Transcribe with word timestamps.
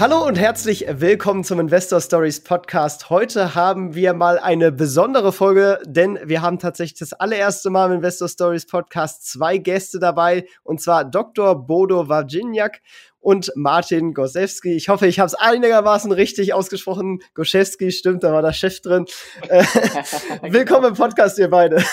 Hallo 0.00 0.26
und 0.26 0.38
herzlich 0.38 0.86
willkommen 0.88 1.44
zum 1.44 1.60
Investor 1.60 2.00
Stories 2.00 2.42
Podcast. 2.42 3.10
Heute 3.10 3.54
haben 3.54 3.94
wir 3.94 4.14
mal 4.14 4.38
eine 4.38 4.72
besondere 4.72 5.30
Folge, 5.30 5.78
denn 5.84 6.18
wir 6.24 6.40
haben 6.40 6.58
tatsächlich 6.58 6.98
das 6.98 7.12
allererste 7.12 7.68
Mal 7.68 7.90
im 7.90 7.96
Investor 7.96 8.26
Stories 8.26 8.66
Podcast 8.66 9.30
zwei 9.30 9.58
Gäste 9.58 9.98
dabei, 9.98 10.46
und 10.62 10.80
zwar 10.80 11.04
Dr. 11.04 11.66
Bodo 11.66 12.08
Wawrziniak 12.08 12.80
und 13.18 13.52
Martin 13.56 14.14
Gosewski. 14.14 14.72
Ich 14.72 14.88
hoffe, 14.88 15.06
ich 15.06 15.18
habe 15.18 15.26
es 15.26 15.34
einigermaßen 15.34 16.12
richtig 16.12 16.54
ausgesprochen. 16.54 17.18
Goszewski, 17.34 17.92
stimmt, 17.92 18.24
da 18.24 18.32
war 18.32 18.40
der 18.40 18.54
Chef 18.54 18.80
drin. 18.80 19.04
Äh, 19.50 19.64
willkommen 20.50 20.86
im 20.86 20.94
Podcast, 20.94 21.38
ihr 21.38 21.50
beide. 21.50 21.84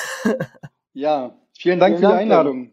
Ja, 0.94 1.36
vielen 1.60 1.82
Dank 1.82 1.98
vielen 1.98 2.10
für 2.10 2.16
die 2.16 2.22
Einladung. 2.22 2.72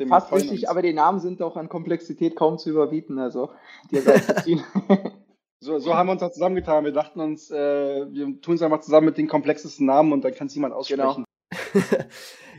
Tim, 0.00 0.08
Fast 0.08 0.32
richtig, 0.32 0.70
aber 0.70 0.80
die 0.80 0.94
Namen 0.94 1.20
sind 1.20 1.42
doch 1.42 1.58
an 1.58 1.68
Komplexität 1.68 2.34
kaum 2.34 2.56
zu 2.56 2.70
überbieten. 2.70 3.18
Also, 3.18 3.50
dir 3.90 4.02
ziehen. 4.42 4.64
so, 5.60 5.78
so 5.78 5.94
haben 5.94 6.06
wir 6.06 6.12
uns 6.12 6.22
auch 6.22 6.32
zusammengetan. 6.32 6.86
Wir 6.86 6.92
dachten 6.92 7.20
uns, 7.20 7.50
äh, 7.50 8.06
wir 8.10 8.40
tun 8.40 8.54
es 8.54 8.62
einfach 8.62 8.80
zusammen 8.80 9.04
mit 9.04 9.18
den 9.18 9.28
komplexesten 9.28 9.84
Namen 9.84 10.14
und 10.14 10.24
dann 10.24 10.32
kann 10.32 10.46
es 10.46 10.54
niemand 10.54 10.72
aussprechen. 10.72 11.26
Genau. 11.50 11.66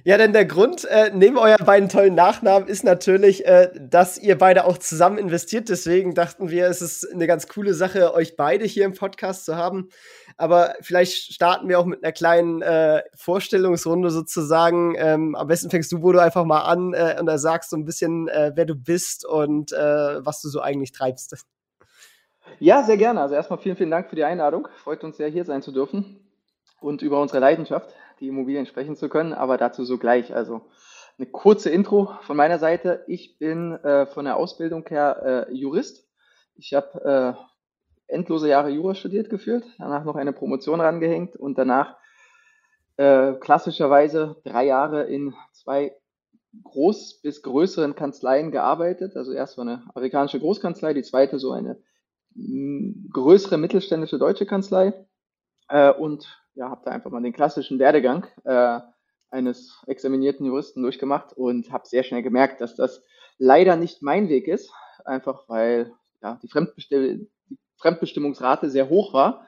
Ja, 0.04 0.18
denn 0.18 0.34
der 0.34 0.46
Grund 0.46 0.86
äh, 0.86 1.12
neben 1.14 1.38
euren 1.38 1.64
beiden 1.64 1.88
tollen 1.88 2.16
Nachnamen 2.16 2.68
ist 2.68 2.84
natürlich, 2.84 3.46
äh, 3.46 3.70
dass 3.80 4.18
ihr 4.18 4.38
beide 4.38 4.66
auch 4.66 4.80
zusammen 4.80 5.20
investiert. 5.20 5.70
Deswegen 5.70 6.16
dachten 6.16 6.50
wir, 6.50 6.68
es 6.68 6.82
ist 6.82 7.12
eine 7.14 7.28
ganz 7.28 7.48
coole 7.48 7.76
Sache, 7.76 8.14
euch 8.16 8.36
beide 8.36 8.66
hier 8.66 8.86
im 8.86 8.94
Podcast 8.94 9.46
zu 9.46 9.56
haben. 9.56 9.90
Aber 10.38 10.74
vielleicht 10.82 11.34
starten 11.34 11.70
wir 11.70 11.80
auch 11.80 11.86
mit 11.86 12.04
einer 12.04 12.14
kleinen 12.14 12.64
äh, 12.64 13.04
Vorstellungsrunde 13.16 14.10
sozusagen. 14.10 14.96
Ähm, 14.98 15.36
am 15.36 15.48
besten 15.48 15.70
fängst 15.70 15.92
du, 15.92 16.00
Bodo, 16.00 16.18
einfach 16.18 16.46
mal 16.46 16.62
an 16.62 16.94
äh, 16.94 17.18
und 17.20 17.28
da 17.28 17.38
sagst 17.38 17.70
so 17.70 17.78
ein 17.78 17.86
bisschen, 17.86 18.28
äh, 18.28 18.54
wer 18.56 18.66
du 18.66 18.74
bist 18.76 19.24
und 19.24 19.72
äh, 19.72 20.26
was 20.26 20.42
du 20.42 20.50
so 20.50 20.62
eigentlich 20.62 20.94
treibst. 20.94 21.36
Ja, 22.60 22.84
sehr 22.84 22.98
gerne. 22.98 23.22
Also 23.22 23.36
erstmal 23.36 23.60
vielen, 23.60 23.76
vielen 23.76 23.92
Dank 23.92 24.10
für 24.10 24.16
die 24.16 24.24
Einladung. 24.24 24.68
Freut 24.78 25.04
uns 25.04 25.18
sehr, 25.18 25.30
hier 25.30 25.46
sein 25.46 25.62
zu 25.62 25.72
dürfen 25.72 26.20
und 26.80 27.04
über 27.04 27.22
unsere 27.22 27.40
Leidenschaft 27.40 27.94
die 28.22 28.28
Immobilien 28.28 28.66
sprechen 28.66 28.96
zu 28.96 29.10
können, 29.10 29.34
aber 29.34 29.58
dazu 29.58 29.84
so 29.84 29.98
gleich. 29.98 30.34
Also 30.34 30.62
eine 31.18 31.28
kurze 31.28 31.70
Intro 31.70 32.14
von 32.22 32.38
meiner 32.38 32.60
Seite. 32.60 33.04
Ich 33.08 33.38
bin 33.38 33.74
äh, 33.84 34.06
von 34.06 34.26
der 34.26 34.38
Ausbildung 34.38 34.88
her 34.88 35.48
äh, 35.50 35.54
Jurist. 35.54 36.08
Ich 36.56 36.74
habe 36.74 37.38
äh, 38.08 38.14
endlose 38.14 38.48
Jahre 38.48 38.70
Jura 38.70 38.96
studiert 38.96 39.30
geführt, 39.30 39.66
danach 39.78 40.04
noch 40.04 40.16
eine 40.16 40.34
Promotion 40.34 40.82
rangehängt 40.82 41.36
und 41.36 41.58
danach 41.58 41.98
äh, 42.98 43.34
klassischerweise 43.34 44.38
drei 44.44 44.66
Jahre 44.66 45.04
in 45.04 45.34
zwei 45.54 45.96
groß 46.64 47.22
bis 47.22 47.42
größeren 47.42 47.96
Kanzleien 47.96 48.52
gearbeitet. 48.52 49.16
Also 49.16 49.32
erst 49.32 49.58
war 49.58 49.66
eine 49.66 49.84
amerikanische 49.94 50.40
Großkanzlei, 50.40 50.94
die 50.94 51.04
zweite 51.04 51.40
so 51.40 51.52
eine 51.52 51.82
größere 53.12 53.58
mittelständische 53.58 54.20
deutsche 54.20 54.46
Kanzlei. 54.46 54.94
Äh, 55.70 55.92
und 55.92 56.41
ja, 56.56 56.70
habe 56.70 56.82
da 56.86 56.92
einfach 56.92 57.12
mal 57.12 57.22
den 57.22 57.34
klassischen 57.34 57.80
Werdegang 57.80 58.28
äh, 58.44 58.80
eines 59.30 59.82
examinierten 59.88 60.46
Juristen 60.46 60.82
durchgemacht 60.82 61.34
und 61.34 61.72
habe 61.72 61.88
sehr 61.88 62.04
schnell 62.04 62.22
gemerkt, 62.22 62.62
dass 62.62 62.76
das 62.76 63.04
leider 63.38 63.76
nicht 63.76 64.02
mein 64.02 64.30
Weg 64.30 64.48
ist, 64.48 64.72
einfach 65.06 65.48
weil 65.48 65.94
ja, 66.22 66.40
die, 66.44 66.48
Fremdbestimm 66.48 67.30
die 67.50 67.58
Fremdbestimmungsrate 67.78 68.70
sehr 68.70 68.90
hoch 68.90 69.14
war, 69.14 69.48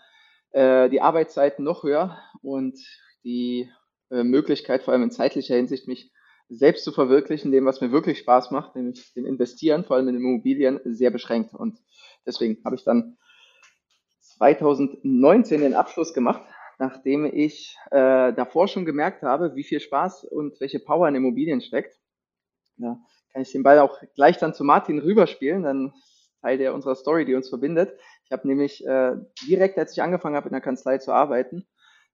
äh, 0.51 0.89
die 0.89 1.01
Arbeitszeiten 1.01 1.63
noch 1.63 1.83
höher 1.83 2.17
und 2.41 2.79
die 3.23 3.69
äh, 4.09 4.23
Möglichkeit, 4.23 4.83
vor 4.83 4.93
allem 4.93 5.03
in 5.03 5.11
zeitlicher 5.11 5.55
Hinsicht, 5.55 5.87
mich 5.87 6.11
selbst 6.49 6.83
zu 6.83 6.91
verwirklichen, 6.91 7.51
dem, 7.51 7.65
was 7.65 7.81
mir 7.81 7.91
wirklich 7.91 8.19
Spaß 8.19 8.51
macht, 8.51 8.75
nämlich 8.75 9.13
dem 9.13 9.25
Investieren, 9.25 9.85
vor 9.85 9.95
allem 9.95 10.07
in 10.09 10.15
Immobilien, 10.15 10.79
sehr 10.83 11.11
beschränkt. 11.11 11.53
Und 11.53 11.79
deswegen 12.25 12.63
habe 12.65 12.75
ich 12.75 12.83
dann 12.83 13.17
2019 14.19 15.61
den 15.61 15.73
Abschluss 15.73 16.13
gemacht 16.13 16.43
nachdem 16.79 17.25
ich 17.25 17.77
äh, 17.91 18.33
davor 18.33 18.67
schon 18.67 18.85
gemerkt 18.85 19.23
habe, 19.23 19.55
wie 19.55 19.63
viel 19.63 19.79
Spaß 19.79 20.25
und 20.25 20.59
welche 20.59 20.79
Power 20.79 21.07
in 21.07 21.15
Immobilien 21.15 21.61
steckt. 21.61 21.99
Ja, 22.77 22.97
kann 23.31 23.41
ich 23.41 23.51
den 23.51 23.63
Ball 23.63 23.79
auch 23.79 23.99
gleich 24.15 24.37
dann 24.37 24.53
zu 24.53 24.63
Martin 24.63 24.99
rüberspielen, 24.99 25.63
dann 25.63 25.93
Teil 26.41 26.57
der 26.57 26.73
unserer 26.73 26.95
Story, 26.95 27.25
die 27.25 27.35
uns 27.35 27.49
verbindet. 27.49 27.97
Ich 28.25 28.31
habe 28.31 28.47
nämlich 28.47 28.85
äh, 28.85 29.15
direkt, 29.47 29.77
als 29.77 29.93
ich 29.93 30.03
angefangen 30.03 30.35
habe, 30.35 30.49
in 30.49 30.53
der 30.53 30.61
Kanzlei 30.61 30.97
zu 30.97 31.13
arbeiten 31.13 31.65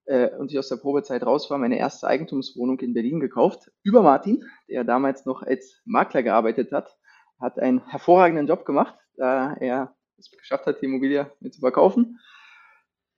äh, 0.06 0.30
und 0.36 0.52
ich 0.52 0.60
aus 0.60 0.70
der 0.70 0.76
Probezeit 0.78 1.26
raus 1.26 1.50
war, 1.50 1.58
meine 1.58 1.80
erste 1.80 2.08
Eigentumswohnung 2.08 2.80
in 2.80 2.94
Berlin 2.94 3.20
gekauft. 3.20 3.72
Über 3.84 4.04
Martin, 4.04 4.46
der 4.68 4.84
damals 4.84 5.26
noch 5.26 5.42
als 5.42 5.82
Makler 5.86 6.22
gearbeitet 6.22 6.72
hat, 6.72 6.96
hat 7.40 7.58
einen 7.60 7.86
hervorragenden 7.88 8.48
Job 8.48 8.66
gemacht, 8.66 8.96
da 9.16 9.56
er 9.60 9.96
es 10.18 10.30
geschafft 10.30 10.66
hat, 10.68 10.82
die 10.82 10.86
Immobilie 10.86 11.32
mir 11.40 11.50
zu 11.50 11.62
verkaufen. 11.62 12.20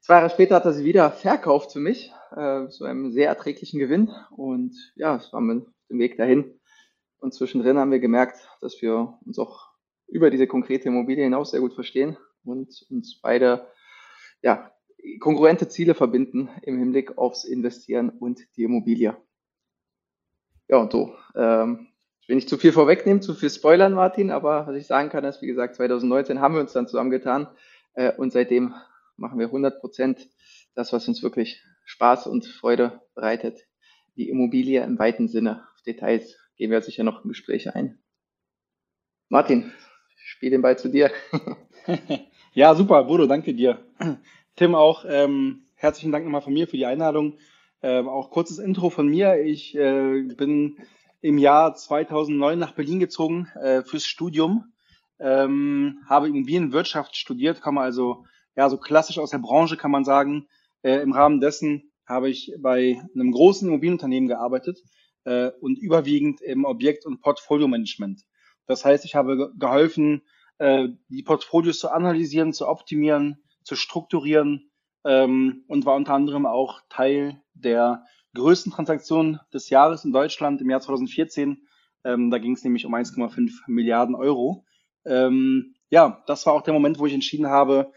Zwei 0.01 0.15
Jahre 0.15 0.31
später 0.31 0.55
hat 0.55 0.65
er 0.65 0.73
sie 0.73 0.83
wieder 0.83 1.11
verkauft 1.11 1.73
für 1.73 1.79
mich, 1.79 2.11
äh, 2.35 2.67
zu 2.69 2.85
einem 2.85 3.11
sehr 3.11 3.27
erträglichen 3.27 3.79
Gewinn. 3.79 4.11
Und 4.31 4.75
ja, 4.95 5.17
es 5.17 5.31
war 5.31 5.41
mit 5.41 5.67
dem 5.91 5.99
Weg 5.99 6.17
dahin. 6.17 6.59
Und 7.19 7.35
zwischendrin 7.35 7.77
haben 7.77 7.91
wir 7.91 7.99
gemerkt, 7.99 8.49
dass 8.61 8.81
wir 8.81 9.19
uns 9.27 9.37
auch 9.37 9.69
über 10.07 10.31
diese 10.31 10.47
konkrete 10.47 10.87
Immobilie 10.87 11.23
hinaus 11.23 11.51
sehr 11.51 11.59
gut 11.59 11.75
verstehen 11.75 12.17
und 12.43 12.83
uns 12.89 13.19
beide 13.21 13.67
ja, 14.41 14.71
konkurrente 15.19 15.67
Ziele 15.67 15.93
verbinden 15.93 16.49
im 16.63 16.79
Hinblick 16.79 17.19
aufs 17.19 17.43
Investieren 17.43 18.09
und 18.09 18.39
die 18.57 18.63
Immobilie. 18.63 19.15
Ja, 20.67 20.77
und 20.77 20.91
so. 20.91 21.15
Ähm, 21.35 21.89
ich 22.21 22.27
will 22.27 22.37
nicht 22.37 22.49
zu 22.49 22.57
viel 22.57 22.71
vorwegnehmen, 22.71 23.21
zu 23.21 23.35
viel 23.35 23.51
spoilern, 23.51 23.93
Martin, 23.93 24.31
aber 24.31 24.65
was 24.65 24.75
ich 24.75 24.87
sagen 24.87 25.09
kann, 25.09 25.23
ist, 25.25 25.43
wie 25.43 25.47
gesagt, 25.47 25.75
2019 25.75 26.41
haben 26.41 26.55
wir 26.55 26.61
uns 26.61 26.73
dann 26.73 26.87
zusammengetan 26.87 27.47
äh, 27.93 28.11
und 28.15 28.33
seitdem 28.33 28.73
machen 29.21 29.39
wir 29.39 29.45
100 29.45 29.79
Prozent 29.79 30.27
das, 30.73 30.91
was 30.91 31.07
uns 31.07 31.23
wirklich 31.23 31.61
Spaß 31.85 32.27
und 32.27 32.45
Freude 32.45 33.01
bereitet. 33.13 33.67
Die 34.17 34.29
Immobilie 34.29 34.83
im 34.83 34.99
weiten 34.99 35.27
Sinne. 35.27 35.67
Auf 35.75 35.81
Details 35.83 36.37
gehen 36.57 36.71
wir 36.71 36.81
sicher 36.81 37.03
noch 37.03 37.23
im 37.23 37.29
Gespräch 37.29 37.73
ein. 37.73 37.99
Martin, 39.29 39.71
ich 40.17 40.31
spiele 40.31 40.51
den 40.51 40.61
Ball 40.61 40.77
zu 40.77 40.89
dir. 40.89 41.11
ja, 42.53 42.75
super, 42.75 43.03
Bodo, 43.05 43.27
danke 43.27 43.53
dir. 43.53 43.85
Tim 44.55 44.75
auch, 44.75 45.05
ähm, 45.07 45.65
herzlichen 45.75 46.11
Dank 46.11 46.25
nochmal 46.25 46.41
von 46.41 46.53
mir 46.53 46.67
für 46.67 46.77
die 46.77 46.85
Einladung. 46.85 47.37
Ähm, 47.83 48.09
auch 48.09 48.31
kurzes 48.31 48.57
Intro 48.57 48.89
von 48.89 49.07
mir. 49.07 49.41
Ich 49.43 49.75
äh, 49.75 50.23
bin 50.35 50.77
im 51.21 51.37
Jahr 51.37 51.75
2009 51.75 52.57
nach 52.57 52.73
Berlin 52.73 52.99
gezogen 52.99 53.47
äh, 53.61 53.83
fürs 53.83 54.05
Studium, 54.05 54.73
ähm, 55.19 55.99
habe 56.07 56.27
Immobilienwirtschaft 56.27 57.15
studiert, 57.15 57.61
komme 57.61 57.81
also 57.81 58.25
ja, 58.55 58.69
so 58.69 58.77
klassisch 58.77 59.17
aus 59.19 59.31
der 59.31 59.39
Branche 59.39 59.77
kann 59.77 59.91
man 59.91 60.03
sagen. 60.03 60.47
Äh, 60.81 61.01
Im 61.01 61.13
Rahmen 61.13 61.39
dessen 61.39 61.91
habe 62.05 62.29
ich 62.29 62.53
bei 62.59 63.01
einem 63.15 63.31
großen 63.31 63.67
Immobilienunternehmen 63.67 64.27
gearbeitet 64.27 64.79
äh, 65.23 65.51
und 65.61 65.77
überwiegend 65.79 66.41
im 66.41 66.65
Objekt- 66.65 67.05
und 67.05 67.21
Portfolio-Management. 67.21 68.21
Das 68.65 68.85
heißt, 68.85 69.05
ich 69.05 69.15
habe 69.15 69.51
geholfen, 69.57 70.21
äh, 70.57 70.89
die 71.09 71.23
Portfolios 71.23 71.79
zu 71.79 71.89
analysieren, 71.89 72.53
zu 72.53 72.67
optimieren, 72.67 73.43
zu 73.63 73.75
strukturieren 73.75 74.71
ähm, 75.05 75.63
und 75.67 75.85
war 75.85 75.95
unter 75.95 76.13
anderem 76.13 76.45
auch 76.45 76.81
Teil 76.89 77.41
der 77.53 78.05
größten 78.33 78.71
Transaktion 78.71 79.39
des 79.53 79.69
Jahres 79.69 80.05
in 80.05 80.11
Deutschland 80.11 80.61
im 80.61 80.69
Jahr 80.69 80.81
2014. 80.81 81.67
Ähm, 82.03 82.31
da 82.31 82.37
ging 82.37 82.53
es 82.53 82.63
nämlich 82.63 82.85
um 82.85 82.95
1,5 82.95 83.51
Milliarden 83.67 84.15
Euro. 84.15 84.65
Ähm, 85.05 85.75
ja, 85.89 86.23
das 86.27 86.45
war 86.45 86.53
auch 86.53 86.61
der 86.61 86.73
Moment, 86.73 86.99
wo 86.99 87.05
ich 87.05 87.13
entschieden 87.13 87.47
habe, 87.47 87.91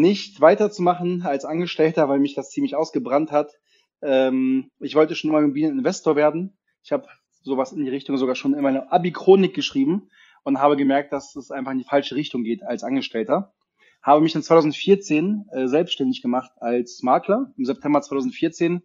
nicht 0.00 0.40
weiterzumachen 0.40 1.22
als 1.22 1.44
Angestellter, 1.44 2.08
weil 2.08 2.18
mich 2.18 2.34
das 2.34 2.50
ziemlich 2.50 2.74
ausgebrannt 2.74 3.30
hat. 3.30 3.58
Ähm, 4.00 4.70
ich 4.80 4.94
wollte 4.94 5.14
schon 5.14 5.30
immer 5.30 5.40
Immobilieninvestor 5.40 6.16
werden. 6.16 6.56
Ich 6.82 6.92
habe 6.92 7.06
sowas 7.42 7.72
in 7.72 7.84
die 7.84 7.90
Richtung 7.90 8.16
sogar 8.16 8.34
schon 8.34 8.54
in 8.54 8.62
meiner 8.62 8.92
Abi-Chronik 8.92 9.54
geschrieben 9.54 10.08
und 10.44 10.58
habe 10.58 10.76
gemerkt, 10.76 11.12
dass 11.12 11.36
es 11.36 11.50
einfach 11.50 11.72
in 11.72 11.78
die 11.78 11.84
falsche 11.84 12.14
Richtung 12.14 12.42
geht 12.42 12.62
als 12.62 12.84
Angestellter. 12.84 13.54
Habe 14.02 14.20
mich 14.20 14.34
in 14.34 14.42
2014 14.42 15.46
äh, 15.52 15.68
selbstständig 15.68 16.22
gemacht 16.22 16.50
als 16.56 17.02
Makler, 17.02 17.52
im 17.56 17.64
September 17.64 18.02
2014. 18.02 18.82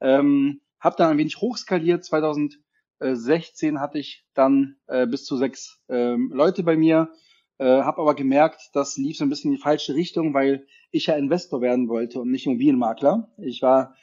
Ähm, 0.00 0.60
habe 0.78 0.96
dann 0.96 1.10
ein 1.10 1.18
wenig 1.18 1.38
hochskaliert. 1.38 2.04
2016 2.04 3.80
hatte 3.80 3.98
ich 3.98 4.24
dann 4.34 4.76
äh, 4.86 5.06
bis 5.06 5.24
zu 5.24 5.36
sechs 5.36 5.82
ähm, 5.88 6.30
Leute 6.32 6.62
bei 6.62 6.76
mir 6.76 7.10
äh, 7.60 7.82
habe 7.82 8.00
aber 8.00 8.14
gemerkt, 8.14 8.70
das 8.72 8.96
lief 8.96 9.18
so 9.18 9.24
ein 9.24 9.28
bisschen 9.28 9.50
in 9.50 9.56
die 9.56 9.62
falsche 9.62 9.94
Richtung, 9.94 10.32
weil 10.32 10.66
ich 10.90 11.06
ja 11.06 11.14
Investor 11.14 11.60
werden 11.60 11.90
wollte 11.90 12.18
und 12.18 12.30
nicht 12.30 12.46
Immobilienmakler. 12.46 13.28
Ich 13.36 13.60
war 13.60 13.94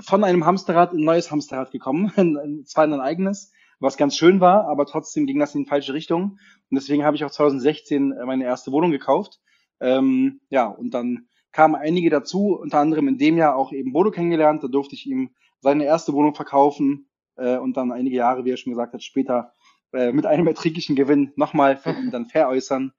von 0.00 0.24
einem 0.24 0.44
Hamsterrad 0.44 0.92
in 0.92 0.98
ein 0.98 1.04
neues 1.04 1.30
Hamsterrad 1.30 1.70
gekommen, 1.70 2.10
zwar 2.66 2.84
in 2.84 2.92
ein 2.92 3.00
eigenes, 3.00 3.52
was 3.78 3.96
ganz 3.96 4.16
schön 4.16 4.40
war, 4.40 4.66
aber 4.66 4.84
trotzdem 4.84 5.26
ging 5.26 5.38
das 5.38 5.54
in 5.54 5.62
die 5.62 5.68
falsche 5.68 5.94
Richtung. 5.94 6.38
Und 6.70 6.74
deswegen 6.74 7.04
habe 7.04 7.14
ich 7.16 7.24
auch 7.24 7.30
2016 7.30 8.10
äh, 8.10 8.24
meine 8.26 8.44
erste 8.44 8.72
Wohnung 8.72 8.90
gekauft. 8.90 9.40
Ähm, 9.78 10.40
ja, 10.50 10.66
und 10.66 10.92
dann 10.92 11.28
kamen 11.52 11.76
einige 11.76 12.10
dazu, 12.10 12.58
unter 12.60 12.80
anderem 12.80 13.06
in 13.06 13.18
dem 13.18 13.36
Jahr 13.36 13.54
auch 13.54 13.70
eben 13.70 13.92
Bodo 13.92 14.10
kennengelernt. 14.10 14.64
Da 14.64 14.66
durfte 14.66 14.96
ich 14.96 15.06
ihm 15.06 15.30
seine 15.60 15.84
erste 15.84 16.12
Wohnung 16.14 16.34
verkaufen 16.34 17.08
äh, 17.36 17.58
und 17.58 17.76
dann 17.76 17.92
einige 17.92 18.16
Jahre, 18.16 18.44
wie 18.44 18.50
er 18.50 18.56
schon 18.56 18.72
gesagt 18.72 18.92
hat, 18.92 19.04
später 19.04 19.52
äh, 19.92 20.10
mit 20.10 20.26
einem 20.26 20.48
erträglichen 20.48 20.96
Gewinn 20.96 21.32
nochmal 21.36 21.78
dann 22.10 22.26
veräußern. 22.26 22.92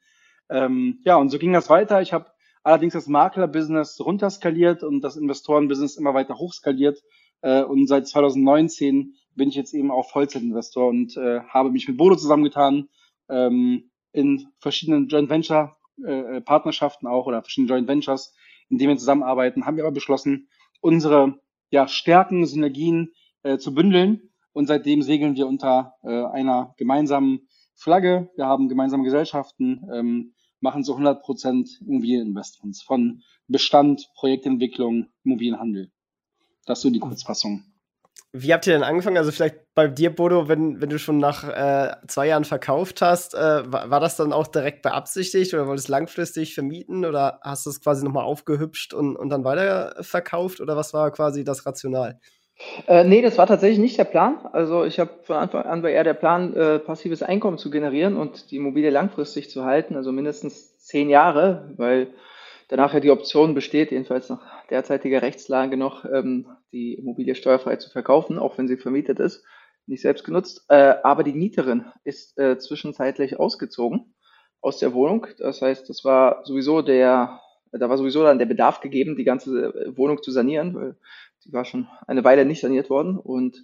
Ähm, 0.49 0.99
ja, 1.03 1.15
und 1.17 1.29
so 1.29 1.39
ging 1.39 1.53
das 1.53 1.69
weiter. 1.69 2.01
Ich 2.01 2.13
habe 2.13 2.27
allerdings 2.63 2.93
das 2.93 3.07
Makler-Business 3.07 3.99
runterskaliert 3.99 4.83
und 4.83 5.01
das 5.01 5.17
Investoren-Business 5.17 5.97
immer 5.97 6.13
weiter 6.13 6.37
hochskaliert. 6.37 7.03
Äh, 7.41 7.63
und 7.63 7.87
seit 7.87 8.07
2019 8.07 9.15
bin 9.35 9.49
ich 9.49 9.55
jetzt 9.55 9.73
eben 9.73 9.91
auch 9.91 10.09
Vollzeitinvestor 10.09 10.87
und 10.87 11.15
äh, 11.17 11.41
habe 11.41 11.71
mich 11.71 11.87
mit 11.87 11.97
Bodo 11.97 12.15
zusammengetan 12.15 12.89
ähm, 13.29 13.91
in 14.11 14.47
verschiedenen 14.59 15.07
Joint 15.07 15.29
Venture 15.29 15.75
äh, 16.03 16.41
Partnerschaften 16.41 17.07
auch 17.07 17.27
oder 17.27 17.41
verschiedene 17.41 17.69
Joint 17.69 17.87
Ventures, 17.87 18.33
in 18.69 18.77
denen 18.77 18.91
wir 18.91 18.97
zusammenarbeiten, 18.97 19.65
haben 19.65 19.77
wir 19.77 19.83
aber 19.83 19.93
beschlossen, 19.93 20.49
unsere 20.81 21.39
ja, 21.69 21.87
Stärken, 21.87 22.45
Synergien 22.45 23.13
äh, 23.43 23.57
zu 23.57 23.73
bündeln. 23.73 24.31
Und 24.53 24.67
seitdem 24.67 25.01
segeln 25.01 25.35
wir 25.35 25.47
unter 25.47 25.95
äh, 26.03 26.09
einer 26.09 26.73
gemeinsamen 26.77 27.47
Flagge. 27.75 28.29
Wir 28.35 28.45
haben 28.45 28.69
gemeinsame 28.69 29.03
Gesellschaften, 29.03 29.87
ähm, 29.93 30.33
machen 30.59 30.83
so 30.83 30.93
100 30.93 31.21
Prozent 31.21 31.69
Immobilieninvestments 31.85 32.81
von 32.81 33.21
Bestand, 33.47 34.09
Projektentwicklung, 34.15 35.07
Immobilienhandel. 35.23 35.91
Das 36.65 36.79
ist 36.79 36.83
so 36.83 36.89
die 36.89 36.99
Kurzfassung. 36.99 37.63
Wie 38.37 38.53
habt 38.53 38.67
ihr 38.67 38.73
denn 38.73 38.83
angefangen? 38.83 39.17
Also 39.17 39.31
vielleicht 39.31 39.73
bei 39.75 39.87
dir, 39.87 40.13
Bodo, 40.13 40.49
wenn, 40.49 40.81
wenn 40.81 40.89
du 40.89 40.99
schon 40.99 41.19
nach 41.19 41.45
äh, 41.45 41.95
zwei 42.07 42.27
Jahren 42.27 42.43
verkauft 42.43 43.01
hast, 43.01 43.33
äh, 43.33 43.71
war, 43.71 43.89
war, 43.89 43.99
das 44.01 44.17
dann 44.17 44.33
auch 44.33 44.47
direkt 44.47 44.81
beabsichtigt 44.81 45.53
oder 45.53 45.67
wolltest 45.67 45.87
du 45.87 45.93
langfristig 45.93 46.53
vermieten 46.53 47.05
oder 47.05 47.39
hast 47.43 47.65
du 47.65 47.69
es 47.69 47.81
quasi 47.81 48.03
nochmal 48.03 48.25
aufgehübscht 48.25 48.93
und, 48.93 49.15
und 49.15 49.29
dann 49.29 49.45
weiter 49.45 49.95
verkauft 50.01 50.59
oder 50.59 50.75
was 50.75 50.93
war 50.93 51.11
quasi 51.11 51.45
das 51.45 51.65
Rational? 51.65 52.19
Äh, 52.87 53.03
nee, 53.03 53.21
das 53.21 53.37
war 53.37 53.47
tatsächlich 53.47 53.79
nicht 53.79 53.97
der 53.97 54.05
Plan. 54.05 54.37
Also 54.53 54.85
ich 54.85 54.99
habe 54.99 55.11
von 55.23 55.35
Anfang 55.35 55.63
an 55.63 55.83
war 55.83 55.89
eher 55.89 56.03
der 56.03 56.13
Plan, 56.13 56.53
äh, 56.55 56.79
passives 56.79 57.21
Einkommen 57.21 57.57
zu 57.57 57.69
generieren 57.69 58.15
und 58.15 58.51
die 58.51 58.57
Immobilie 58.57 58.89
langfristig 58.89 59.49
zu 59.49 59.65
halten, 59.65 59.95
also 59.95 60.11
mindestens 60.11 60.77
zehn 60.79 61.09
Jahre, 61.09 61.73
weil 61.77 62.13
danach 62.69 62.93
ja 62.93 62.99
die 62.99 63.11
Option 63.11 63.53
besteht, 63.55 63.91
jedenfalls 63.91 64.29
nach 64.29 64.65
derzeitiger 64.69 65.21
Rechtslage 65.21 65.77
noch, 65.77 66.05
ähm, 66.05 66.47
die 66.71 66.93
Immobilie 66.93 67.35
steuerfrei 67.35 67.75
zu 67.75 67.89
verkaufen, 67.89 68.39
auch 68.39 68.57
wenn 68.57 68.67
sie 68.67 68.77
vermietet 68.77 69.19
ist, 69.19 69.43
nicht 69.85 70.01
selbst 70.01 70.23
genutzt. 70.23 70.65
Äh, 70.69 70.95
aber 71.03 71.23
die 71.23 71.33
Mieterin 71.33 71.85
ist 72.03 72.37
äh, 72.37 72.57
zwischenzeitlich 72.57 73.39
ausgezogen 73.39 74.13
aus 74.61 74.79
der 74.79 74.93
Wohnung. 74.93 75.27
Das 75.37 75.61
heißt, 75.61 75.89
das 75.89 76.03
war 76.03 76.43
sowieso 76.45 76.81
der, 76.81 77.39
da 77.79 77.89
war 77.89 77.97
sowieso 77.97 78.23
dann 78.23 78.39
der 78.39 78.45
Bedarf 78.45 78.81
gegeben, 78.81 79.15
die 79.15 79.23
ganze 79.23 79.73
äh, 79.73 79.97
Wohnung 79.97 80.21
zu 80.21 80.31
sanieren, 80.31 80.75
weil 80.75 80.95
die 81.45 81.53
war 81.53 81.65
schon 81.65 81.87
eine 82.07 82.23
Weile 82.23 82.45
nicht 82.45 82.61
saniert 82.61 82.89
worden 82.89 83.17
und 83.17 83.63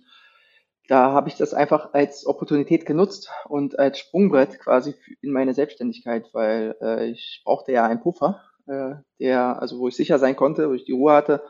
da 0.88 1.12
habe 1.12 1.30
ich 1.30 1.36
das 1.36 1.54
einfach 1.54 1.94
als 1.94 2.26
Opportunität 2.26 2.86
genutzt 2.86 3.30
und 3.48 3.80
als 3.80 4.00
Sprungbrett 4.00 4.60
quasi 4.60 4.96
in 5.22 5.32
meine 5.32 5.54
Selbstständigkeit, 5.54 6.30
weil 6.34 6.76
äh, 6.82 7.06
ich 7.08 7.42
brauchte 7.46 7.72
ja 7.72 7.86
einen 7.86 8.02
Puffer 8.02 8.42
äh, 8.68 8.96
der, 9.20 9.62
also 9.62 9.80
wo 9.80 9.88
ich 9.88 9.96
sicher 9.96 10.20
sein 10.20 10.36
konnte, 10.36 10.70
wo 10.70 10.74
ich 10.74 10.86
die 10.86 10.92
Ruhe 10.92 11.14
hatte, 11.14 11.44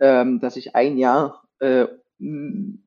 ähm, 0.00 0.40
dass 0.40 0.56
ich 0.56 0.74
ein 0.74 0.96
Jahr, 0.96 1.44
äh, 1.60 1.86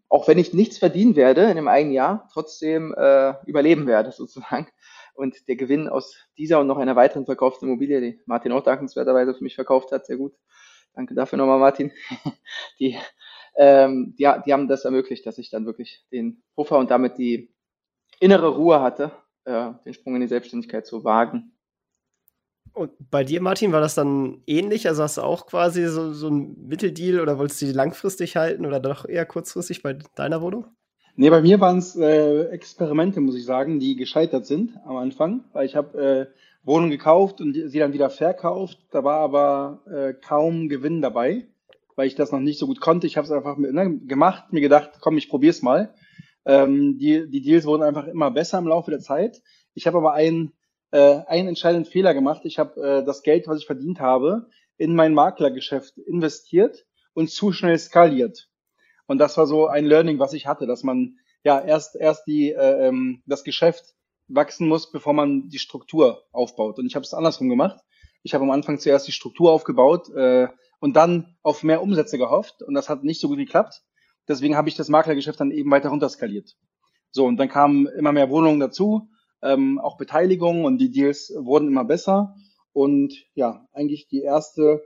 auch 0.10 0.28
wenn 0.28 0.40
ich 0.40 0.54
nichts 0.54 0.78
verdienen 0.78 1.16
werde 1.16 1.44
in 1.44 1.52
einem 1.52 1.68
einen 1.68 1.92
Jahr, 1.92 2.28
trotzdem 2.34 2.94
äh, 2.98 3.34
überleben 3.46 3.88
werde 3.88 4.12
sozusagen. 4.12 4.68
Und 5.14 5.48
der 5.48 5.56
Gewinn 5.56 5.88
aus 5.88 6.16
dieser 6.38 6.60
und 6.60 6.68
noch 6.68 6.78
einer 6.78 6.96
weiteren 6.96 7.26
verkauften 7.26 7.68
Immobilie, 7.68 8.02
die 8.02 8.22
Martin 8.26 8.52
auch 8.52 8.64
dankenswerterweise 8.64 9.34
für 9.34 9.44
mich 9.44 9.56
verkauft 9.56 9.92
hat, 9.92 10.06
sehr 10.06 10.18
gut. 10.18 10.34
Danke 10.94 11.16
dafür 11.16 11.38
nochmal, 11.38 11.60
Martin. 11.60 11.92
Die, 12.80 12.98
ähm, 13.56 14.16
die, 14.18 14.30
die 14.46 14.54
haben 14.54 14.68
das 14.68 14.86
ermöglicht, 14.86 15.26
dass 15.26 15.38
ich 15.38 15.50
dann 15.50 15.66
wirklich 15.66 16.06
den 16.12 16.42
Puffer 16.56 16.78
und 16.78 16.90
damit 16.90 17.18
die 17.18 17.54
innere 18.20 18.50
Ruhe 18.50 18.82
hatte, 18.82 19.12
äh, 19.44 19.72
den 19.86 19.94
Sprung 19.94 20.16
in 20.16 20.22
die 20.22 20.28
Selbstständigkeit 20.28 20.86
zu 20.86 21.04
wagen. 21.04 21.52
Und 22.74 22.92
bei 23.12 23.24
dir, 23.24 23.42
Martin, 23.42 23.74
war 23.74 23.82
das 23.82 23.96
dann 23.96 24.42
ähnlich? 24.48 24.88
Also 24.88 25.04
hast 25.04 25.18
du 25.18 25.22
auch 25.22 25.46
quasi 25.46 25.86
so, 25.88 26.14
so 26.14 26.30
ein 26.30 26.56
Mitteldeal 26.68 27.20
oder 27.20 27.38
wolltest 27.38 27.62
du 27.62 27.66
die 27.66 27.74
langfristig 27.74 28.38
halten 28.38 28.66
oder 28.66 28.80
doch 28.80 29.06
eher 29.06 29.26
kurzfristig 29.26 29.84
bei 29.84 29.98
deiner 30.16 30.42
Wohnung? 30.42 30.66
Nee, 31.22 31.30
bei 31.30 31.44
mir 31.44 31.60
waren 31.60 31.78
es 31.78 31.96
äh, 31.96 32.46
Experimente, 32.46 33.22
muss 33.22 33.36
ich 33.36 33.46
sagen, 33.46 33.80
die 33.80 33.96
gescheitert 33.96 34.48
sind 34.48 34.76
am 34.86 34.96
Anfang, 34.96 35.44
weil 35.54 35.68
ich 35.68 35.76
habe 35.76 36.32
äh, 36.34 36.66
Wohnung 36.66 36.90
gekauft 36.90 37.42
und 37.42 37.54
sie 37.54 37.78
dann 37.78 37.94
wieder 37.94 38.10
verkauft. 38.10 38.80
Da 38.90 39.04
war 39.04 39.20
aber 39.20 39.84
äh, 39.86 40.14
kaum 40.16 40.68
Gewinn 40.68 41.00
dabei, 41.00 41.46
weil 41.96 42.08
ich 42.08 42.16
das 42.16 42.32
noch 42.32 42.40
nicht 42.40 42.58
so 42.58 42.66
gut 42.66 42.82
konnte. 42.82 43.06
Ich 43.06 43.18
habe 43.18 43.26
es 43.26 43.32
einfach 43.32 43.56
ne, 43.58 44.00
gemacht, 44.00 44.52
mir 44.52 44.62
gedacht, 44.62 44.94
komm, 45.00 45.16
ich 45.16 45.30
probier's 45.30 45.62
mal. 45.62 45.94
Ähm, 46.44 46.98
die, 46.98 47.30
die 47.30 47.44
Deals 47.44 47.68
wurden 47.68 47.84
einfach 47.84 48.08
immer 48.08 48.32
besser 48.32 48.58
im 48.58 48.66
Laufe 48.66 48.90
der 48.90 49.00
Zeit. 49.00 49.44
Ich 49.76 49.86
habe 49.86 50.00
aber 50.00 50.14
einen 50.14 50.54
äh, 50.90 51.20
einen 51.28 51.50
entscheidenden 51.50 51.86
Fehler 51.86 52.16
gemacht. 52.16 52.42
Ich 52.46 52.58
habe 52.58 52.82
äh, 52.82 53.06
das 53.06 53.22
Geld, 53.22 53.48
was 53.48 53.60
ich 53.60 53.68
verdient 53.68 54.00
habe, 54.00 54.48
in 54.76 54.96
mein 54.96 55.14
Maklergeschäft 55.14 56.00
investiert 56.00 56.84
und 57.14 57.30
zu 57.30 57.52
schnell 57.52 57.78
skaliert. 57.78 58.50
Und 59.12 59.18
das 59.18 59.36
war 59.38 59.46
so 59.46 59.68
ein 59.68 59.86
Learning, 59.86 60.20
was 60.20 60.34
ich 60.34 60.48
hatte, 60.48 60.66
dass 60.68 60.84
man 60.84 61.18
ja 61.44 61.60
erst 61.60 61.96
erst 61.96 62.28
die 62.28 62.52
äh, 62.52 62.88
ähm, 62.88 63.22
das 63.26 63.44
Geschäft 63.44 63.94
wachsen 64.28 64.68
muss, 64.68 64.92
bevor 64.92 65.14
man 65.14 65.50
die 65.50 65.60
Struktur 65.60 66.24
aufbaut. 66.32 66.80
Und 66.80 66.86
ich 66.86 66.96
habe 66.96 67.04
es 67.04 67.14
andersrum 67.14 67.50
gemacht. 67.50 67.82
Ich 68.24 68.34
habe 68.34 68.44
am 68.46 68.52
Anfang 68.52 68.80
zuerst 68.80 69.08
die 69.08 69.12
Struktur 69.12 69.52
aufgebaut 69.52 70.10
äh, 70.16 70.48
und 70.80 70.96
dann 70.96 71.36
auf 71.44 71.64
mehr 71.64 71.82
Umsätze 71.82 72.18
gehofft. 72.18 72.64
Und 72.64 72.74
das 72.74 72.88
hat 72.88 73.04
nicht 73.04 73.20
so 73.20 73.28
gut 73.28 73.38
geklappt. 73.38 73.82
Deswegen 74.28 74.56
habe 74.56 74.70
ich 74.70 74.76
das 74.76 74.88
Maklergeschäft 74.88 75.40
dann 75.40 75.52
eben 75.52 75.72
weiter 75.72 75.90
runterskaliert. 75.90 76.56
So, 77.12 77.26
und 77.26 77.36
dann 77.36 77.50
kamen 77.50 77.88
immer 77.88 78.14
mehr 78.14 78.30
Wohnungen 78.30 78.62
dazu 78.62 79.10
ähm, 79.42 79.80
auch 79.80 79.98
Beteiligungen 79.98 80.66
und 80.66 80.78
die 80.78 80.92
Deals 80.92 81.34
wurden 81.36 81.68
immer 81.68 81.86
besser. 81.86 82.36
Und 82.74 83.14
ja, 83.34 83.68
eigentlich 83.74 84.08
die 84.08 84.22
erste 84.22 84.82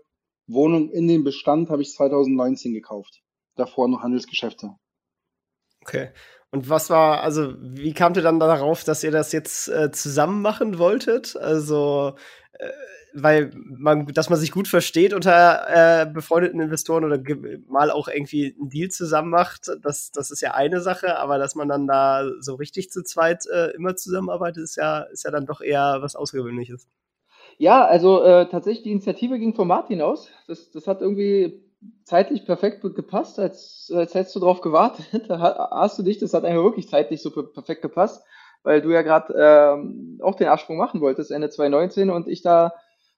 Wohnung 0.48 0.90
in 0.90 1.08
den 1.08 1.24
Bestand 1.24 1.70
habe 1.70 1.82
ich 1.82 1.92
2019 1.92 2.74
gekauft. 2.74 3.22
Davor 3.56 3.88
noch 3.88 4.02
Handelsgeschäfte. 4.02 4.76
Okay. 5.82 6.12
Und 6.52 6.70
was 6.70 6.90
war, 6.90 7.22
also 7.22 7.54
wie 7.60 7.94
kamt 7.94 8.18
ihr 8.18 8.24
dann 8.24 8.40
darauf, 8.40 8.84
dass 8.84 9.04
ihr 9.04 9.12
das 9.12 9.32
jetzt 9.32 9.68
äh, 9.68 9.92
zusammen 9.92 10.42
machen 10.42 10.78
wolltet? 10.78 11.36
Also 11.36 12.16
äh, 12.54 12.70
weil 13.16 13.52
man, 13.56 14.08
dass 14.08 14.30
man 14.30 14.38
sich 14.38 14.52
gut 14.52 14.68
versteht 14.68 15.14
unter 15.14 16.02
äh, 16.02 16.06
befreundeten 16.06 16.60
Investoren 16.60 17.06
oder 17.06 17.22
mal 17.68 17.90
auch 17.90 18.10
irgendwie 18.10 18.56
einen 18.60 18.70
Deal 18.70 18.90
zusammen 18.90 19.30
macht, 19.30 19.72
das, 19.82 20.12
das 20.12 20.32
ist 20.32 20.42
ja 20.42 20.54
eine 20.54 20.82
Sache, 20.82 21.18
aber 21.18 21.38
dass 21.38 21.56
man 21.56 21.70
dann 21.70 21.88
da 21.88 22.30
so 22.40 22.56
richtig 22.56 22.92
zu 22.92 23.04
zweit 23.04 23.46
äh, 23.48 23.72
immer 23.72 23.96
zusammenarbeitet, 23.96 24.64
ist 24.64 24.76
ja, 24.76 25.00
ist 25.04 25.24
ja 25.24 25.32
dann 25.32 25.46
doch 25.46 25.62
eher 25.62 25.98
was 26.02 26.16
Außergewöhnliches. 26.16 26.88
Ja, 27.58 27.86
also 27.86 28.22
äh, 28.24 28.50
tatsächlich 28.50 28.84
die 28.84 28.92
Initiative 28.92 29.40
ging 29.40 29.54
von 29.54 29.68
Martin 29.68 30.02
aus. 30.02 30.30
Das, 30.48 30.72
das 30.72 30.88
hat 30.88 31.02
irgendwie 31.02 31.65
zeitlich 32.04 32.46
perfekt 32.46 32.82
gepasst, 32.82 33.40
als, 33.40 33.92
als 33.94 34.14
hättest 34.14 34.36
du 34.36 34.40
darauf 34.40 34.62
gewartet. 34.62 35.06
Hast 35.30 35.98
du 35.98 36.04
dich, 36.04 36.20
das 36.20 36.34
hat 36.34 36.46
einfach 36.46 36.64
wirklich 36.64 36.90
zeitlich 36.90 37.22
so 37.22 37.32
perfekt 37.32 37.82
gepasst, 37.82 38.24
weil 38.64 38.82
du 38.82 38.92
ja 38.92 39.02
gerade 39.02 39.34
ähm, 39.38 40.20
auch 40.24 40.36
den 40.36 40.48
Absprung 40.48 40.78
machen 40.78 41.02
wolltest, 41.02 41.32
Ende 41.32 41.50
2019 41.50 42.10
und 42.10 42.28
ich 42.28 42.42
da 42.42 42.74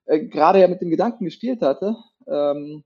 äh, 0.06 0.20
gerade 0.20 0.60
ja 0.60 0.68
mit 0.68 0.82
dem 0.82 0.90
Gedanken 0.90 1.26
gespielt 1.26 1.62
hatte. 1.62 1.96
Ähm, 2.28 2.84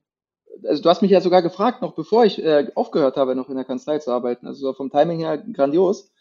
also 0.68 0.82
du 0.82 0.90
hast 0.90 1.02
mich 1.02 1.12
ja 1.12 1.22
sogar 1.22 1.42
gefragt, 1.42 1.82
noch 1.82 1.96
bevor 1.96 2.26
ich 2.26 2.44
äh, 2.44 2.72
aufgehört 2.76 3.18
habe, 3.18 3.36
noch 3.36 3.50
in 3.50 3.56
der 3.56 3.66
Kanzlei 3.66 4.00
zu 4.00 4.12
arbeiten. 4.12 4.48
Also 4.48 4.74
vom 4.74 4.92
Timing 4.92 5.20
her 5.20 5.38
grandios. 5.38 6.12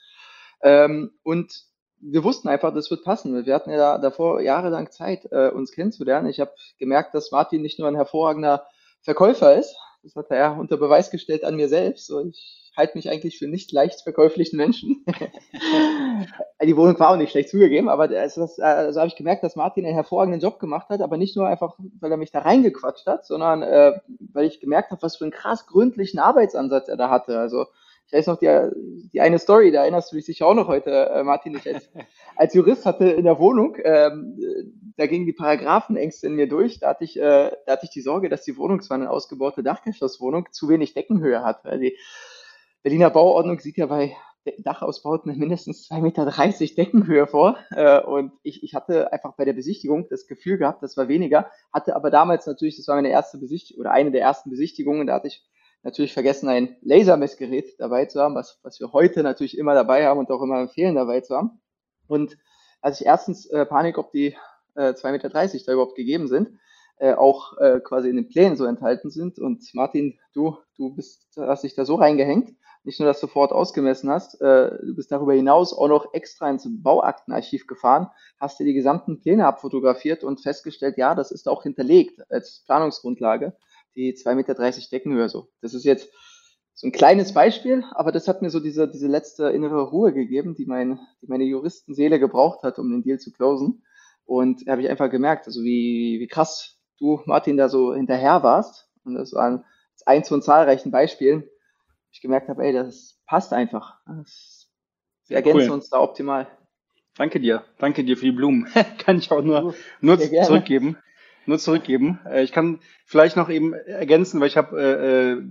Ähm, 0.62 1.12
und 1.22 1.64
wir 2.00 2.24
wussten 2.24 2.48
einfach, 2.48 2.72
das 2.72 2.90
wird 2.90 3.04
passen. 3.04 3.44
Wir 3.44 3.54
hatten 3.54 3.70
ja 3.70 3.98
davor 3.98 4.40
jahrelang 4.40 4.90
Zeit, 4.90 5.26
äh, 5.32 5.50
uns 5.50 5.72
kennenzulernen. 5.72 6.28
Ich 6.28 6.40
habe 6.40 6.52
gemerkt, 6.78 7.14
dass 7.14 7.30
Martin 7.30 7.62
nicht 7.62 7.78
nur 7.78 7.88
ein 7.88 7.96
hervorragender 7.96 8.66
Verkäufer 9.02 9.56
ist, 9.56 9.76
das 10.02 10.16
hat 10.16 10.30
er 10.30 10.56
unter 10.58 10.76
Beweis 10.76 11.10
gestellt 11.10 11.44
an 11.44 11.56
mir 11.56 11.68
selbst. 11.68 12.10
Und 12.10 12.36
ich 12.36 12.72
halte 12.76 12.96
mich 12.96 13.10
eigentlich 13.10 13.38
für 13.38 13.48
nicht 13.48 13.72
leicht 13.72 14.00
verkäuflichen 14.02 14.56
Menschen. 14.56 15.04
die 16.62 16.76
Wohnung 16.76 16.98
war 16.98 17.10
auch 17.10 17.16
nicht 17.16 17.30
schlecht 17.30 17.50
zugegeben, 17.50 17.88
aber 17.88 18.08
das, 18.08 18.38
also 18.38 19.00
habe 19.00 19.08
ich 19.08 19.16
gemerkt, 19.16 19.42
dass 19.42 19.56
Martin 19.56 19.84
einen 19.84 19.94
hervorragenden 19.94 20.40
Job 20.40 20.58
gemacht 20.58 20.88
hat, 20.88 21.00
aber 21.00 21.16
nicht 21.16 21.36
nur 21.36 21.46
einfach, 21.46 21.76
weil 22.00 22.10
er 22.10 22.16
mich 22.16 22.32
da 22.32 22.40
reingequatscht 22.40 23.06
hat, 23.06 23.26
sondern 23.26 23.62
äh, 23.62 24.00
weil 24.32 24.46
ich 24.46 24.60
gemerkt 24.60 24.90
habe, 24.90 25.02
was 25.02 25.16
für 25.16 25.24
einen 25.24 25.32
krass 25.32 25.66
gründlichen 25.66 26.18
Arbeitsansatz 26.18 26.88
er 26.88 26.96
da 26.96 27.10
hatte. 27.10 27.38
Also 27.38 27.66
ich 28.10 28.18
weiß 28.18 28.26
noch 28.26 28.38
die, 28.38 28.70
die 29.12 29.20
eine 29.20 29.38
Story, 29.38 29.70
da 29.70 29.82
erinnerst 29.82 30.10
du 30.10 30.16
dich 30.16 30.26
sicher 30.26 30.46
auch 30.48 30.54
noch 30.54 30.66
heute, 30.66 30.90
äh, 30.90 31.22
Martin, 31.22 31.54
ich 31.54 31.72
als, 31.72 31.88
als 32.36 32.54
Jurist 32.54 32.84
hatte 32.84 33.08
in 33.08 33.24
der 33.24 33.38
Wohnung, 33.38 33.76
ähm, 33.84 34.36
da 34.96 35.06
gingen 35.06 35.26
die 35.26 35.32
Paragraphenängste 35.32 36.26
in 36.26 36.34
mir 36.34 36.48
durch, 36.48 36.80
da 36.80 36.88
hatte 36.88 37.04
ich, 37.04 37.16
äh, 37.16 37.52
da 37.66 37.72
hatte 37.72 37.84
ich 37.84 37.90
die 37.90 38.00
Sorge, 38.00 38.28
dass 38.28 38.42
die 38.42 38.56
Wohnung 38.56 38.82
zwar 38.82 38.96
eine 38.96 39.10
ausgebaute 39.10 39.62
Dachgeschosswohnung 39.62 40.48
zu 40.50 40.68
wenig 40.68 40.92
Deckenhöhe 40.92 41.44
hat, 41.44 41.64
weil 41.64 41.78
die 41.78 41.96
Berliner 42.82 43.10
Bauordnung 43.10 43.60
sieht 43.60 43.76
ja 43.76 43.86
bei, 43.86 44.16
Dachausbauten 44.58 45.30
in 45.30 45.38
mindestens 45.38 45.88
2,30 45.90 46.00
Meter 46.00 46.74
Deckenhöhe 46.74 47.26
vor. 47.26 47.58
Äh, 47.70 48.00
und 48.00 48.32
ich, 48.42 48.62
ich 48.62 48.74
hatte 48.74 49.12
einfach 49.12 49.34
bei 49.36 49.44
der 49.44 49.52
Besichtigung 49.52 50.08
das 50.08 50.26
Gefühl 50.26 50.56
gehabt, 50.58 50.82
das 50.82 50.96
war 50.96 51.08
weniger, 51.08 51.50
hatte 51.72 51.94
aber 51.94 52.10
damals 52.10 52.46
natürlich, 52.46 52.76
das 52.76 52.88
war 52.88 52.96
meine 52.96 53.10
erste 53.10 53.38
Besichtigung 53.38 53.82
oder 53.82 53.92
eine 53.92 54.10
der 54.10 54.22
ersten 54.22 54.50
Besichtigungen, 54.50 55.06
da 55.06 55.14
hatte 55.14 55.28
ich 55.28 55.44
natürlich 55.82 56.12
vergessen, 56.12 56.48
ein 56.48 56.76
Lasermessgerät 56.82 57.78
dabei 57.78 58.06
zu 58.06 58.20
haben, 58.20 58.34
was, 58.34 58.58
was 58.62 58.80
wir 58.80 58.92
heute 58.92 59.22
natürlich 59.22 59.56
immer 59.56 59.74
dabei 59.74 60.06
haben 60.06 60.18
und 60.20 60.30
auch 60.30 60.42
immer 60.42 60.60
empfehlen 60.60 60.94
dabei 60.94 61.20
zu 61.20 61.36
haben. 61.36 61.60
Und 62.06 62.36
als 62.80 63.00
ich 63.00 63.06
erstens 63.06 63.46
äh, 63.46 63.64
Panik, 63.66 63.98
ob 63.98 64.12
die 64.12 64.36
äh, 64.74 64.92
2,30 64.92 65.12
Meter 65.12 65.28
da 65.28 65.72
überhaupt 65.72 65.96
gegeben 65.96 66.28
sind, 66.28 66.50
äh, 67.00 67.14
auch 67.14 67.56
äh, 67.58 67.80
quasi 67.80 68.10
in 68.10 68.16
den 68.16 68.28
Plänen 68.28 68.56
so 68.56 68.64
enthalten 68.64 69.10
sind. 69.10 69.38
Und 69.38 69.64
Martin, 69.74 70.18
du, 70.34 70.58
du 70.76 70.94
bist, 70.94 71.26
hast 71.36 71.64
dich 71.64 71.74
da 71.74 71.84
so 71.84 71.94
reingehängt, 71.94 72.54
nicht 72.84 73.00
nur 73.00 73.08
das 73.08 73.20
sofort 73.20 73.52
ausgemessen 73.52 74.10
hast, 74.10 74.40
äh, 74.40 74.70
du 74.82 74.94
bist 74.94 75.12
darüber 75.12 75.34
hinaus 75.34 75.72
auch 75.72 75.88
noch 75.88 76.12
extra 76.14 76.50
ins 76.50 76.66
Bauaktenarchiv 76.68 77.66
gefahren, 77.66 78.08
hast 78.38 78.58
dir 78.58 78.64
die 78.64 78.74
gesamten 78.74 79.20
Pläne 79.20 79.46
abfotografiert 79.46 80.24
und 80.24 80.40
festgestellt, 80.40 80.96
ja, 80.96 81.14
das 81.14 81.30
ist 81.30 81.48
auch 81.48 81.62
hinterlegt 81.62 82.20
als 82.30 82.62
Planungsgrundlage, 82.66 83.54
die 83.94 84.14
2,30 84.14 84.34
Meter 84.34 84.54
Deckenhöhe 84.90 85.28
so. 85.28 85.48
Das 85.60 85.74
ist 85.74 85.84
jetzt 85.84 86.10
so 86.74 86.86
ein 86.86 86.92
kleines 86.92 87.34
Beispiel, 87.34 87.84
aber 87.92 88.12
das 88.12 88.26
hat 88.26 88.42
mir 88.42 88.50
so 88.50 88.60
diese, 88.60 88.88
diese 88.88 89.06
letzte 89.06 89.50
innere 89.50 89.82
Ruhe 89.82 90.12
gegeben, 90.12 90.54
die, 90.54 90.64
mein, 90.64 90.98
die 91.20 91.26
meine 91.26 91.44
Juristenseele 91.44 92.18
gebraucht 92.18 92.62
hat, 92.62 92.78
um 92.78 92.90
den 92.90 93.02
Deal 93.02 93.18
zu 93.18 93.32
closen. 93.32 93.84
Und 94.24 94.66
da 94.66 94.72
habe 94.72 94.82
ich 94.82 94.88
einfach 94.88 95.10
gemerkt, 95.10 95.46
also 95.46 95.62
wie, 95.62 96.18
wie 96.20 96.28
krass 96.28 96.80
du, 96.98 97.20
Martin, 97.26 97.56
da 97.56 97.68
so 97.68 97.94
hinterher 97.94 98.42
warst. 98.42 98.88
Und 99.04 99.14
das 99.14 99.32
war 99.32 99.64
eins 100.06 100.28
von 100.28 100.40
zahlreichen 100.40 100.90
Beispielen, 100.90 101.44
ich 102.12 102.20
gemerkt 102.20 102.48
habe, 102.48 102.64
ey, 102.64 102.72
das 102.72 103.18
passt 103.26 103.52
einfach. 103.52 103.98
Das, 104.06 104.70
wir 105.28 105.36
ergänzen 105.36 105.68
cool. 105.68 105.74
uns 105.74 105.90
da 105.90 106.00
optimal. 106.00 106.48
Danke 107.16 107.40
dir. 107.40 107.64
Danke 107.78 108.04
dir 108.04 108.16
für 108.16 108.26
die 108.26 108.32
Blumen. 108.32 108.66
kann 108.98 109.18
ich 109.18 109.30
auch 109.30 109.42
nur, 109.42 109.74
nur 110.00 110.18
zurückgeben. 110.18 110.96
Nur 111.46 111.58
zurückgeben. 111.58 112.20
Äh, 112.26 112.42
ich 112.42 112.52
kann 112.52 112.80
vielleicht 113.06 113.36
noch 113.36 113.48
eben 113.48 113.72
ergänzen, 113.72 114.40
weil 114.40 114.48
ich 114.48 114.56
habe 114.56 114.80
äh, 114.80 115.32
äh, 115.32 115.42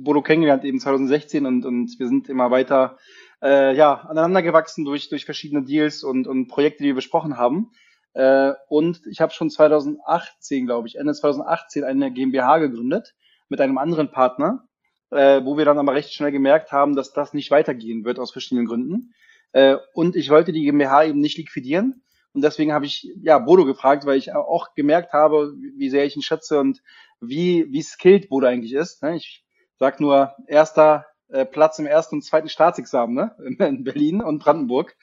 Bodo 0.00 0.22
kennengelernt 0.22 0.64
eben 0.64 0.80
2016 0.80 1.46
und, 1.46 1.64
und 1.64 1.98
wir 1.98 2.08
sind 2.08 2.28
immer 2.28 2.50
weiter 2.50 2.98
äh, 3.42 3.74
ja, 3.74 3.94
aneinander 3.94 4.42
gewachsen 4.42 4.84
durch, 4.84 5.08
durch 5.08 5.24
verschiedene 5.24 5.62
Deals 5.64 6.04
und, 6.04 6.26
und 6.26 6.48
Projekte, 6.48 6.82
die 6.82 6.88
wir 6.88 6.94
besprochen 6.94 7.36
haben. 7.36 7.70
Äh, 8.14 8.52
und 8.68 9.00
ich 9.10 9.20
habe 9.20 9.32
schon 9.32 9.50
2018, 9.50 10.66
glaube 10.66 10.88
ich, 10.88 10.96
Ende 10.96 11.14
2018 11.14 11.84
eine 11.84 12.12
GmbH 12.12 12.58
gegründet 12.58 13.14
mit 13.48 13.60
einem 13.60 13.78
anderen 13.78 14.10
Partner 14.10 14.68
äh, 15.10 15.44
wo 15.44 15.56
wir 15.56 15.64
dann 15.64 15.78
aber 15.78 15.94
recht 15.94 16.12
schnell 16.12 16.32
gemerkt 16.32 16.72
haben, 16.72 16.94
dass 16.94 17.12
das 17.12 17.32
nicht 17.32 17.50
weitergehen 17.50 18.04
wird 18.04 18.18
aus 18.18 18.32
verschiedenen 18.32 18.66
Gründen. 18.66 19.14
Äh, 19.52 19.76
und 19.94 20.16
ich 20.16 20.30
wollte 20.30 20.52
die 20.52 20.62
GmbH 20.62 21.04
eben 21.04 21.20
nicht 21.20 21.38
liquidieren. 21.38 22.02
Und 22.38 22.42
deswegen 22.42 22.72
habe 22.72 22.86
ich 22.86 23.12
ja 23.20 23.36
Bodo 23.40 23.64
gefragt, 23.64 24.06
weil 24.06 24.16
ich 24.16 24.32
auch 24.32 24.72
gemerkt 24.76 25.12
habe, 25.12 25.52
wie 25.76 25.90
sehr 25.90 26.04
ich 26.04 26.14
ihn 26.14 26.22
schätze 26.22 26.60
und 26.60 26.84
wie, 27.20 27.66
wie 27.72 27.82
skilled 27.82 28.28
Bodo 28.28 28.46
eigentlich 28.46 28.74
ist. 28.74 29.02
Ne? 29.02 29.16
Ich 29.16 29.44
sag 29.74 29.98
nur 29.98 30.36
erster 30.46 31.06
äh, 31.30 31.44
Platz 31.44 31.80
im 31.80 31.86
ersten 31.86 32.14
und 32.14 32.22
zweiten 32.22 32.48
Staatsexamen 32.48 33.12
ne? 33.16 33.34
in 33.66 33.82
Berlin 33.82 34.22
und 34.22 34.38
Brandenburg. 34.38 34.96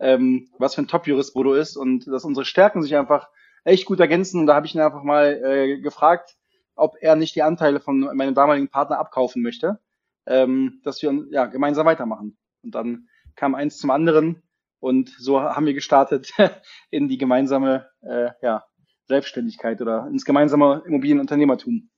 Ähm, 0.00 0.50
was 0.58 0.74
für 0.74 0.82
ein 0.82 0.88
Top-Jurist 0.88 1.34
Bodo 1.34 1.54
ist 1.54 1.76
und 1.76 2.08
dass 2.08 2.24
unsere 2.24 2.44
Stärken 2.44 2.82
sich 2.82 2.96
einfach 2.96 3.28
echt 3.62 3.84
gut 3.84 4.00
ergänzen. 4.00 4.40
Und 4.40 4.48
da 4.48 4.56
habe 4.56 4.66
ich 4.66 4.74
ihn 4.74 4.80
einfach 4.80 5.04
mal 5.04 5.40
äh, 5.40 5.80
gefragt, 5.80 6.34
ob 6.74 6.96
er 7.00 7.14
nicht 7.14 7.36
die 7.36 7.44
Anteile 7.44 7.78
von 7.78 8.00
meinem 8.00 8.34
damaligen 8.34 8.70
Partner 8.70 8.98
abkaufen 8.98 9.40
möchte, 9.40 9.78
ähm, 10.26 10.80
dass 10.82 11.00
wir 11.00 11.26
ja, 11.30 11.46
gemeinsam 11.46 11.86
weitermachen. 11.86 12.36
Und 12.64 12.74
dann 12.74 13.06
kam 13.36 13.54
eins 13.54 13.78
zum 13.78 13.92
anderen 13.92 14.42
und 14.82 15.10
so 15.10 15.40
haben 15.40 15.64
wir 15.64 15.74
gestartet 15.74 16.32
in 16.90 17.08
die 17.08 17.16
gemeinsame 17.16 17.86
äh, 18.02 18.30
ja, 18.42 18.64
Selbstständigkeit 19.06 19.80
oder 19.80 20.08
ins 20.08 20.24
gemeinsame 20.24 20.82
Immobilienunternehmertum. 20.86 21.88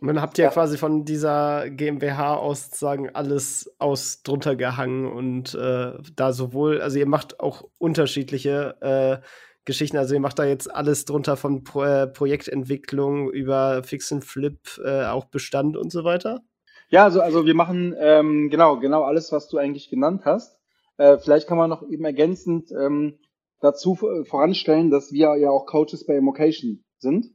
Und 0.00 0.06
dann 0.06 0.22
habt 0.22 0.38
ihr 0.38 0.44
ja. 0.44 0.50
quasi 0.50 0.78
von 0.78 1.04
dieser 1.04 1.68
GmbH 1.68 2.36
aus 2.36 2.66
sozusagen 2.66 3.10
alles 3.10 3.74
aus 3.78 4.22
drunter 4.22 4.54
gehangen 4.54 5.06
und 5.06 5.54
äh, 5.54 5.92
da 6.14 6.32
sowohl, 6.32 6.80
also 6.80 6.98
ihr 6.98 7.08
macht 7.08 7.40
auch 7.40 7.64
unterschiedliche 7.78 8.76
äh, 8.80 9.26
Geschichten. 9.64 9.96
Also 9.96 10.14
ihr 10.14 10.20
macht 10.20 10.38
da 10.38 10.44
jetzt 10.44 10.72
alles 10.72 11.06
drunter 11.06 11.36
von 11.36 11.64
Pro 11.64 11.82
äh, 11.82 12.06
Projektentwicklung 12.06 13.30
über 13.30 13.82
Fix 13.82 14.12
and 14.12 14.24
Flip, 14.24 14.58
äh, 14.84 15.06
auch 15.06 15.24
Bestand 15.24 15.76
und 15.76 15.90
so 15.90 16.04
weiter? 16.04 16.42
Ja, 16.90 17.02
also, 17.02 17.20
also 17.20 17.44
wir 17.44 17.54
machen 17.54 17.92
ähm, 17.98 18.50
genau, 18.50 18.78
genau 18.78 19.02
alles, 19.02 19.32
was 19.32 19.48
du 19.48 19.58
eigentlich 19.58 19.90
genannt 19.90 20.22
hast. 20.24 20.60
Äh, 20.96 21.18
vielleicht 21.18 21.48
kann 21.48 21.58
man 21.58 21.70
noch 21.70 21.88
eben 21.88 22.04
ergänzend 22.04 22.70
ähm, 22.72 23.18
dazu 23.60 23.98
äh, 24.02 24.24
voranstellen, 24.24 24.90
dass 24.90 25.12
wir 25.12 25.36
ja 25.36 25.50
auch 25.50 25.66
Coaches 25.66 26.06
bei 26.06 26.16
Immocation 26.16 26.84
sind, 26.98 27.26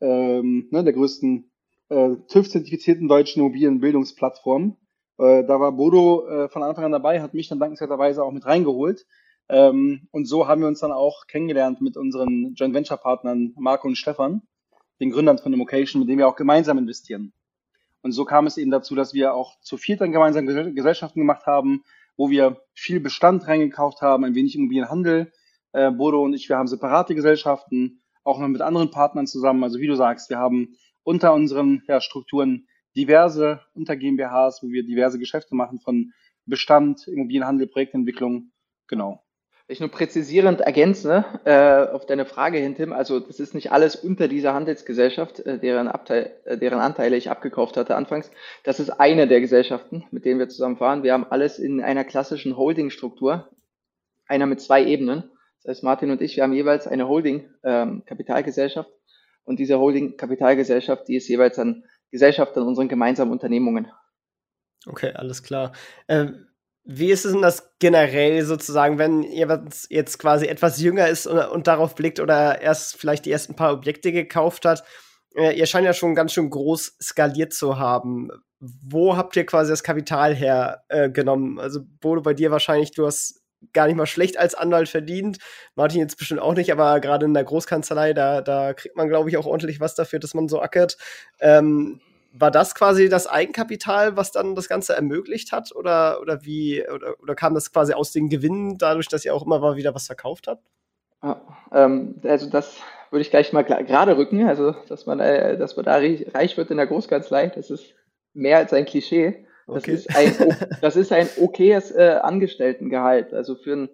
ähm, 0.00 0.68
ne, 0.70 0.84
der 0.84 0.92
größten 0.92 1.50
äh, 1.88 2.16
TÜV-zertifizierten 2.28 3.08
deutschen 3.08 3.40
Immobilienbildungsplattform. 3.40 4.76
Äh, 5.18 5.44
da 5.44 5.60
war 5.60 5.72
Bodo 5.72 6.26
äh, 6.26 6.48
von 6.48 6.62
Anfang 6.62 6.84
an 6.84 6.92
dabei, 6.92 7.20
hat 7.20 7.34
mich 7.34 7.48
dann 7.48 7.58
dankenswerterweise 7.58 8.22
auch 8.22 8.32
mit 8.32 8.44
reingeholt. 8.44 9.06
Ähm, 9.48 10.08
und 10.10 10.26
so 10.26 10.46
haben 10.46 10.60
wir 10.60 10.68
uns 10.68 10.80
dann 10.80 10.92
auch 10.92 11.26
kennengelernt 11.26 11.80
mit 11.80 11.96
unseren 11.96 12.54
Joint 12.54 12.74
Venture 12.74 12.98
Partnern 12.98 13.54
Marco 13.56 13.88
und 13.88 13.96
Stefan, 13.96 14.42
den 15.00 15.10
Gründern 15.10 15.38
von 15.38 15.52
Immocation, 15.52 16.00
mit 16.00 16.08
denen 16.08 16.18
wir 16.18 16.28
auch 16.28 16.36
gemeinsam 16.36 16.76
investieren. 16.76 17.32
Und 18.02 18.12
so 18.12 18.24
kam 18.24 18.46
es 18.46 18.58
eben 18.58 18.70
dazu, 18.70 18.94
dass 18.94 19.14
wir 19.14 19.34
auch 19.34 19.58
zu 19.60 19.76
viert 19.76 20.00
dann 20.00 20.12
gemeinsam 20.12 20.46
Gesellschaften 20.46 21.20
gemacht 21.20 21.46
haben, 21.46 21.82
wo 22.18 22.28
wir 22.28 22.60
viel 22.74 23.00
Bestand 23.00 23.48
reingekauft 23.48 24.02
haben, 24.02 24.24
ein 24.24 24.34
wenig 24.34 24.54
Immobilienhandel. 24.54 25.32
Äh, 25.72 25.90
Bodo 25.90 26.22
und 26.22 26.34
ich, 26.34 26.50
wir 26.50 26.58
haben 26.58 26.66
separate 26.66 27.14
Gesellschaften, 27.14 28.02
auch 28.24 28.38
noch 28.38 28.48
mit 28.48 28.60
anderen 28.60 28.90
Partnern 28.90 29.26
zusammen. 29.26 29.64
Also 29.64 29.78
wie 29.78 29.86
du 29.86 29.94
sagst, 29.94 30.28
wir 30.28 30.38
haben 30.38 30.76
unter 31.04 31.32
unseren 31.32 31.82
ja, 31.88 32.02
Strukturen 32.02 32.66
diverse 32.94 33.60
Unter 33.74 33.96
GmbHs, 33.96 34.62
wo 34.62 34.68
wir 34.68 34.84
diverse 34.84 35.18
Geschäfte 35.18 35.54
machen 35.54 35.78
von 35.80 36.12
Bestand, 36.44 37.06
Immobilienhandel, 37.06 37.68
Projektentwicklung. 37.68 38.50
Genau 38.88 39.22
ich 39.70 39.80
nur 39.80 39.90
präzisierend 39.90 40.62
ergänze 40.62 41.26
äh, 41.44 41.92
auf 41.92 42.06
deine 42.06 42.24
Frage 42.24 42.56
hin, 42.56 42.74
Tim, 42.74 42.94
also 42.94 43.20
das 43.20 43.38
ist 43.38 43.54
nicht 43.54 43.70
alles 43.70 43.96
unter 43.96 44.26
dieser 44.26 44.54
Handelsgesellschaft, 44.54 45.40
äh, 45.40 45.58
deren, 45.58 45.88
Abteil, 45.88 46.32
äh, 46.46 46.56
deren 46.56 46.80
Anteile 46.80 47.16
ich 47.16 47.30
abgekauft 47.30 47.76
hatte 47.76 47.94
anfangs. 47.94 48.30
Das 48.64 48.80
ist 48.80 48.88
eine 48.88 49.28
der 49.28 49.42
Gesellschaften, 49.42 50.06
mit 50.10 50.24
denen 50.24 50.40
wir 50.40 50.48
zusammen 50.48 50.78
fahren. 50.78 51.02
Wir 51.02 51.12
haben 51.12 51.26
alles 51.26 51.58
in 51.58 51.82
einer 51.82 52.04
klassischen 52.04 52.56
Holding-Struktur, 52.56 53.50
einer 54.26 54.46
mit 54.46 54.62
zwei 54.62 54.82
Ebenen. 54.82 55.24
Das 55.62 55.76
heißt, 55.76 55.84
Martin 55.84 56.10
und 56.10 56.22
ich, 56.22 56.36
wir 56.36 56.44
haben 56.44 56.54
jeweils 56.54 56.86
eine 56.86 57.06
Holding-Kapitalgesellschaft 57.06 58.88
ähm, 58.88 58.96
und 59.44 59.58
diese 59.58 59.78
Holding-Kapitalgesellschaft, 59.78 61.08
die 61.08 61.16
ist 61.16 61.28
jeweils 61.28 61.58
an 61.58 61.84
Gesellschaft 62.10 62.56
an 62.56 62.62
unseren 62.62 62.88
gemeinsamen 62.88 63.32
Unternehmungen. 63.32 63.92
Okay, 64.86 65.12
alles 65.14 65.42
klar. 65.42 65.72
Ähm 66.08 66.46
wie 66.90 67.10
ist 67.10 67.26
es 67.26 67.32
denn 67.32 67.42
das 67.42 67.74
generell 67.78 68.42
sozusagen, 68.46 68.96
wenn 68.96 69.22
ihr 69.22 69.62
jetzt 69.90 70.18
quasi 70.18 70.46
etwas 70.46 70.80
jünger 70.80 71.06
ist 71.06 71.26
und, 71.26 71.38
und, 71.38 71.66
darauf 71.66 71.94
blickt 71.94 72.18
oder 72.18 72.62
erst 72.62 72.96
vielleicht 72.96 73.26
die 73.26 73.30
ersten 73.30 73.54
paar 73.54 73.74
Objekte 73.74 74.10
gekauft 74.10 74.64
hat? 74.64 74.82
Äh, 75.36 75.58
ihr 75.58 75.66
scheint 75.66 75.84
ja 75.84 75.92
schon 75.92 76.14
ganz 76.14 76.32
schön 76.32 76.48
groß 76.48 76.96
skaliert 77.02 77.52
zu 77.52 77.78
haben. 77.78 78.30
Wo 78.58 79.18
habt 79.18 79.36
ihr 79.36 79.44
quasi 79.44 79.70
das 79.70 79.82
Kapital 79.82 80.34
hergenommen? 80.34 81.58
Äh, 81.58 81.60
also, 81.60 81.80
Bodo, 82.00 82.22
bei 82.22 82.32
dir 82.32 82.50
wahrscheinlich, 82.50 82.92
du 82.92 83.04
hast 83.04 83.42
gar 83.74 83.86
nicht 83.86 83.96
mal 83.96 84.06
schlecht 84.06 84.38
als 84.38 84.54
Anwalt 84.54 84.88
verdient. 84.88 85.36
Martin 85.74 86.00
jetzt 86.00 86.16
bestimmt 86.16 86.40
auch 86.40 86.54
nicht, 86.54 86.72
aber 86.72 87.00
gerade 87.00 87.26
in 87.26 87.34
der 87.34 87.44
Großkanzlei, 87.44 88.14
da, 88.14 88.40
da 88.40 88.72
kriegt 88.72 88.96
man, 88.96 89.10
glaube 89.10 89.28
ich, 89.28 89.36
auch 89.36 89.46
ordentlich 89.46 89.78
was 89.78 89.94
dafür, 89.94 90.20
dass 90.20 90.32
man 90.32 90.48
so 90.48 90.58
ackert. 90.62 90.96
Ähm, 91.40 92.00
war 92.32 92.50
das 92.50 92.74
quasi 92.74 93.08
das 93.08 93.26
Eigenkapital, 93.26 94.16
was 94.16 94.32
dann 94.32 94.54
das 94.54 94.68
Ganze 94.68 94.94
ermöglicht 94.94 95.52
hat? 95.52 95.74
Oder, 95.74 96.20
oder 96.20 96.44
wie, 96.44 96.84
oder, 96.88 97.14
oder 97.20 97.34
kam 97.34 97.54
das 97.54 97.72
quasi 97.72 97.92
aus 97.92 98.12
den 98.12 98.28
Gewinnen, 98.28 98.78
dadurch, 98.78 99.08
dass 99.08 99.24
ihr 99.24 99.34
auch 99.34 99.44
immer 99.44 99.58
mal 99.58 99.76
wieder 99.76 99.94
was 99.94 100.06
verkauft 100.06 100.48
habt? 100.48 100.62
Ja, 101.22 101.40
ähm, 101.72 102.16
also 102.24 102.48
das 102.48 102.80
würde 103.10 103.22
ich 103.22 103.30
gleich 103.30 103.52
mal 103.52 103.62
gerade 103.62 104.16
rücken, 104.16 104.46
also 104.46 104.72
dass 104.88 105.06
man, 105.06 105.20
äh, 105.20 105.56
dass 105.56 105.76
man 105.76 105.84
da 105.84 105.96
reich 105.96 106.56
wird 106.56 106.70
in 106.70 106.76
der 106.76 106.86
Großkanzlei, 106.86 107.48
das 107.48 107.70
ist 107.70 107.94
mehr 108.34 108.58
als 108.58 108.72
ein 108.72 108.84
Klischee. 108.84 109.46
Das, 109.66 109.76
okay. 109.76 109.92
ist, 109.92 110.16
ein, 110.16 110.56
das 110.80 110.96
ist 110.96 111.12
ein 111.12 111.28
okayes 111.38 111.90
äh, 111.90 112.18
Angestelltengehalt. 112.22 113.34
Also 113.34 113.54
für 113.54 113.74
ein 113.74 113.88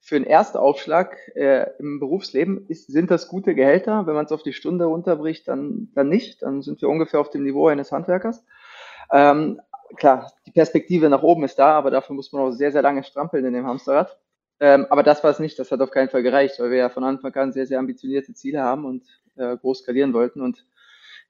für 0.00 0.16
einen 0.16 0.26
Erstaufschlag 0.26 1.16
äh, 1.34 1.66
im 1.78 2.00
Berufsleben 2.00 2.66
ist, 2.68 2.90
sind 2.90 3.10
das 3.10 3.28
gute 3.28 3.54
Gehälter. 3.54 4.06
Wenn 4.06 4.14
man 4.14 4.24
es 4.24 4.32
auf 4.32 4.42
die 4.42 4.54
Stunde 4.54 4.86
runterbricht, 4.86 5.46
dann, 5.46 5.90
dann 5.94 6.08
nicht. 6.08 6.42
Dann 6.42 6.62
sind 6.62 6.80
wir 6.80 6.88
ungefähr 6.88 7.20
auf 7.20 7.30
dem 7.30 7.44
Niveau 7.44 7.68
eines 7.68 7.92
Handwerkers. 7.92 8.44
Ähm, 9.12 9.60
klar, 9.96 10.32
die 10.46 10.52
Perspektive 10.52 11.08
nach 11.10 11.22
oben 11.22 11.44
ist 11.44 11.58
da, 11.58 11.72
aber 11.72 11.90
dafür 11.90 12.16
muss 12.16 12.32
man 12.32 12.42
auch 12.42 12.50
sehr, 12.50 12.72
sehr 12.72 12.82
lange 12.82 13.04
strampeln 13.04 13.44
in 13.44 13.52
dem 13.52 13.66
Hamsterrad. 13.66 14.18
Ähm, 14.58 14.86
aber 14.90 15.02
das 15.02 15.22
war 15.22 15.30
es 15.30 15.38
nicht, 15.38 15.58
das 15.58 15.70
hat 15.70 15.80
auf 15.80 15.90
keinen 15.90 16.08
Fall 16.08 16.22
gereicht, 16.22 16.58
weil 16.60 16.70
wir 16.70 16.78
ja 16.78 16.88
von 16.88 17.04
Anfang 17.04 17.34
an 17.34 17.52
sehr, 17.52 17.66
sehr 17.66 17.78
ambitionierte 17.78 18.34
Ziele 18.34 18.62
haben 18.62 18.84
und 18.84 19.04
äh, 19.36 19.56
groß 19.56 19.80
skalieren 19.80 20.12
wollten. 20.12 20.40
Und 20.40 20.66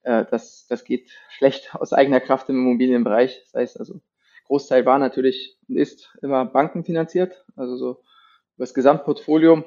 äh, 0.02 0.24
das, 0.30 0.66
das 0.68 0.84
geht 0.84 1.10
schlecht 1.28 1.74
aus 1.74 1.92
eigener 1.92 2.20
Kraft 2.20 2.48
im 2.48 2.56
Immobilienbereich. 2.56 3.42
Das 3.44 3.60
heißt 3.60 3.80
also, 3.80 4.00
Großteil 4.46 4.84
war 4.84 4.98
natürlich 4.98 5.58
und 5.68 5.76
ist 5.76 6.16
immer 6.22 6.44
bankenfinanziert. 6.44 7.44
Also 7.56 7.76
so 7.76 8.02
das 8.60 8.74
Gesamtportfolio 8.74 9.64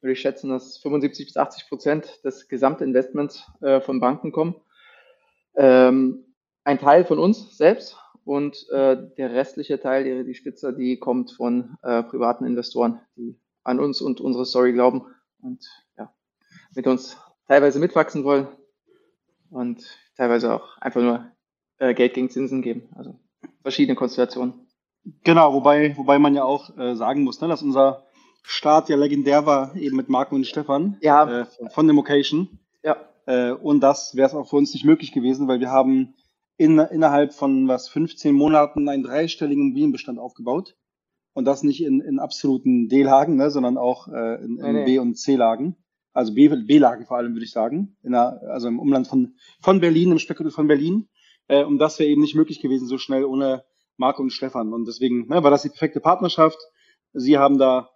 würde 0.00 0.12
ich 0.12 0.20
schätzen, 0.20 0.50
dass 0.50 0.76
75 0.78 1.26
bis 1.26 1.36
80 1.36 1.68
Prozent 1.68 2.24
des 2.24 2.46
Gesamtinvestments 2.48 3.50
äh, 3.62 3.80
von 3.80 4.00
Banken 4.00 4.32
kommen. 4.32 4.54
Ähm, 5.56 6.26
ein 6.62 6.78
Teil 6.78 7.04
von 7.04 7.18
uns 7.18 7.56
selbst 7.56 7.96
und 8.24 8.68
äh, 8.70 8.96
der 9.16 9.32
restliche 9.32 9.80
Teil, 9.80 10.04
die, 10.04 10.24
die 10.24 10.34
Spitze, 10.34 10.74
die 10.74 10.98
kommt 10.98 11.32
von 11.32 11.78
äh, 11.82 12.02
privaten 12.02 12.44
Investoren, 12.44 13.00
die 13.16 13.40
an 13.64 13.80
uns 13.80 14.02
und 14.02 14.20
unsere 14.20 14.44
Story 14.44 14.72
glauben 14.74 15.06
und 15.40 15.64
ja, 15.96 16.12
mit 16.74 16.86
uns 16.86 17.16
teilweise 17.46 17.78
mitwachsen 17.80 18.24
wollen 18.24 18.46
und 19.50 19.84
teilweise 20.16 20.52
auch 20.52 20.76
einfach 20.78 21.00
nur 21.00 21.32
äh, 21.78 21.94
Geld 21.94 22.12
gegen 22.12 22.28
Zinsen 22.28 22.60
geben. 22.60 22.90
Also 22.94 23.18
verschiedene 23.62 23.96
Konstellationen. 23.96 24.68
Genau, 25.24 25.54
wobei, 25.54 25.96
wobei 25.96 26.18
man 26.18 26.34
ja 26.34 26.44
auch 26.44 26.76
äh, 26.76 26.94
sagen 26.94 27.24
muss, 27.24 27.40
ne, 27.40 27.48
dass 27.48 27.62
unser 27.62 28.04
Start 28.50 28.88
ja 28.88 28.96
legendär 28.96 29.44
war, 29.44 29.76
eben 29.76 29.94
mit 29.94 30.08
Marco 30.08 30.34
und 30.34 30.46
Stefan 30.46 30.96
ja. 31.02 31.42
äh, 31.42 31.46
von 31.68 31.86
Democation. 31.86 32.58
Ja. 32.82 32.96
Äh, 33.26 33.52
und 33.52 33.80
das 33.80 34.16
wäre 34.16 34.26
es 34.26 34.34
auch 34.34 34.48
für 34.48 34.56
uns 34.56 34.72
nicht 34.72 34.86
möglich 34.86 35.12
gewesen, 35.12 35.48
weil 35.48 35.60
wir 35.60 35.70
haben 35.70 36.14
in, 36.56 36.78
innerhalb 36.78 37.34
von 37.34 37.68
was 37.68 37.90
15 37.90 38.34
Monaten 38.34 38.88
einen 38.88 39.02
dreistelligen 39.02 39.64
Immobilienbestand 39.64 40.18
aufgebaut. 40.18 40.76
Und 41.34 41.44
das 41.44 41.62
nicht 41.62 41.84
in, 41.84 42.00
in 42.00 42.18
absoluten 42.18 42.88
D-Lagen, 42.88 43.36
ne, 43.36 43.50
sondern 43.50 43.76
auch 43.76 44.08
äh, 44.08 44.42
in, 44.42 44.58
in 44.58 44.72
nee, 44.72 44.84
B- 44.86 44.98
und 44.98 45.16
C-Lagen. 45.16 45.76
Also 46.14 46.32
B-Lagen 46.32 47.04
vor 47.04 47.18
allem, 47.18 47.34
würde 47.34 47.44
ich 47.44 47.52
sagen. 47.52 47.98
In 48.02 48.12
der, 48.12 48.40
also 48.48 48.68
im 48.68 48.80
Umland 48.80 49.08
von, 49.08 49.34
von 49.60 49.78
Berlin, 49.80 50.12
im 50.12 50.18
Speckgürtel 50.18 50.52
von 50.52 50.68
Berlin. 50.68 51.10
Äh, 51.48 51.64
und 51.64 51.78
das 51.78 51.98
wäre 51.98 52.08
eben 52.08 52.22
nicht 52.22 52.34
möglich 52.34 52.62
gewesen, 52.62 52.88
so 52.88 52.96
schnell 52.96 53.24
ohne 53.24 53.64
Marco 53.98 54.22
und 54.22 54.32
Stefan. 54.32 54.72
Und 54.72 54.88
deswegen 54.88 55.28
ne, 55.28 55.42
war 55.42 55.50
das 55.50 55.62
die 55.62 55.68
perfekte 55.68 56.00
Partnerschaft. 56.00 56.58
Sie 57.12 57.36
haben 57.36 57.58
da 57.58 57.90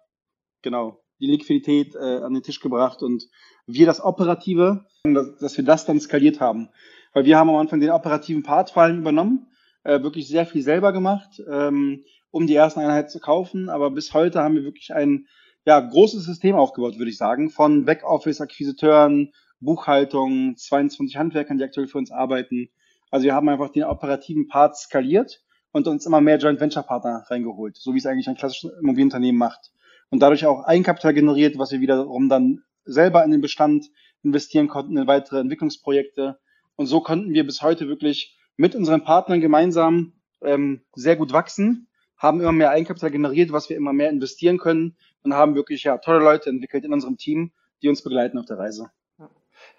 genau 0.63 1.03
die 1.19 1.27
Liquidität 1.27 1.95
äh, 1.95 2.21
an 2.21 2.33
den 2.33 2.43
Tisch 2.43 2.59
gebracht 2.59 3.03
und 3.03 3.27
wir 3.65 3.85
das 3.85 4.03
Operative, 4.03 4.85
dass, 5.03 5.37
dass 5.37 5.57
wir 5.57 5.63
das 5.63 5.85
dann 5.85 5.99
skaliert 5.99 6.39
haben. 6.39 6.69
Weil 7.13 7.25
wir 7.25 7.37
haben 7.37 7.49
am 7.49 7.57
Anfang 7.57 7.79
den 7.79 7.91
operativen 7.91 8.43
Part 8.43 8.71
vor 8.71 8.83
allem 8.83 8.99
übernommen, 8.99 9.47
äh, 9.83 10.01
wirklich 10.01 10.27
sehr 10.27 10.45
viel 10.45 10.63
selber 10.63 10.91
gemacht, 10.91 11.41
ähm, 11.49 12.03
um 12.31 12.47
die 12.47 12.55
ersten 12.55 12.79
Einheiten 12.79 13.09
zu 13.09 13.19
kaufen. 13.19 13.69
Aber 13.69 13.91
bis 13.91 14.13
heute 14.13 14.41
haben 14.41 14.55
wir 14.55 14.63
wirklich 14.63 14.93
ein 14.93 15.27
ja, 15.65 15.79
großes 15.79 16.25
System 16.25 16.55
aufgebaut, 16.55 16.97
würde 16.97 17.11
ich 17.11 17.17
sagen, 17.17 17.49
von 17.49 17.85
Backoffice-Akquisiteuren, 17.85 19.31
Buchhaltung, 19.59 20.57
22 20.57 21.15
Handwerkern, 21.15 21.57
die 21.57 21.63
aktuell 21.63 21.87
für 21.87 21.99
uns 21.99 22.11
arbeiten. 22.11 22.69
Also 23.11 23.25
wir 23.25 23.35
haben 23.35 23.47
einfach 23.47 23.69
den 23.69 23.83
operativen 23.83 24.47
Part 24.47 24.75
skaliert 24.75 25.41
und 25.71 25.87
uns 25.87 26.05
immer 26.05 26.19
mehr 26.19 26.37
Joint 26.37 26.59
Venture 26.59 26.83
Partner 26.83 27.23
reingeholt, 27.27 27.77
so 27.77 27.93
wie 27.93 27.97
es 27.97 28.05
eigentlich 28.05 28.27
ein 28.27 28.35
klassisches 28.35 28.71
Immobilienunternehmen 28.81 29.37
macht. 29.37 29.71
Und 30.13 30.19
dadurch 30.19 30.45
auch 30.45 30.65
Eigenkapital 30.65 31.15
generiert, 31.15 31.57
was 31.57 31.71
wir 31.71 31.81
wiederum 31.81 32.29
dann 32.29 32.61
selber 32.85 33.23
in 33.23 33.31
den 33.31 33.41
Bestand 33.41 33.87
investieren 34.21 34.67
konnten, 34.67 34.95
in 34.95 35.07
weitere 35.07 35.39
Entwicklungsprojekte. 35.39 36.37
Und 36.75 36.85
so 36.85 37.01
konnten 37.01 37.33
wir 37.33 37.43
bis 37.43 37.63
heute 37.63 37.87
wirklich 37.87 38.37
mit 38.55 38.75
unseren 38.75 39.03
Partnern 39.03 39.41
gemeinsam 39.41 40.13
ähm, 40.43 40.81
sehr 40.93 41.15
gut 41.15 41.33
wachsen, 41.33 41.87
haben 42.15 42.41
immer 42.41 42.51
mehr 42.51 42.69
Eigenkapital 42.69 43.09
generiert, 43.09 43.51
was 43.51 43.71
wir 43.71 43.75
immer 43.75 43.91
mehr 43.91 44.11
investieren 44.11 44.59
können 44.59 44.97
und 45.23 45.33
haben 45.33 45.55
wirklich 45.55 45.83
ja, 45.83 45.97
tolle 45.97 46.23
Leute 46.23 46.51
entwickelt 46.51 46.85
in 46.85 46.93
unserem 46.93 47.17
Team, 47.17 47.51
die 47.81 47.89
uns 47.89 48.03
begleiten 48.03 48.37
auf 48.37 48.45
der 48.45 48.59
Reise. 48.59 48.91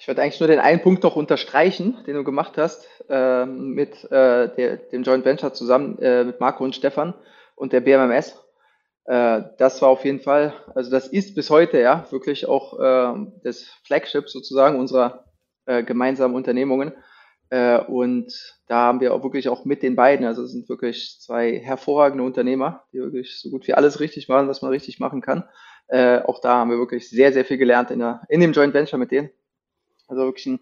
Ich 0.00 0.08
würde 0.08 0.20
eigentlich 0.20 0.40
nur 0.40 0.48
den 0.48 0.58
einen 0.58 0.82
Punkt 0.82 1.04
noch 1.04 1.14
unterstreichen, 1.14 1.98
den 2.08 2.16
du 2.16 2.24
gemacht 2.24 2.58
hast, 2.58 2.88
äh, 3.08 3.46
mit 3.46 4.02
äh, 4.10 4.52
der, 4.52 4.78
dem 4.78 5.04
Joint 5.04 5.24
Venture 5.24 5.52
zusammen 5.52 5.96
äh, 6.00 6.24
mit 6.24 6.40
Marco 6.40 6.64
und 6.64 6.74
Stefan 6.74 7.14
und 7.54 7.72
der 7.72 7.82
BMMS. 7.82 8.43
Äh, 9.06 9.42
das 9.58 9.82
war 9.82 9.88
auf 9.88 10.04
jeden 10.04 10.20
Fall, 10.20 10.54
also 10.74 10.90
das 10.90 11.08
ist 11.08 11.34
bis 11.34 11.50
heute 11.50 11.80
ja 11.80 12.06
wirklich 12.10 12.46
auch 12.46 12.78
äh, 12.78 13.26
das 13.42 13.64
Flagship 13.84 14.28
sozusagen 14.28 14.78
unserer 14.78 15.24
äh, 15.66 15.82
gemeinsamen 15.82 16.34
Unternehmungen. 16.34 16.92
Äh, 17.50 17.80
und 17.80 18.32
da 18.66 18.76
haben 18.76 19.00
wir 19.00 19.12
auch 19.12 19.22
wirklich 19.22 19.48
auch 19.48 19.64
mit 19.64 19.82
den 19.82 19.94
beiden, 19.94 20.26
also 20.26 20.42
es 20.42 20.52
sind 20.52 20.68
wirklich 20.68 21.18
zwei 21.20 21.58
hervorragende 21.58 22.24
Unternehmer, 22.24 22.84
die 22.92 22.98
wirklich 22.98 23.38
so 23.38 23.50
gut 23.50 23.66
wie 23.66 23.74
alles 23.74 24.00
richtig 24.00 24.28
machen, 24.28 24.48
was 24.48 24.62
man 24.62 24.70
richtig 24.70 24.98
machen 24.98 25.20
kann. 25.20 25.44
Äh, 25.88 26.20
auch 26.20 26.40
da 26.40 26.54
haben 26.54 26.70
wir 26.70 26.78
wirklich 26.78 27.10
sehr, 27.10 27.32
sehr 27.32 27.44
viel 27.44 27.58
gelernt 27.58 27.90
in, 27.90 27.98
der, 27.98 28.22
in 28.28 28.40
dem 28.40 28.52
Joint 28.52 28.72
Venture 28.72 28.98
mit 28.98 29.10
denen. 29.10 29.30
Also 30.08 30.22
wirklich 30.22 30.46
ein, 30.46 30.60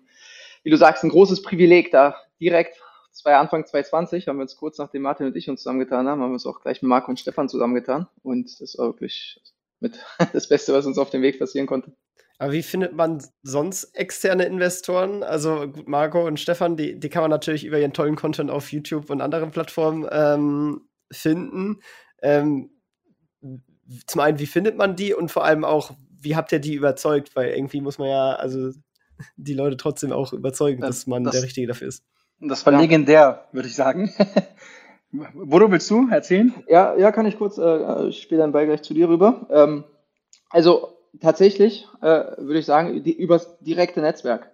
wie 0.65 0.71
du 0.71 0.77
sagst, 0.77 1.05
ein 1.05 1.11
großes 1.11 1.43
Privileg, 1.43 1.93
da 1.93 2.17
direkt 2.41 2.81
zwei, 3.13 3.37
Anfang 3.37 3.65
2020 3.65 4.29
haben 4.29 4.37
wir 4.39 4.43
uns 4.43 4.57
kurz 4.57 4.79
nachdem 4.79 5.03
Martin 5.03 5.27
und 5.27 5.37
ich 5.37 5.49
uns 5.49 5.63
zusammengetan 5.63 6.09
haben, 6.09 6.21
haben 6.21 6.31
wir 6.31 6.35
uns 6.35 6.47
auch 6.47 6.61
gleich 6.61 6.83
mit 6.83 6.89
Marco 6.89 7.11
und 7.11 7.21
Stefan 7.21 7.49
zusammengetan. 7.49 8.09
Und 8.23 8.61
das 8.61 8.77
war 8.79 8.87
wirklich 8.87 9.41
mit 9.81 9.99
das 10.33 10.49
Beste, 10.49 10.73
was 10.73 10.87
uns 10.87 10.99
auf 10.99 11.11
dem 11.11 11.23
Weg 11.23 11.39
passieren 11.39 11.67
konnte. 11.67 11.93
Aber 12.39 12.53
wie 12.53 12.63
findet 12.63 12.95
man 12.95 13.23
sonst 13.43 13.85
externe 13.95 14.45
Investoren? 14.45 15.23
Also 15.23 15.69
gut, 15.69 15.87
Marco 15.87 16.27
und 16.27 16.41
Stefan, 16.41 16.77
die, 16.77 16.99
die 16.99 17.09
kann 17.09 17.23
man 17.23 17.31
natürlich 17.31 17.65
über 17.65 17.79
ihren 17.79 17.93
tollen 17.93 18.17
Content 18.17 18.51
auf 18.51 18.73
YouTube 18.73 19.11
und 19.11 19.21
anderen 19.21 19.53
Plattformen 19.53 20.09
ähm, 20.11 20.89
finden. 21.13 21.81
Ähm, 22.21 22.71
zum 24.07 24.21
einen, 24.21 24.39
wie 24.41 24.47
findet 24.47 24.77
man 24.77 24.97
die 24.97 25.15
und 25.15 25.31
vor 25.31 25.45
allem 25.45 25.65
auch, 25.65 25.93
wie 26.19 26.35
habt 26.35 26.51
ihr 26.51 26.59
die 26.59 26.75
überzeugt? 26.75 27.37
Weil 27.37 27.51
irgendwie 27.51 27.81
muss 27.81 27.99
man 27.99 28.09
ja, 28.09 28.33
also 28.35 28.73
die 29.37 29.55
Leute 29.55 29.77
trotzdem 29.77 30.11
auch 30.13 30.33
überzeugen, 30.33 30.81
das, 30.81 30.91
dass 30.97 31.07
man 31.07 31.25
das, 31.25 31.35
der 31.35 31.43
Richtige 31.45 31.69
dafür 31.69 31.89
ist. 31.89 32.05
Das 32.45 32.67
war 32.67 32.73
ja. 32.73 32.81
legendär, 32.81 33.45
würde 33.53 33.69
ich 33.69 33.75
sagen. 33.77 34.13
Bodo, 35.13 35.71
willst 35.71 35.89
du 35.91 36.09
erzählen? 36.11 36.53
Ja, 36.67 36.97
ja, 36.97 37.13
kann 37.13 37.27
ich 37.27 37.39
kurz, 37.39 37.57
äh, 37.57 38.09
ich 38.09 38.21
spiele 38.21 38.41
dann 38.41 38.51
Ball 38.51 38.67
gleich 38.67 38.83
zu 38.83 38.95
dir 38.95 39.09
rüber. 39.09 39.47
Ähm, 39.51 39.85
also 40.51 40.99
tatsächlich 41.21 41.87
äh, 42.01 42.25
würde 42.39 42.59
ich 42.59 42.67
sagen, 42.67 43.05
die, 43.05 43.17
übers 43.17 43.59
direkte 43.61 44.01
Netzwerk. 44.01 44.51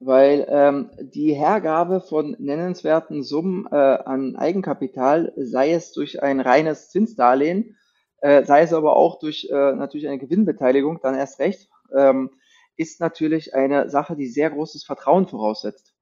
Weil 0.00 0.46
ähm, 0.50 0.90
die 1.00 1.32
Hergabe 1.32 2.00
von 2.00 2.36
nennenswerten 2.38 3.22
Summen 3.22 3.66
äh, 3.70 3.74
an 3.74 4.36
Eigenkapital, 4.36 5.32
sei 5.36 5.72
es 5.72 5.92
durch 5.92 6.22
ein 6.22 6.40
reines 6.40 6.90
Zinsdarlehen, 6.90 7.76
äh, 8.18 8.44
sei 8.44 8.62
es 8.62 8.74
aber 8.74 8.96
auch 8.96 9.18
durch 9.18 9.48
äh, 9.50 9.72
natürlich 9.72 10.08
eine 10.08 10.18
Gewinnbeteiligung, 10.18 11.00
dann 11.02 11.14
erst 11.14 11.38
recht, 11.38 11.70
ähm, 11.96 12.30
ist 12.76 13.00
natürlich 13.00 13.54
eine 13.54 13.88
Sache, 13.88 14.16
die 14.16 14.26
sehr 14.26 14.50
großes 14.50 14.84
Vertrauen 14.84 15.26
voraussetzt. 15.26 15.94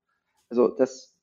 Also 0.48 0.68
das 0.68 1.17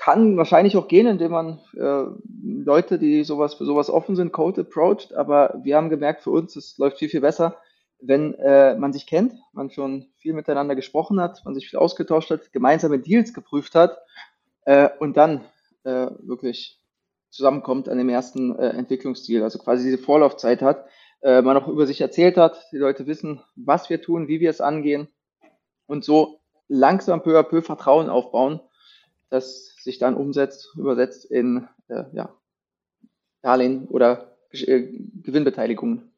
kann 0.00 0.38
wahrscheinlich 0.38 0.78
auch 0.78 0.88
gehen, 0.88 1.06
indem 1.06 1.32
man 1.32 1.60
äh, 1.76 2.04
Leute, 2.42 2.98
die 2.98 3.22
sowas 3.22 3.52
für 3.52 3.66
sowas 3.66 3.90
offen 3.90 4.16
sind, 4.16 4.32
Code 4.32 4.62
approached, 4.62 5.12
aber 5.12 5.60
wir 5.62 5.76
haben 5.76 5.90
gemerkt, 5.90 6.22
für 6.22 6.30
uns, 6.30 6.56
es 6.56 6.78
läuft 6.78 6.98
viel, 6.98 7.10
viel 7.10 7.20
besser, 7.20 7.58
wenn 8.00 8.32
äh, 8.36 8.76
man 8.76 8.94
sich 8.94 9.06
kennt, 9.06 9.34
man 9.52 9.70
schon 9.70 10.06
viel 10.16 10.32
miteinander 10.32 10.74
gesprochen 10.74 11.20
hat, 11.20 11.44
man 11.44 11.54
sich 11.54 11.68
viel 11.68 11.78
ausgetauscht 11.78 12.30
hat, 12.30 12.50
gemeinsame 12.50 12.98
Deals 12.98 13.34
geprüft 13.34 13.74
hat 13.74 13.98
äh, 14.64 14.88
und 15.00 15.18
dann 15.18 15.44
äh, 15.84 16.06
wirklich 16.20 16.80
zusammenkommt 17.28 17.86
an 17.90 17.98
dem 17.98 18.08
ersten 18.08 18.58
äh, 18.58 18.70
Entwicklungsziel, 18.70 19.42
also 19.42 19.58
quasi 19.58 19.84
diese 19.84 20.02
Vorlaufzeit 20.02 20.62
hat, 20.62 20.86
äh, 21.20 21.42
man 21.42 21.58
auch 21.58 21.68
über 21.68 21.86
sich 21.86 22.00
erzählt 22.00 22.38
hat, 22.38 22.58
die 22.72 22.78
Leute 22.78 23.06
wissen, 23.06 23.42
was 23.54 23.90
wir 23.90 24.00
tun, 24.00 24.28
wie 24.28 24.40
wir 24.40 24.48
es 24.48 24.62
angehen 24.62 25.08
und 25.86 26.06
so 26.06 26.40
langsam 26.68 27.22
peu 27.22 27.38
à 27.38 27.42
peu 27.42 27.60
Vertrauen 27.60 28.08
aufbauen, 28.08 28.60
das 29.30 29.74
sich 29.82 29.98
dann 29.98 30.14
umsetzt, 30.14 30.74
übersetzt 30.76 31.24
in 31.24 31.68
äh, 31.88 32.04
ja, 32.12 32.34
Darlehen 33.42 33.86
oder 33.88 34.36
äh, 34.52 34.88
Gewinnbeteiligungen. 35.22 36.10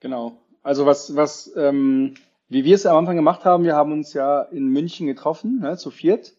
Genau. 0.00 0.38
Also 0.62 0.86
was, 0.86 1.14
was, 1.14 1.52
ähm, 1.56 2.14
wie 2.48 2.64
wir 2.64 2.74
es 2.74 2.86
am 2.86 2.96
Anfang 2.96 3.16
gemacht 3.16 3.44
haben, 3.44 3.64
wir 3.64 3.76
haben 3.76 3.92
uns 3.92 4.12
ja 4.14 4.42
in 4.42 4.68
München 4.68 5.06
getroffen, 5.06 5.60
ne, 5.60 5.76
zu 5.76 5.90
viert. 5.90 6.34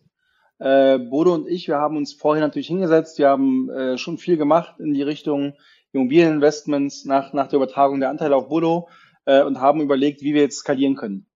Äh, 0.57 0.97
Bodo 0.97 1.33
und 1.33 1.47
ich, 1.47 1.67
wir 1.67 1.77
haben 1.77 1.95
uns 1.95 2.13
vorher 2.13 2.45
natürlich 2.45 2.67
hingesetzt, 2.67 3.17
wir 3.17 3.29
haben 3.29 3.69
äh, 3.69 3.97
schon 3.97 4.17
viel 4.17 4.35
gemacht 4.35 4.79
in 4.79 4.93
die 4.93 5.03
Richtung 5.03 5.53
Immobilieninvestments 5.93 7.05
nach, 7.05 7.33
nach 7.33 7.47
der 7.47 7.57
Übertragung 7.57 7.99
der 7.99 8.09
Anteile 8.09 8.35
auf 8.35 8.49
Bodo 8.49 8.89
äh, 9.25 9.41
und 9.43 9.61
haben 9.61 9.81
überlegt, 9.81 10.21
wie 10.21 10.33
wir 10.33 10.41
jetzt 10.41 10.59
skalieren 10.59 10.95
können. 10.95 11.28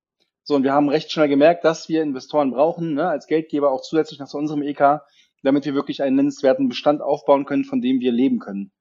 So, 0.44 0.56
und 0.56 0.64
wir 0.64 0.74
haben 0.74 0.90
recht 0.90 1.12
schnell 1.12 1.30
gemerkt, 1.30 1.64
dass 1.64 1.90
wir 1.90 2.04
Investoren 2.04 2.52
brauchen, 2.52 2.96
ne, 2.96 3.08
als 3.08 3.28
Geldgeber 3.28 3.72
auch 3.72 3.82
zusätzlich 3.82 4.20
nach 4.20 4.34
unserem 4.34 4.62
EK, 4.62 5.02
damit 5.42 5.66
wir 5.66 5.74
wirklich 5.74 6.04
einen 6.04 6.16
nennenswerten 6.16 6.68
Bestand 6.68 7.02
aufbauen 7.02 7.46
können, 7.46 7.64
von 7.64 7.82
dem 7.82 8.00
wir 8.00 8.12
leben 8.12 8.40
können. 8.40 8.72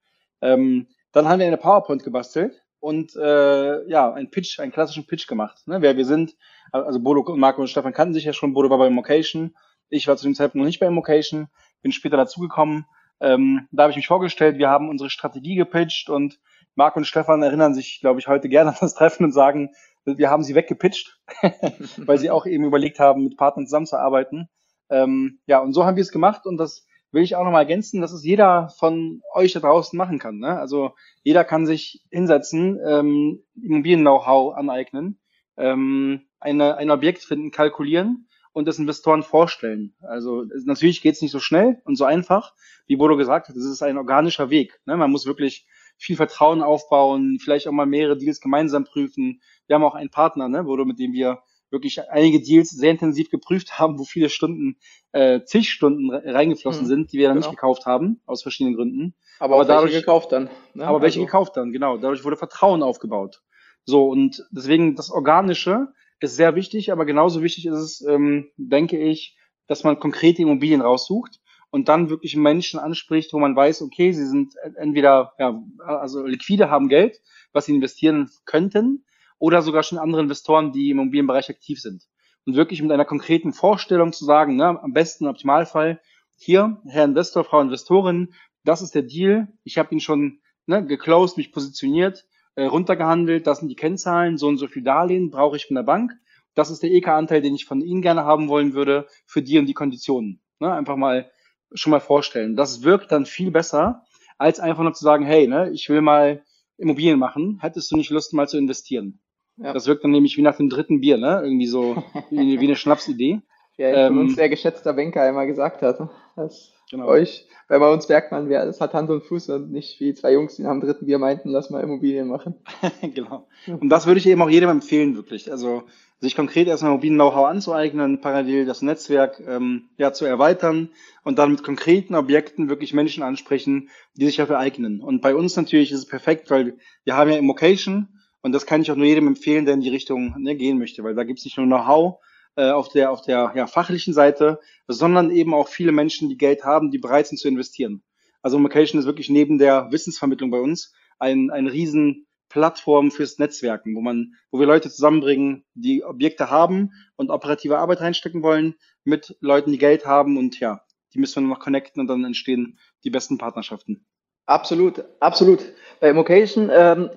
Ähm, 0.40 0.88
dann 1.12 1.29
haben 1.29 1.38
wir 1.38 1.46
eine 1.46 1.57
PowerPoint 1.57 2.03
gebastelt 2.03 2.62
und 2.81 3.14
äh, 3.16 3.88
ja, 3.88 4.12
einen 4.12 4.31
Pitch, 4.31 4.59
einen 4.59 4.72
klassischen 4.72 5.07
Pitch 5.07 5.29
gemacht, 5.29 5.66
ne, 5.66 5.83
wer 5.83 5.96
wir 5.96 6.05
sind. 6.05 6.35
Also 6.72 7.01
Bodo 7.01 7.20
und 7.20 7.38
Marco 7.38 7.61
und 7.61 7.68
Stefan 7.68 7.92
kannten 7.92 8.14
sich 8.14 8.25
ja 8.25 8.33
schon, 8.33 8.55
Bodo 8.55 8.70
war 8.70 8.79
bei 8.79 8.90
Mocation, 8.90 9.55
ich 9.88 10.09
war 10.09 10.16
zu 10.16 10.25
dem 10.25 10.35
Zeitpunkt 10.35 10.62
noch 10.62 10.66
nicht 10.66 10.81
bei 10.81 10.90
Mocation, 10.90 11.48
bin 11.83 11.92
später 11.92 12.16
dazugekommen 12.16 12.87
ähm, 13.22 13.68
da 13.70 13.85
habe 13.85 13.92
ich 13.92 13.96
mich 13.96 14.09
vorgestellt, 14.09 14.59
wir 14.59 14.68
haben 14.68 14.88
unsere 14.88 15.09
Strategie 15.09 15.55
gepitcht 15.55 16.11
und 16.11 16.40
Marc 16.75 16.96
und 16.96 17.07
Stefan 17.07 17.42
erinnern 17.42 17.72
sich, 17.72 18.01
glaube 18.01 18.18
ich, 18.18 18.27
heute 18.27 18.48
gerne 18.48 18.70
an 18.70 18.77
das 18.81 18.94
Treffen 18.94 19.25
und 19.25 19.33
sagen, 19.33 19.70
wir 20.04 20.30
haben 20.30 20.42
sie 20.42 20.54
weggepitcht, 20.54 21.20
weil 21.98 22.18
sie 22.18 22.30
auch 22.30 22.46
eben 22.46 22.64
überlegt 22.64 22.98
haben, 22.98 23.24
mit 23.24 23.36
Partnern 23.36 23.66
zusammenzuarbeiten. 23.66 24.48
Ähm, 24.90 25.40
ja, 25.46 25.60
und 25.60 25.72
so 25.72 25.84
haben 25.84 25.96
wir 25.96 26.02
es 26.02 26.12
gemacht 26.12 26.46
und 26.46 26.56
das 26.56 26.86
will 27.12 27.22
ich 27.22 27.36
auch 27.36 27.44
nochmal 27.44 27.62
ergänzen, 27.62 28.00
dass 28.00 28.12
es 28.12 28.24
jeder 28.24 28.70
von 28.78 29.22
euch 29.34 29.52
da 29.52 29.60
draußen 29.60 29.96
machen 29.96 30.18
kann. 30.18 30.38
Ne? 30.38 30.58
Also 30.58 30.94
jeder 31.22 31.44
kann 31.44 31.66
sich 31.66 32.04
hinsetzen, 32.10 32.80
ähm, 32.84 33.44
Immobilien-Know-how 33.54 34.54
aneignen, 34.56 35.20
ähm, 35.56 36.22
eine, 36.40 36.76
ein 36.76 36.90
Objekt 36.90 37.22
finden, 37.22 37.50
kalkulieren 37.50 38.28
und 38.52 38.66
das 38.66 38.78
Investoren 38.78 39.22
vorstellen. 39.22 39.94
Also 40.00 40.44
natürlich 40.64 41.02
geht 41.02 41.14
es 41.14 41.22
nicht 41.22 41.32
so 41.32 41.40
schnell 41.40 41.80
und 41.84 41.96
so 41.96 42.04
einfach, 42.04 42.54
wie 42.86 42.96
Bodo 42.96 43.16
gesagt 43.16 43.48
hat. 43.48 43.56
Es 43.56 43.64
ist 43.64 43.82
ein 43.82 43.98
organischer 43.98 44.50
Weg. 44.50 44.80
Ne? 44.86 44.96
Man 44.96 45.10
muss 45.10 45.26
wirklich 45.26 45.66
viel 46.02 46.16
Vertrauen 46.16 46.62
aufbauen, 46.62 47.38
vielleicht 47.40 47.68
auch 47.68 47.72
mal 47.72 47.86
mehrere 47.86 48.18
Deals 48.18 48.40
gemeinsam 48.40 48.84
prüfen. 48.84 49.40
Wir 49.68 49.76
haben 49.76 49.84
auch 49.84 49.94
einen 49.94 50.10
Partner, 50.10 50.48
ne, 50.48 50.64
Bodo, 50.64 50.84
mit 50.84 50.98
dem 50.98 51.12
wir 51.12 51.42
wirklich 51.70 52.10
einige 52.10 52.42
Deals 52.42 52.70
sehr 52.70 52.90
intensiv 52.90 53.30
geprüft 53.30 53.72
haben, 53.78 53.98
wo 54.00 54.04
viele 54.04 54.28
Stunden, 54.28 54.78
äh, 55.12 55.44
zig 55.44 55.70
Stunden 55.70 56.10
reingeflossen 56.10 56.82
hm, 56.82 56.88
sind, 56.88 57.12
die 57.12 57.18
wir 57.18 57.28
dann 57.28 57.36
genau. 57.36 57.46
nicht 57.46 57.56
gekauft 57.56 57.86
haben, 57.86 58.20
aus 58.26 58.42
verschiedenen 58.42 58.76
Gründen. 58.76 59.14
Aber, 59.38 59.54
aber 59.54 59.64
dadurch 59.64 59.92
gekauft 59.92 60.32
dann. 60.32 60.50
Ne? 60.74 60.86
Aber 60.86 61.02
welche 61.02 61.20
also. 61.20 61.26
gekauft 61.26 61.56
dann, 61.56 61.72
genau. 61.72 61.96
Dadurch 61.96 62.24
wurde 62.24 62.36
Vertrauen 62.36 62.82
aufgebaut. 62.82 63.40
So, 63.84 64.08
und 64.08 64.44
deswegen 64.50 64.96
das 64.96 65.10
Organische 65.10 65.88
ist 66.20 66.36
sehr 66.36 66.56
wichtig, 66.56 66.90
aber 66.90 67.04
genauso 67.04 67.42
wichtig 67.42 67.66
ist 67.66 67.78
es, 67.78 68.00
ähm, 68.06 68.50
denke 68.56 68.98
ich, 68.98 69.36
dass 69.68 69.84
man 69.84 70.00
konkrete 70.00 70.42
Immobilien 70.42 70.80
raussucht 70.80 71.40
und 71.72 71.88
dann 71.88 72.11
wirklich 72.11 72.37
Menschen 72.37 72.78
anspricht, 72.78 73.32
wo 73.32 73.38
man 73.38 73.56
weiß, 73.56 73.80
okay, 73.80 74.12
sie 74.12 74.26
sind 74.26 74.54
entweder 74.76 75.32
ja, 75.38 75.58
also 75.78 76.24
liquide, 76.26 76.68
haben 76.70 76.88
Geld, 76.88 77.20
was 77.52 77.64
sie 77.64 77.74
investieren 77.74 78.30
könnten, 78.44 79.04
oder 79.38 79.62
sogar 79.62 79.82
schon 79.82 79.98
andere 79.98 80.20
Investoren, 80.20 80.72
die 80.72 80.90
im 80.90 80.98
Immobilienbereich 80.98 81.48
aktiv 81.48 81.80
sind. 81.80 82.04
Und 82.44 82.56
wirklich 82.56 82.82
mit 82.82 82.92
einer 82.92 83.06
konkreten 83.06 83.54
Vorstellung 83.54 84.12
zu 84.12 84.26
sagen, 84.26 84.56
ne, 84.56 84.80
am 84.82 84.92
besten 84.92 85.24
im 85.24 85.30
Optimalfall, 85.30 86.00
hier, 86.37 86.80
Herr 86.87 87.06
Investor, 87.06 87.42
Frau 87.42 87.61
Investorin, 87.61 88.35
das 88.64 88.82
ist 88.82 88.94
der 88.94 89.02
Deal, 89.02 89.48
ich 89.64 89.78
habe 89.78 89.94
ihn 89.94 90.00
schon 90.00 90.40
ne, 90.66 90.85
geclosed, 90.85 91.38
mich 91.38 91.52
positioniert, 91.52 92.26
äh, 92.54 92.64
runtergehandelt, 92.64 93.46
das 93.46 93.61
sind 93.61 93.68
die 93.68 93.76
Kennzahlen, 93.76 94.37
so 94.37 94.46
und 94.46 94.58
so 94.58 94.68
viel 94.68 94.82
Darlehen 94.82 95.30
brauche 95.30 95.56
ich 95.56 95.66
von 95.66 95.76
der 95.76 95.85
Bank. 95.85 96.12
Das 96.54 96.70
ist 96.70 96.82
der 96.82 96.92
EK-Anteil, 96.92 97.40
den 97.40 97.54
ich 97.54 97.64
von 97.64 97.80
Ihnen 97.80 98.02
gerne 98.02 98.24
haben 98.24 98.48
wollen 98.48 98.74
würde 98.74 99.06
für 99.24 99.40
die 99.40 99.58
und 99.58 99.64
die 99.64 99.74
Konditionen. 99.74 100.42
Ne, 100.61 100.70
einfach 100.70 100.96
mal 100.96 101.30
schon 101.74 101.90
mal 101.90 102.00
vorstellen. 102.00 102.56
Das 102.56 102.82
wirkt 102.82 103.12
dann 103.12 103.26
viel 103.26 103.50
besser, 103.50 104.04
als 104.38 104.61
einfach 104.61 104.82
nur 104.82 104.94
zu 104.94 105.04
sagen, 105.04 105.24
hey, 105.24 105.46
ne, 105.46 105.70
ich 105.72 105.88
will 105.88 106.00
mal 106.00 106.42
Immobilien 106.78 107.18
machen, 107.18 107.58
hättest 107.61 107.92
du 107.92 107.96
nicht 107.96 108.11
Lust 108.11 108.32
mal 108.35 108.48
zu 108.48 108.58
investieren? 108.58 109.20
Ja. 109.56 109.72
Das 109.72 109.87
wirkt 109.87 110.04
dann 110.04 110.11
nämlich 110.11 110.37
wie 110.37 110.42
nach 110.42 110.56
dem 110.56 110.68
dritten 110.68 111.00
Bier, 111.00 111.18
ne? 111.18 111.40
Irgendwie 111.42 111.66
so 111.66 112.02
wie, 112.30 112.61
wie 112.61 112.64
eine 112.64 112.76
Schnapsidee. 112.76 113.40
Ja, 113.76 114.06
ähm, 114.06 114.18
uns 114.18 114.35
sehr 114.35 114.48
geschätzter 114.48 114.92
Banker 114.92 115.22
einmal 115.22 115.46
gesagt 115.46 115.82
hat. 115.82 115.98
Das 116.37 116.72
genau. 116.92 117.09
euch, 117.09 117.48
weil 117.66 117.81
bei 117.81 117.92
uns 117.92 118.09
merkt 118.09 118.31
man, 118.31 118.48
wer, 118.48 118.64
es 118.64 118.81
hat 118.81 118.94
Hand 118.94 119.11
und 119.11 119.24
Fuß 119.24 119.48
und 119.48 119.72
nicht 119.72 119.98
wie 119.98 120.14
zwei 120.14 120.33
Jungs, 120.33 120.55
die 120.57 120.62
dem 120.62 120.81
dritten 120.81 121.07
Bier 121.07 121.18
meinten, 121.18 121.50
lass 121.50 121.70
mal 121.70 121.83
Immobilien 121.83 122.28
machen. 122.28 122.55
genau. 123.14 123.48
Und 123.66 123.88
das 123.88 124.07
würde 124.07 124.20
ich 124.20 124.26
eben 124.26 124.42
auch 124.42 124.50
jedem 124.50 124.70
empfehlen, 124.70 125.16
wirklich. 125.16 125.50
Also 125.50 125.83
sich 126.20 126.37
konkret 126.37 126.68
erstmal 126.68 126.92
Immobilien-Know-how 126.92 127.46
anzueignen, 127.46 128.20
parallel 128.20 128.64
das 128.64 128.81
Netzwerk 128.81 129.42
ähm, 129.44 129.88
ja, 129.96 130.12
zu 130.12 130.24
erweitern 130.24 130.90
und 131.24 131.38
dann 131.38 131.50
mit 131.50 131.64
konkreten 131.64 132.14
Objekten 132.14 132.68
wirklich 132.68 132.94
Menschen 132.94 133.24
ansprechen, 133.24 133.88
die 134.14 134.26
sich 134.26 134.37
dafür 134.37 134.59
eignen. 134.59 135.00
Und 135.00 135.20
bei 135.20 135.35
uns 135.35 135.57
natürlich 135.57 135.90
ist 135.90 135.98
es 135.98 136.07
perfekt, 136.07 136.48
weil 136.50 136.76
wir 137.05 137.16
haben 137.16 137.31
ja 137.31 137.37
Immocation 137.37 138.09
und 138.42 138.52
das 138.52 138.66
kann 138.66 138.83
ich 138.83 138.90
auch 138.92 138.96
nur 138.96 139.07
jedem 139.07 139.26
empfehlen, 139.26 139.64
der 139.64 139.74
in 139.74 139.81
die 139.81 139.88
Richtung 139.88 140.35
ne, 140.38 140.55
gehen 140.55 140.78
möchte, 140.78 141.02
weil 141.02 141.14
da 141.14 141.24
gibt 141.24 141.40
es 141.40 141.44
nicht 141.44 141.57
nur 141.57 141.66
Know-how, 141.66 142.18
äh, 142.56 142.70
auf 142.70 142.88
der, 142.88 143.10
auf 143.10 143.22
der 143.22 143.52
ja, 143.54 143.66
fachlichen 143.66 144.14
Seite, 144.14 144.60
sondern 144.86 145.30
eben 145.30 145.54
auch 145.54 145.68
viele 145.68 145.92
Menschen, 145.92 146.28
die 146.28 146.36
Geld 146.36 146.64
haben, 146.64 146.90
die 146.90 146.98
bereit 146.98 147.26
sind 147.26 147.38
zu 147.38 147.48
investieren. 147.48 148.02
Also 148.42 148.58
Location 148.58 149.00
ist 149.00 149.06
wirklich 149.06 149.30
neben 149.30 149.58
der 149.58 149.90
Wissensvermittlung 149.90 150.50
bei 150.50 150.60
uns 150.60 150.92
ein, 151.18 151.50
ein 151.50 151.68
riesen 151.68 152.26
Plattform 152.48 153.10
fürs 153.10 153.38
Netzwerken, 153.38 153.96
wo 153.96 154.02
man, 154.02 154.34
wo 154.50 154.58
wir 154.58 154.66
Leute 154.66 154.90
zusammenbringen, 154.90 155.64
die 155.74 156.04
Objekte 156.04 156.50
haben 156.50 156.92
und 157.16 157.30
operative 157.30 157.78
Arbeit 157.78 158.00
reinstecken 158.00 158.42
wollen, 158.42 158.74
mit 159.04 159.36
Leuten, 159.40 159.72
die 159.72 159.78
Geld 159.78 160.04
haben 160.04 160.36
und 160.36 160.60
ja, 160.60 160.82
die 161.14 161.18
müssen 161.18 161.42
wir 161.42 161.48
noch 161.48 161.60
connecten 161.60 162.00
und 162.00 162.08
dann 162.08 162.24
entstehen 162.24 162.78
die 163.04 163.10
besten 163.10 163.38
Partnerschaften. 163.38 164.04
Absolut, 164.44 165.04
absolut. 165.20 165.60
Bei 166.00 166.10
Immocation 166.10 166.68
ähm, 166.70 167.10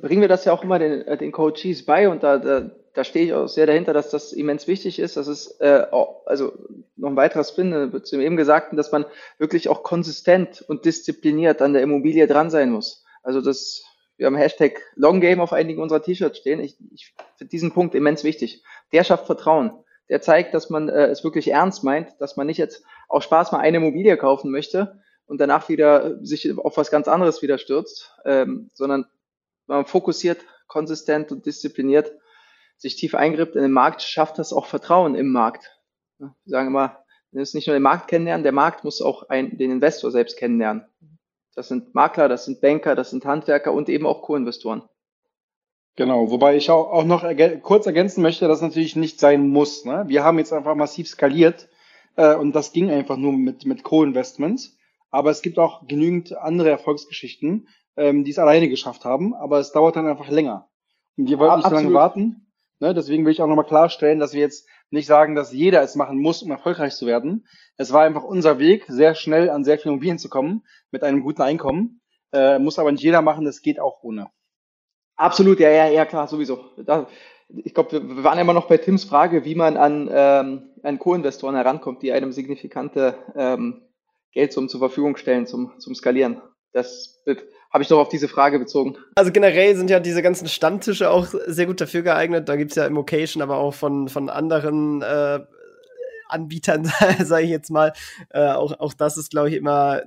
bringen 0.00 0.22
wir 0.22 0.28
das 0.28 0.44
ja 0.44 0.52
auch 0.52 0.62
immer 0.62 0.78
den, 0.78 1.18
den 1.18 1.32
Coaches 1.32 1.84
bei 1.84 2.08
und 2.08 2.22
da, 2.22 2.38
da 2.38 2.70
da 2.96 3.04
stehe 3.04 3.26
ich 3.26 3.34
auch 3.34 3.46
sehr 3.46 3.66
dahinter, 3.66 3.92
dass 3.92 4.08
das 4.08 4.32
immens 4.32 4.66
wichtig 4.66 4.98
ist. 4.98 5.18
Das 5.18 5.28
ist 5.28 5.60
äh, 5.60 5.86
also 6.24 6.52
noch 6.96 7.10
ein 7.10 7.16
weiterer 7.16 7.44
Spin 7.44 7.92
zu 8.02 8.16
dem 8.16 8.24
eben 8.24 8.36
Gesagten, 8.38 8.78
dass 8.78 8.90
man 8.90 9.04
wirklich 9.36 9.68
auch 9.68 9.82
konsistent 9.82 10.64
und 10.66 10.86
diszipliniert 10.86 11.60
an 11.60 11.74
der 11.74 11.82
Immobilie 11.82 12.26
dran 12.26 12.48
sein 12.48 12.70
muss. 12.70 13.04
Also 13.22 13.42
das, 13.42 13.84
wir 14.16 14.26
haben 14.26 14.36
Hashtag 14.36 14.80
Long 14.94 15.20
Game 15.20 15.40
auf 15.40 15.52
einigen 15.52 15.82
unserer 15.82 16.02
T-Shirts 16.02 16.38
stehen. 16.38 16.58
Ich, 16.60 16.78
ich 16.90 17.14
finde 17.36 17.50
diesen 17.50 17.72
Punkt 17.72 17.94
immens 17.94 18.24
wichtig. 18.24 18.62
Der 18.92 19.04
schafft 19.04 19.26
Vertrauen. 19.26 19.72
Der 20.08 20.22
zeigt, 20.22 20.54
dass 20.54 20.70
man 20.70 20.88
äh, 20.88 21.08
es 21.08 21.22
wirklich 21.22 21.48
ernst 21.48 21.84
meint, 21.84 22.14
dass 22.18 22.38
man 22.38 22.46
nicht 22.46 22.58
jetzt 22.58 22.82
auch 23.08 23.20
Spaß 23.20 23.52
mal 23.52 23.58
eine 23.58 23.76
Immobilie 23.76 24.16
kaufen 24.16 24.50
möchte 24.50 25.02
und 25.26 25.38
danach 25.38 25.68
wieder 25.68 26.24
sich 26.24 26.56
auf 26.56 26.78
was 26.78 26.90
ganz 26.90 27.08
anderes 27.08 27.42
wieder 27.42 27.58
stürzt, 27.58 28.14
ähm, 28.24 28.70
sondern 28.72 29.04
man 29.66 29.84
fokussiert, 29.84 30.38
konsistent 30.66 31.30
und 31.30 31.44
diszipliniert 31.44 32.12
sich 32.76 32.96
tief 32.96 33.14
eingreift 33.14 33.56
in 33.56 33.62
den 33.62 33.72
Markt, 33.72 34.02
schafft 34.02 34.38
das 34.38 34.52
auch 34.52 34.66
Vertrauen 34.66 35.14
im 35.14 35.32
Markt. 35.32 35.80
Wir 36.18 36.32
sagen 36.44 36.68
immer, 36.68 36.98
man 37.32 37.40
muss 37.40 37.54
nicht 37.54 37.66
nur 37.66 37.76
den 37.76 37.82
Markt 37.82 38.08
kennenlernen, 38.08 38.42
der 38.42 38.52
Markt 38.52 38.84
muss 38.84 39.02
auch 39.02 39.28
ein, 39.28 39.56
den 39.58 39.70
Investor 39.70 40.10
selbst 40.10 40.38
kennenlernen. 40.38 40.86
Das 41.54 41.68
sind 41.68 41.94
Makler, 41.94 42.28
das 42.28 42.44
sind 42.44 42.60
Banker, 42.60 42.94
das 42.94 43.10
sind 43.10 43.24
Handwerker 43.24 43.72
und 43.72 43.88
eben 43.88 44.06
auch 44.06 44.22
Co-Investoren. 44.22 44.82
Genau, 45.96 46.30
wobei 46.30 46.56
ich 46.56 46.70
auch, 46.70 46.92
auch 46.92 47.04
noch 47.04 47.24
ergän 47.24 47.62
kurz 47.62 47.86
ergänzen 47.86 48.20
möchte, 48.20 48.46
dass 48.46 48.60
natürlich 48.60 48.96
nicht 48.96 49.18
sein 49.18 49.48
muss. 49.48 49.86
Ne? 49.86 50.04
Wir 50.06 50.22
haben 50.22 50.38
jetzt 50.38 50.52
einfach 50.52 50.74
massiv 50.74 51.08
skaliert 51.08 51.68
äh, 52.16 52.34
und 52.34 52.54
das 52.54 52.72
ging 52.72 52.90
einfach 52.90 53.16
nur 53.16 53.32
mit, 53.32 53.64
mit 53.64 53.82
Co-Investments. 53.82 54.76
Aber 55.10 55.30
es 55.30 55.40
gibt 55.40 55.58
auch 55.58 55.86
genügend 55.86 56.36
andere 56.36 56.68
Erfolgsgeschichten, 56.68 57.68
ähm, 57.96 58.24
die 58.24 58.30
es 58.30 58.38
alleine 58.38 58.68
geschafft 58.68 59.06
haben, 59.06 59.34
aber 59.34 59.58
es 59.58 59.72
dauert 59.72 59.96
dann 59.96 60.06
einfach 60.06 60.28
länger. 60.28 60.68
Und 61.16 61.30
wir 61.30 61.38
wollten 61.38 61.56
nicht 61.56 61.68
so 61.68 61.74
lange 61.74 61.94
warten. 61.94 62.45
Ne, 62.78 62.92
deswegen 62.92 63.24
will 63.24 63.32
ich 63.32 63.40
auch 63.40 63.46
nochmal 63.46 63.64
klarstellen, 63.64 64.18
dass 64.18 64.34
wir 64.34 64.40
jetzt 64.40 64.68
nicht 64.90 65.06
sagen, 65.06 65.34
dass 65.34 65.52
jeder 65.52 65.82
es 65.82 65.94
machen 65.94 66.18
muss, 66.18 66.42
um 66.42 66.50
erfolgreich 66.50 66.94
zu 66.94 67.06
werden. 67.06 67.46
Es 67.76 67.92
war 67.92 68.02
einfach 68.02 68.22
unser 68.22 68.58
Weg, 68.58 68.84
sehr 68.88 69.14
schnell 69.14 69.50
an 69.50 69.64
sehr 69.64 69.78
viele 69.78 69.92
Immobilien 69.92 70.18
zu 70.18 70.28
kommen, 70.28 70.62
mit 70.90 71.02
einem 71.02 71.22
guten 71.22 71.42
Einkommen. 71.42 72.00
Äh, 72.32 72.58
muss 72.58 72.78
aber 72.78 72.92
nicht 72.92 73.02
jeder 73.02 73.22
machen, 73.22 73.44
das 73.44 73.62
geht 73.62 73.80
auch 73.80 74.02
ohne. 74.02 74.30
Absolut, 75.16 75.58
ja, 75.60 75.70
ja, 75.70 75.86
ja, 75.88 76.04
klar, 76.04 76.28
sowieso. 76.28 76.66
Da, 76.84 77.08
ich 77.48 77.72
glaube, 77.72 78.06
wir 78.06 78.24
waren 78.24 78.38
immer 78.38 78.52
noch 78.52 78.68
bei 78.68 78.76
Tims 78.76 79.04
Frage, 79.04 79.44
wie 79.44 79.54
man 79.54 79.76
an, 79.78 80.10
ähm, 80.12 80.70
an 80.82 80.98
Co-Investoren 80.98 81.54
herankommt, 81.54 82.02
die 82.02 82.12
einem 82.12 82.32
signifikante 82.32 83.16
ähm, 83.34 83.82
Geldsummen 84.32 84.68
zur 84.68 84.80
Verfügung 84.80 85.16
stellen 85.16 85.46
zum, 85.46 85.72
zum 85.78 85.94
Skalieren. 85.94 86.42
Das 86.72 87.22
wird 87.24 87.44
habe 87.76 87.82
ich 87.82 87.88
doch 87.90 87.98
auf 87.98 88.08
diese 88.08 88.26
Frage 88.26 88.58
bezogen. 88.58 88.96
Also 89.16 89.30
generell 89.30 89.76
sind 89.76 89.90
ja 89.90 90.00
diese 90.00 90.22
ganzen 90.22 90.48
Stammtische 90.48 91.10
auch 91.10 91.26
sehr 91.46 91.66
gut 91.66 91.78
dafür 91.78 92.00
geeignet. 92.00 92.48
Da 92.48 92.56
gibt 92.56 92.70
es 92.70 92.76
ja 92.76 92.86
Immocation, 92.86 93.42
aber 93.42 93.58
auch 93.58 93.74
von, 93.74 94.08
von 94.08 94.30
anderen 94.30 95.02
äh, 95.02 95.40
Anbietern, 96.26 96.90
sage 97.22 97.44
ich 97.44 97.50
jetzt 97.50 97.70
mal. 97.70 97.92
Äh, 98.30 98.48
auch, 98.48 98.80
auch 98.80 98.94
das 98.94 99.18
ist, 99.18 99.30
glaube 99.30 99.50
ich, 99.50 99.56
immer 99.56 100.00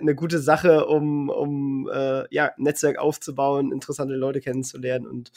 eine 0.00 0.14
gute 0.14 0.38
Sache, 0.38 0.86
um, 0.86 1.28
um 1.28 1.86
äh, 1.92 2.24
ja, 2.34 2.52
Netzwerk 2.56 2.98
aufzubauen, 2.98 3.72
interessante 3.72 4.14
Leute 4.14 4.40
kennenzulernen. 4.40 5.06
Und 5.06 5.32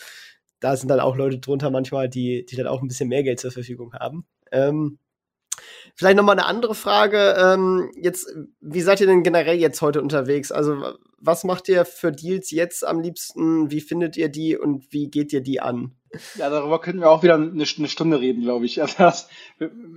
da 0.62 0.78
sind 0.78 0.88
dann 0.88 1.02
auch 1.02 1.18
Leute 1.18 1.40
drunter 1.40 1.72
manchmal, 1.72 2.08
die, 2.08 2.46
die 2.46 2.56
dann 2.56 2.68
auch 2.68 2.82
ein 2.82 2.88
bisschen 2.88 3.10
mehr 3.10 3.24
Geld 3.24 3.42
zur 3.42 3.52
Verfügung 3.52 3.92
haben. 3.92 4.26
Ähm, 4.50 4.98
Vielleicht 5.96 6.18
nochmal 6.18 6.38
eine 6.38 6.46
andere 6.46 6.76
Frage. 6.76 7.36
Ähm, 7.38 7.92
jetzt, 7.96 8.28
wie 8.60 8.82
seid 8.82 9.00
ihr 9.00 9.08
denn 9.08 9.24
generell 9.24 9.58
jetzt 9.58 9.82
heute 9.82 10.02
unterwegs? 10.02 10.52
Also, 10.52 10.94
was 11.20 11.44
macht 11.44 11.70
ihr 11.70 11.86
für 11.86 12.12
Deals 12.12 12.52
jetzt 12.52 12.86
am 12.86 13.00
liebsten? 13.00 13.72
Wie 13.72 13.82
findet 13.82 14.18
ihr 14.18 14.30
die 14.30 14.58
und 14.58 14.92
wie 14.92 15.10
geht 15.10 15.32
ihr 15.32 15.42
die 15.42 15.62
an? 15.62 15.96
Ja, 16.38 16.50
darüber 16.50 16.80
könnten 16.80 17.02
wir 17.02 17.10
auch 17.10 17.24
wieder 17.24 17.36
eine, 17.36 17.52
eine 17.52 17.88
Stunde 17.88 18.20
reden, 18.20 18.42
glaube 18.44 18.66
ich. 18.66 18.82
Also 18.82 18.96
das, 18.98 19.30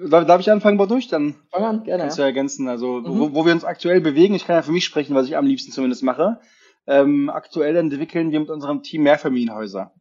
darf 0.09 0.41
ich 0.41 0.51
anfangen, 0.51 0.79
durch? 0.89 1.09
Dann 1.09 1.35
Fang 1.51 1.65
an, 1.65 1.85
gerne. 1.85 2.05
Kannst 2.05 2.19
du 2.19 2.23
ergänzen. 2.23 2.69
Also, 2.69 3.01
mhm. 3.01 3.19
wo, 3.19 3.35
wo 3.35 3.45
wir 3.45 3.53
uns 3.53 3.65
aktuell 3.65 4.01
bewegen, 4.01 4.35
ich 4.35 4.47
kann 4.47 4.57
ja 4.57 4.63
für 4.63 4.73
mich 4.73 4.85
sprechen, 4.85 5.15
was 5.15 5.27
ich 5.27 5.37
am 5.37 5.47
liebsten 5.47 5.73
zumindest 5.73 6.03
mache. 6.03 6.41
Ähm, 6.87 7.29
aktuell 7.29 7.77
entwickeln 7.77 8.31
wir 8.31 8.41
mit 8.41 8.51
unserem 8.51 8.83
Team 8.83 9.03
Mehrfamilienhäuser. 9.03 9.93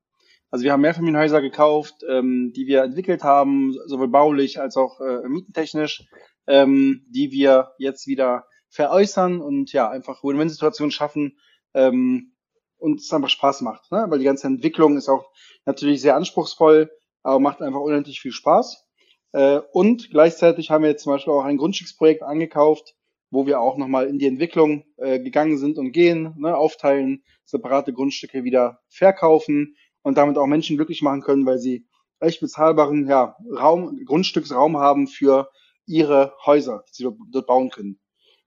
Also 0.50 0.64
wir 0.64 0.72
haben 0.72 0.82
Mehrfamilienhäuser 0.82 1.42
gekauft, 1.42 2.04
ähm, 2.08 2.54
die 2.56 2.68
wir 2.68 2.84
entwickelt 2.84 3.24
haben, 3.24 3.76
sowohl 3.86 4.08
baulich 4.08 4.60
als 4.62 4.78
auch 4.78 5.02
äh, 5.02 5.28
mietentechnisch, 5.28 6.06
ähm, 6.48 7.06
die 7.10 7.32
wir 7.32 7.74
jetzt 7.78 8.08
wieder 8.08 8.46
veräußern 8.70 9.42
und 9.42 9.74
ja, 9.74 9.90
einfach 9.90 10.24
Win-Win-Situationen 10.24 10.92
schaffen 10.92 11.38
ähm, 11.74 12.34
und 12.78 13.02
es 13.02 13.12
einfach 13.12 13.30
Spaß 13.30 13.62
macht. 13.62 13.92
Ne? 13.92 14.06
Weil 14.08 14.20
die 14.20 14.26
ganze 14.26 14.48
Entwicklung 14.48 14.98
ist 14.98 15.10
auch 15.10 15.30
natürlich 15.66 16.02
sehr 16.02 16.16
anspruchsvoll, 16.16 16.92
aber 17.24 17.40
macht 17.40 17.62
einfach 17.62 17.82
unendlich 17.82 18.22
viel 18.22 18.32
Spaß. 18.32 18.86
Äh, 19.34 19.60
und 19.74 20.10
gleichzeitig 20.12 20.72
haben 20.72 20.84
wir 20.84 20.92
jetzt 20.92 21.04
zum 21.04 21.14
Beispiel 21.14 21.34
auch 21.34 21.44
ein 21.44 21.58
Grundstücksprojekt 21.58 22.24
angekauft, 22.24 22.96
wo 23.32 23.46
wir 23.46 23.60
auch 23.60 23.76
nochmal 23.76 24.08
in 24.08 24.20
die 24.20 24.28
Entwicklung 24.28 24.86
äh, 24.96 25.20
gegangen 25.20 25.58
sind 25.58 25.78
und 25.78 25.92
gehen, 25.92 26.34
ne, 26.38 26.56
aufteilen, 26.56 27.24
separate 27.44 27.92
Grundstücke 27.92 28.46
wieder 28.46 28.80
verkaufen 28.88 29.76
und 30.08 30.18
damit 30.18 30.38
auch 30.38 30.48
Menschen 30.48 30.78
glücklich 30.78 31.02
machen 31.02 31.22
können, 31.22 31.46
weil 31.46 31.60
sie 31.60 31.86
echt 32.22 32.40
bezahlbaren 32.40 33.10
ja, 33.10 33.36
Raum, 33.52 34.00
Grundstücksraum 34.06 34.78
haben 34.78 35.08
für 35.08 35.50
ihre 35.86 36.34
Häuser, 36.46 36.86
die 36.88 36.94
sie 36.94 37.10
dort, 37.30 37.46
bauen 37.46 37.70
können. 37.70 38.00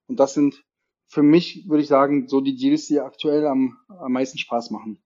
Und 0.07 0.19
das 0.19 0.33
sind 0.33 0.65
für 1.07 1.23
mich, 1.23 1.69
würde 1.69 1.83
ich 1.83 1.89
sagen, 1.89 2.29
so 2.29 2.41
die 2.41 2.57
Deals, 2.57 2.87
die 2.87 2.99
aktuell 2.99 3.47
am, 3.47 3.77
am 3.89 4.11
meisten 4.11 4.39
Spaß 4.39 4.71
machen. 4.71 5.03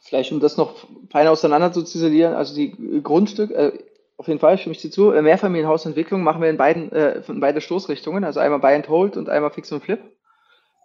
Vielleicht, 0.00 0.32
um 0.32 0.40
das 0.40 0.58
noch 0.58 0.86
fein 1.10 1.26
auseinander 1.26 1.72
zu 1.72 1.82
ziselieren, 1.82 2.34
also 2.34 2.54
die 2.54 3.02
Grundstück, 3.02 3.50
äh, 3.50 3.72
auf 4.18 4.28
jeden 4.28 4.40
Fall, 4.40 4.58
stimme 4.58 4.74
ich 4.74 4.82
dir 4.82 4.90
zu. 4.90 5.12
Äh, 5.12 5.22
Mehrfamilienhausentwicklung 5.22 6.22
machen 6.22 6.42
wir 6.42 6.50
in 6.50 6.58
beiden, 6.58 6.92
äh, 6.92 7.22
in 7.26 7.40
beide 7.40 7.62
Stoßrichtungen, 7.62 8.24
also 8.24 8.38
einmal 8.38 8.60
Buy 8.60 8.74
and 8.74 8.88
Hold 8.90 9.16
und 9.16 9.30
einmal 9.30 9.50
Fix 9.50 9.72
und 9.72 9.82
Flip. 9.82 10.00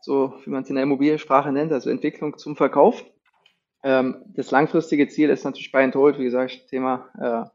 So, 0.02 0.36
wie 0.46 0.52
man 0.52 0.64
es 0.64 0.70
in 0.70 0.76
der 0.76 0.84
Immobiliensprache 0.84 1.52
nennt, 1.52 1.74
also 1.74 1.90
Entwicklung 1.90 2.38
zum 2.38 2.56
Verkauf. 2.56 3.04
Ähm, 3.84 4.24
das 4.36 4.52
langfristige 4.52 5.08
Ziel 5.08 5.30
ist 5.30 5.44
natürlich 5.44 5.74
and 5.76 5.96
Hold, 5.96 6.18
wie 6.18 6.24
gesagt, 6.24 6.68
Thema 6.70 7.10
äh, 7.20 7.50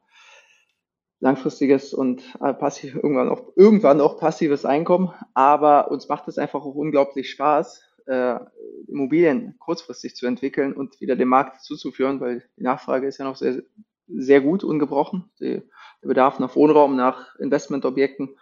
langfristiges 1.21 1.95
und 1.95 2.23
äh, 2.41 2.55
passiv, 2.55 2.95
irgendwann 2.95 3.29
auch, 3.29 3.53
irgendwann 3.57 4.01
auch 4.01 4.19
passives 4.19 4.65
Einkommen. 4.65 5.13
Aber 5.35 5.91
uns 5.91 6.09
macht 6.09 6.29
es 6.29 6.39
einfach 6.39 6.61
auch 6.61 6.75
unglaublich 6.75 7.31
Spaß, 7.31 7.83
äh, 8.07 8.39
Immobilien 8.87 9.57
kurzfristig 9.59 10.15
zu 10.15 10.27
entwickeln 10.27 10.73
und 10.73 11.01
wieder 11.01 11.17
dem 11.17 11.29
Markt 11.29 11.63
zuzuführen, 11.63 12.21
weil 12.21 12.45
die 12.57 12.63
Nachfrage 12.63 13.07
ist 13.07 13.19
ja 13.19 13.25
noch 13.25 13.37
sehr, 13.37 13.63
sehr 14.07 14.41
gut, 14.41 14.65
ungebrochen. 14.65 15.31
Der 15.41 15.63
Bedarf 16.03 16.39
nach 16.39 16.55
Wohnraum, 16.55 16.97
nach 16.97 17.37
Investmentobjekten. 17.37 18.37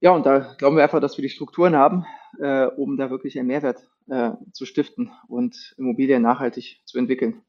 Ja, 0.00 0.12
und 0.12 0.26
da 0.26 0.54
glauben 0.58 0.76
wir 0.76 0.82
einfach, 0.82 1.00
dass 1.00 1.16
wir 1.18 1.22
die 1.22 1.28
Strukturen 1.28 1.74
haben, 1.74 2.06
äh, 2.40 2.66
um 2.66 2.96
da 2.96 3.10
wirklich 3.10 3.38
einen 3.38 3.48
Mehrwert 3.48 3.88
äh, 4.08 4.30
zu 4.52 4.64
stiften 4.64 5.10
und 5.26 5.74
Immobilien 5.76 6.22
nachhaltig 6.22 6.80
zu 6.84 6.98
entwickeln. 6.98 7.42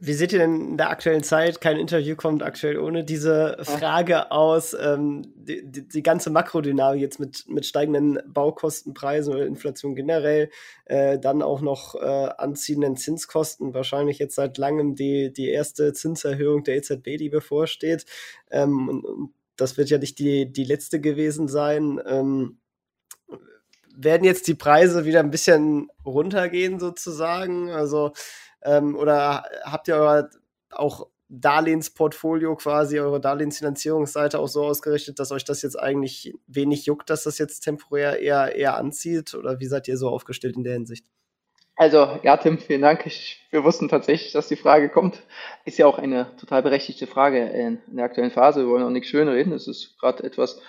Wie 0.00 0.12
seht 0.12 0.32
ihr 0.32 0.38
denn 0.38 0.60
in 0.60 0.76
der 0.76 0.90
aktuellen 0.90 1.24
Zeit? 1.24 1.60
Kein 1.60 1.76
Interview 1.76 2.14
kommt 2.14 2.44
aktuell 2.44 2.78
ohne 2.78 3.02
diese 3.02 3.56
Frage 3.62 4.30
aus. 4.30 4.72
Ähm, 4.80 5.22
die, 5.34 5.68
die, 5.68 5.88
die, 5.88 6.02
ganze 6.04 6.30
Makrodynamik 6.30 7.00
jetzt 7.00 7.18
mit, 7.18 7.48
mit 7.48 7.66
steigenden 7.66 8.20
Baukostenpreisen 8.28 9.34
oder 9.34 9.44
Inflation 9.44 9.96
generell, 9.96 10.50
äh, 10.84 11.18
dann 11.18 11.42
auch 11.42 11.62
noch 11.62 11.96
äh, 11.96 11.98
anziehenden 12.38 12.96
Zinskosten, 12.96 13.74
wahrscheinlich 13.74 14.20
jetzt 14.20 14.36
seit 14.36 14.56
langem 14.56 14.94
die, 14.94 15.32
die 15.32 15.48
erste 15.48 15.92
Zinserhöhung 15.92 16.62
der 16.62 16.76
EZB, 16.76 17.16
die 17.16 17.28
bevorsteht. 17.28 18.06
Ähm, 18.52 18.88
und, 18.88 19.04
und, 19.04 19.34
das 19.58 19.76
wird 19.76 19.90
ja 19.90 19.98
nicht 19.98 20.18
die, 20.18 20.50
die 20.50 20.64
letzte 20.64 21.00
gewesen 21.00 21.48
sein. 21.48 22.00
Ähm, 22.06 22.60
werden 23.94 24.24
jetzt 24.24 24.46
die 24.46 24.54
Preise 24.54 25.04
wieder 25.04 25.20
ein 25.20 25.30
bisschen 25.30 25.90
runtergehen 26.04 26.78
sozusagen? 26.78 27.70
Also 27.70 28.12
ähm, 28.62 28.96
oder 28.96 29.44
habt 29.64 29.88
ihr 29.88 29.96
euer 29.96 30.30
auch 30.70 31.08
Darlehensportfolio 31.28 32.56
quasi, 32.56 33.00
eure 33.00 33.20
Darlehensfinanzierungsseite 33.20 34.38
auch 34.38 34.48
so 34.48 34.64
ausgerichtet, 34.64 35.18
dass 35.18 35.32
euch 35.32 35.44
das 35.44 35.60
jetzt 35.62 35.78
eigentlich 35.78 36.34
wenig 36.46 36.86
juckt, 36.86 37.10
dass 37.10 37.24
das 37.24 37.36
jetzt 37.38 37.60
temporär 37.60 38.20
eher, 38.20 38.54
eher 38.54 38.76
anzieht? 38.76 39.34
Oder 39.34 39.60
wie 39.60 39.66
seid 39.66 39.88
ihr 39.88 39.98
so 39.98 40.08
aufgestellt 40.08 40.56
in 40.56 40.64
der 40.64 40.74
Hinsicht? 40.74 41.04
Also, 41.80 42.18
ja, 42.24 42.36
Tim, 42.36 42.58
vielen 42.58 42.82
Dank. 42.82 43.06
Ich, 43.06 43.46
wir 43.50 43.62
wussten 43.62 43.88
tatsächlich, 43.88 44.32
dass 44.32 44.48
die 44.48 44.56
Frage 44.56 44.88
kommt. 44.88 45.22
Ist 45.64 45.78
ja 45.78 45.86
auch 45.86 46.00
eine 46.00 46.36
total 46.36 46.60
berechtigte 46.60 47.06
Frage 47.06 47.38
in, 47.38 47.80
in 47.86 47.96
der 47.96 48.06
aktuellen 48.06 48.32
Phase. 48.32 48.62
Wir 48.64 48.68
wollen 48.68 48.82
auch 48.82 48.90
nichts 48.90 49.10
schönreden. 49.10 49.52
Es 49.52 49.68
ist 49.68 49.96
gerade 50.00 50.24
etwas, 50.24 50.60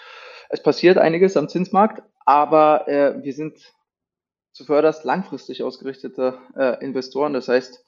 es 0.50 0.62
passiert 0.62 1.00
einiges 1.00 1.36
am 1.36 1.50
Zinsmarkt, 1.50 2.04
aber 2.26 2.88
äh, 2.88 3.24
wir 3.24 3.34
sind 3.34 3.58
zuvörderst 4.52 5.04
langfristig 5.04 5.63
ausgerichtete 5.63 6.38
äh, 6.56 6.86
Investoren. 6.86 7.34
Das 7.34 7.48
heißt, 7.48 7.84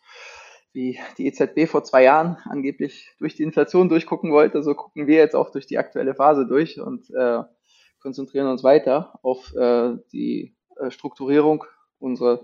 wie 0.74 0.98
die 1.20 1.28
EZB 1.28 1.70
vor 1.70 1.84
zwei 1.84 2.02
Jahren 2.02 2.38
angeblich 2.46 3.12
durch 3.20 3.36
die 3.36 3.44
Inflation 3.44 3.88
durchgucken 3.88 4.32
wollte, 4.32 4.64
so 4.64 4.74
gucken 4.74 5.06
wir 5.06 5.18
jetzt 5.18 5.36
auch 5.36 5.52
durch 5.52 5.68
die 5.68 5.78
aktuelle 5.78 6.16
Phase 6.16 6.48
durch 6.48 6.82
und 6.82 7.08
äh, 7.12 7.44
konzentrieren 8.02 8.48
uns 8.48 8.64
weiter 8.64 9.20
auf 9.22 9.54
äh, 9.56 9.98
die 10.12 10.56
äh, 10.78 10.90
Strukturierung 10.90 11.66
unserer 12.00 12.42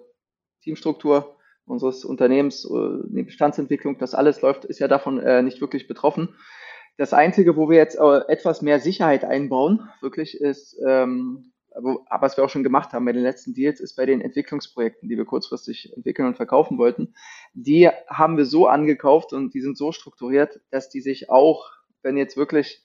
Teamstruktur, 0.61 1.37
unseres 1.65 2.05
Unternehmens, 2.05 2.65
äh, 2.65 3.03
die 3.09 3.23
Bestandsentwicklung, 3.23 3.97
das 3.97 4.15
alles 4.15 4.41
läuft, 4.41 4.65
ist 4.65 4.79
ja 4.79 4.87
davon 4.87 5.19
äh, 5.19 5.41
nicht 5.41 5.61
wirklich 5.61 5.87
betroffen. 5.87 6.35
Das 6.97 7.13
Einzige, 7.13 7.55
wo 7.55 7.69
wir 7.69 7.77
jetzt 7.77 7.99
äh, 7.99 8.21
etwas 8.27 8.61
mehr 8.61 8.79
Sicherheit 8.79 9.23
einbauen, 9.23 9.89
wirklich 10.01 10.39
ist 10.39 10.77
ähm, 10.85 11.51
was 11.79 12.37
wir 12.37 12.43
auch 12.43 12.49
schon 12.49 12.63
gemacht 12.63 12.93
haben 12.93 13.05
bei 13.05 13.11
den 13.11 13.23
letzten 13.23 13.53
Deals, 13.53 13.79
ist 13.79 13.95
bei 13.95 14.05
den 14.05 14.21
Entwicklungsprojekten, 14.21 15.09
die 15.09 15.17
wir 15.17 15.25
kurzfristig 15.25 15.93
entwickeln 15.95 16.27
und 16.27 16.35
verkaufen 16.35 16.77
wollten, 16.77 17.13
die 17.53 17.89
haben 18.07 18.37
wir 18.37 18.45
so 18.45 18.67
angekauft 18.67 19.33
und 19.33 19.53
die 19.53 19.61
sind 19.61 19.77
so 19.77 19.91
strukturiert, 19.91 20.59
dass 20.71 20.89
die 20.89 21.01
sich 21.01 21.29
auch, 21.29 21.71
wenn 22.01 22.17
jetzt 22.17 22.37
wirklich 22.37 22.83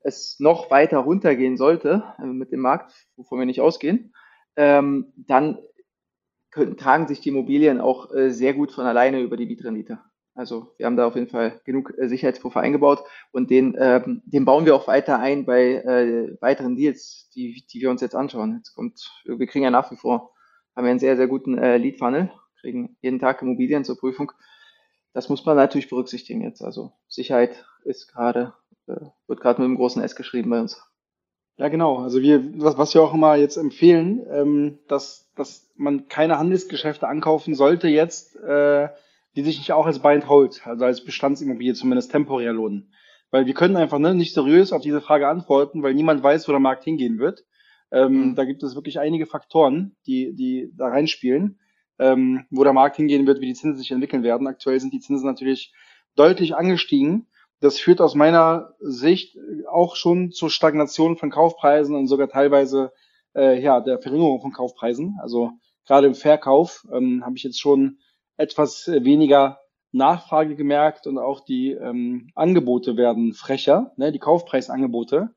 es 0.00 0.36
noch 0.38 0.70
weiter 0.70 0.98
runtergehen 0.98 1.56
sollte 1.56 2.04
äh, 2.18 2.26
mit 2.26 2.52
dem 2.52 2.60
Markt, 2.60 2.92
wovon 3.16 3.40
wir 3.40 3.46
nicht 3.46 3.60
ausgehen, 3.60 4.14
ähm, 4.56 5.12
dann 5.16 5.58
tragen 6.76 7.08
sich 7.08 7.20
die 7.20 7.30
Immobilien 7.30 7.80
auch 7.80 8.12
äh, 8.14 8.30
sehr 8.30 8.54
gut 8.54 8.72
von 8.72 8.86
alleine 8.86 9.20
über 9.20 9.36
die 9.36 9.46
Mietrendite. 9.46 9.98
Also 10.38 10.72
wir 10.76 10.86
haben 10.86 10.96
da 10.96 11.06
auf 11.06 11.16
jeden 11.16 11.28
Fall 11.28 11.60
genug 11.64 11.92
äh, 11.98 12.08
Sicherheitspuffer 12.08 12.60
eingebaut 12.60 13.02
und 13.32 13.50
den, 13.50 13.76
ähm, 13.76 14.22
den 14.24 14.44
bauen 14.44 14.66
wir 14.66 14.76
auch 14.76 14.86
weiter 14.86 15.18
ein 15.18 15.44
bei 15.44 15.74
äh, 15.74 16.36
weiteren 16.40 16.76
Deals, 16.76 17.28
die, 17.34 17.66
die 17.72 17.80
wir 17.80 17.90
uns 17.90 18.00
jetzt 18.02 18.14
anschauen. 18.14 18.54
Jetzt 18.56 18.72
kommt, 18.72 19.10
wir 19.24 19.46
kriegen 19.48 19.64
ja 19.64 19.72
nach 19.72 19.90
wie 19.90 19.96
vor, 19.96 20.32
haben 20.76 20.84
wir 20.84 20.90
einen 20.90 21.00
sehr, 21.00 21.16
sehr 21.16 21.26
guten 21.26 21.58
äh, 21.58 21.76
Lead-Funnel, 21.76 22.30
kriegen 22.60 22.96
jeden 23.00 23.18
Tag 23.18 23.42
Immobilien 23.42 23.84
zur 23.84 23.98
Prüfung. 23.98 24.30
Das 25.12 25.28
muss 25.28 25.44
man 25.44 25.56
natürlich 25.56 25.88
berücksichtigen 25.88 26.42
jetzt. 26.42 26.62
Also 26.62 26.92
Sicherheit 27.08 27.66
ist 27.82 28.06
gerade, 28.06 28.54
äh, 28.86 28.94
wird 29.26 29.40
gerade 29.40 29.60
mit 29.60 29.66
einem 29.66 29.76
großen 29.76 30.00
S 30.02 30.14
geschrieben 30.14 30.50
bei 30.50 30.60
uns. 30.60 30.80
Ja, 31.58 31.68
genau. 31.68 31.98
Also 31.98 32.22
wir, 32.22 32.40
was, 32.60 32.78
was 32.78 32.94
wir 32.94 33.02
auch 33.02 33.12
immer 33.12 33.34
jetzt 33.34 33.56
empfehlen, 33.56 34.24
ähm, 34.30 34.78
dass, 34.86 35.30
dass 35.34 35.68
man 35.76 36.06
keine 36.06 36.38
Handelsgeschäfte 36.38 37.08
ankaufen 37.08 37.56
sollte 37.56 37.88
jetzt, 37.88 38.36
äh, 38.36 38.88
die 39.34 39.42
sich 39.42 39.58
nicht 39.58 39.72
auch 39.72 39.86
als 39.86 39.98
Buy 39.98 40.14
and 40.14 40.28
Hold, 40.28 40.66
also 40.66 40.84
als 40.84 41.04
Bestandsimmobilie 41.04 41.74
zumindest 41.74 42.12
temporär 42.12 42.52
lohnen. 42.52 42.92
Weil 43.30 43.46
wir 43.46 43.54
können 43.54 43.76
einfach 43.76 43.98
ne, 43.98 44.14
nicht 44.14 44.34
seriös 44.34 44.72
auf 44.72 44.82
diese 44.82 45.00
Frage 45.00 45.26
antworten, 45.26 45.82
weil 45.82 45.94
niemand 45.94 46.22
weiß, 46.22 46.46
wo 46.46 46.52
der 46.52 46.60
Markt 46.60 46.84
hingehen 46.84 47.18
wird. 47.18 47.44
Ähm, 47.90 48.30
mhm. 48.30 48.34
Da 48.36 48.44
gibt 48.44 48.62
es 48.62 48.76
wirklich 48.76 49.00
einige 49.00 49.26
Faktoren, 49.26 49.96
die, 50.06 50.34
die 50.34 50.72
da 50.76 50.88
reinspielen, 50.88 51.58
ähm, 51.98 52.46
wo 52.50 52.62
der 52.62 52.72
Markt 52.72 52.96
hingehen 52.96 53.26
wird, 53.26 53.40
wie 53.40 53.46
die 53.46 53.54
Zinsen 53.54 53.78
sich 53.78 53.90
entwickeln 53.90 54.22
werden. 54.22 54.46
Aktuell 54.46 54.78
sind 54.78 54.92
die 54.92 55.00
Zinsen 55.00 55.26
natürlich 55.26 55.72
deutlich 56.14 56.54
angestiegen. 56.54 57.26
Das 57.60 57.78
führt 57.80 58.00
aus 58.00 58.14
meiner 58.14 58.74
Sicht 58.80 59.36
auch 59.70 59.96
schon 59.96 60.30
zur 60.30 60.50
Stagnation 60.50 61.16
von 61.16 61.30
Kaufpreisen 61.30 61.96
und 61.96 62.06
sogar 62.06 62.28
teilweise 62.28 62.92
äh, 63.34 63.60
ja 63.60 63.80
der 63.80 64.00
Verringerung 64.00 64.40
von 64.40 64.52
Kaufpreisen. 64.52 65.18
Also 65.20 65.50
gerade 65.86 66.06
im 66.06 66.14
Verkauf 66.14 66.86
ähm, 66.92 67.24
habe 67.24 67.36
ich 67.36 67.42
jetzt 67.42 67.60
schon 67.60 67.98
etwas 68.36 68.86
weniger 68.86 69.58
Nachfrage 69.90 70.54
gemerkt 70.54 71.06
und 71.06 71.18
auch 71.18 71.40
die 71.44 71.72
ähm, 71.72 72.30
Angebote 72.34 72.96
werden 72.96 73.32
frecher, 73.32 73.92
ne, 73.96 74.12
die 74.12 74.18
Kaufpreisangebote, 74.18 75.30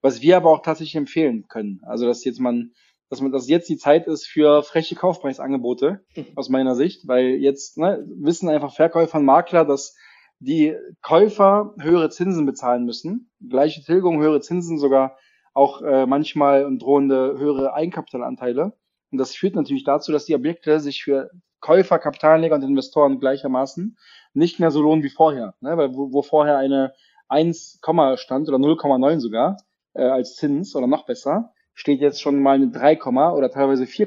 was 0.00 0.22
wir 0.22 0.36
aber 0.36 0.50
auch 0.50 0.62
tatsächlich 0.62 0.96
empfehlen 0.96 1.46
können. 1.48 1.80
Also 1.82 2.06
dass 2.06 2.24
jetzt 2.24 2.40
man, 2.40 2.72
dass 3.10 3.20
man, 3.20 3.32
dass 3.32 3.48
jetzt 3.48 3.68
die 3.68 3.76
Zeit 3.76 4.06
ist 4.06 4.26
für 4.26 4.62
freche 4.62 4.94
Kaufpreisangebote 4.94 6.00
mhm. 6.16 6.26
aus 6.36 6.48
meiner 6.48 6.74
Sicht, 6.74 7.06
weil 7.06 7.36
jetzt 7.36 7.76
ne, 7.76 8.04
wissen 8.16 8.48
einfach 8.48 8.74
Verkäufer 8.74 9.18
und 9.18 9.26
Makler, 9.26 9.64
dass 9.64 9.94
die 10.40 10.76
Käufer 11.02 11.74
höhere 11.80 12.10
Zinsen 12.10 12.46
bezahlen 12.46 12.84
müssen, 12.84 13.30
gleiche 13.46 13.82
Tilgung, 13.82 14.20
höhere 14.20 14.40
Zinsen, 14.40 14.78
sogar 14.78 15.16
auch 15.54 15.82
äh, 15.82 16.06
manchmal 16.06 16.64
und 16.64 16.80
drohende 16.80 17.36
höhere 17.38 17.74
Eigenkapitalanteile. 17.74 18.72
Und 19.10 19.18
das 19.18 19.34
führt 19.34 19.56
natürlich 19.56 19.84
dazu, 19.84 20.12
dass 20.12 20.26
die 20.26 20.34
Objekte 20.34 20.80
sich 20.80 21.02
für 21.02 21.30
Käufer, 21.60 21.98
Kapitalanleger 21.98 22.54
und 22.54 22.62
Investoren 22.62 23.18
gleichermaßen 23.18 23.96
nicht 24.34 24.60
mehr 24.60 24.70
so 24.70 24.80
lohnen 24.80 25.02
wie 25.02 25.10
vorher. 25.10 25.54
Ne? 25.60 25.76
Weil 25.76 25.94
wo, 25.94 26.12
wo 26.12 26.22
vorher 26.22 26.58
eine 26.58 26.92
1, 27.28 27.80
stand 28.16 28.48
oder 28.48 28.58
0,9 28.58 29.18
sogar 29.18 29.56
äh, 29.94 30.02
als 30.02 30.36
Zins 30.36 30.76
oder 30.76 30.86
noch 30.86 31.06
besser, 31.06 31.52
steht 31.74 32.00
jetzt 32.00 32.20
schon 32.20 32.40
mal 32.40 32.54
eine 32.54 32.70
3, 32.70 33.02
oder 33.32 33.50
teilweise 33.50 33.86
4, 33.86 34.06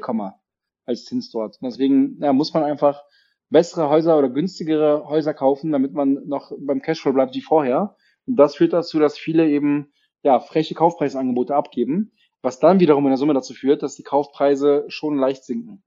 als 0.86 1.04
Zins 1.04 1.30
dort. 1.30 1.58
Und 1.60 1.66
deswegen 1.70 2.18
ja, 2.20 2.32
muss 2.32 2.54
man 2.54 2.64
einfach 2.64 3.02
bessere 3.52 3.88
Häuser 3.88 4.18
oder 4.18 4.30
günstigere 4.30 5.06
Häuser 5.08 5.34
kaufen, 5.34 5.70
damit 5.72 5.92
man 5.92 6.26
noch 6.26 6.52
beim 6.58 6.82
Cashflow 6.82 7.12
bleibt 7.12 7.34
wie 7.34 7.42
vorher. 7.42 7.96
Und 8.26 8.36
das 8.36 8.56
führt 8.56 8.72
dazu, 8.72 8.98
dass 8.98 9.18
viele 9.18 9.48
eben 9.48 9.92
ja 10.22 10.40
freche 10.40 10.74
Kaufpreisangebote 10.74 11.54
abgeben, 11.54 12.12
was 12.40 12.58
dann 12.58 12.80
wiederum 12.80 13.04
in 13.04 13.10
der 13.10 13.18
Summe 13.18 13.34
dazu 13.34 13.54
führt, 13.54 13.82
dass 13.82 13.94
die 13.94 14.02
Kaufpreise 14.02 14.84
schon 14.88 15.16
leicht 15.16 15.44
sinken. 15.44 15.82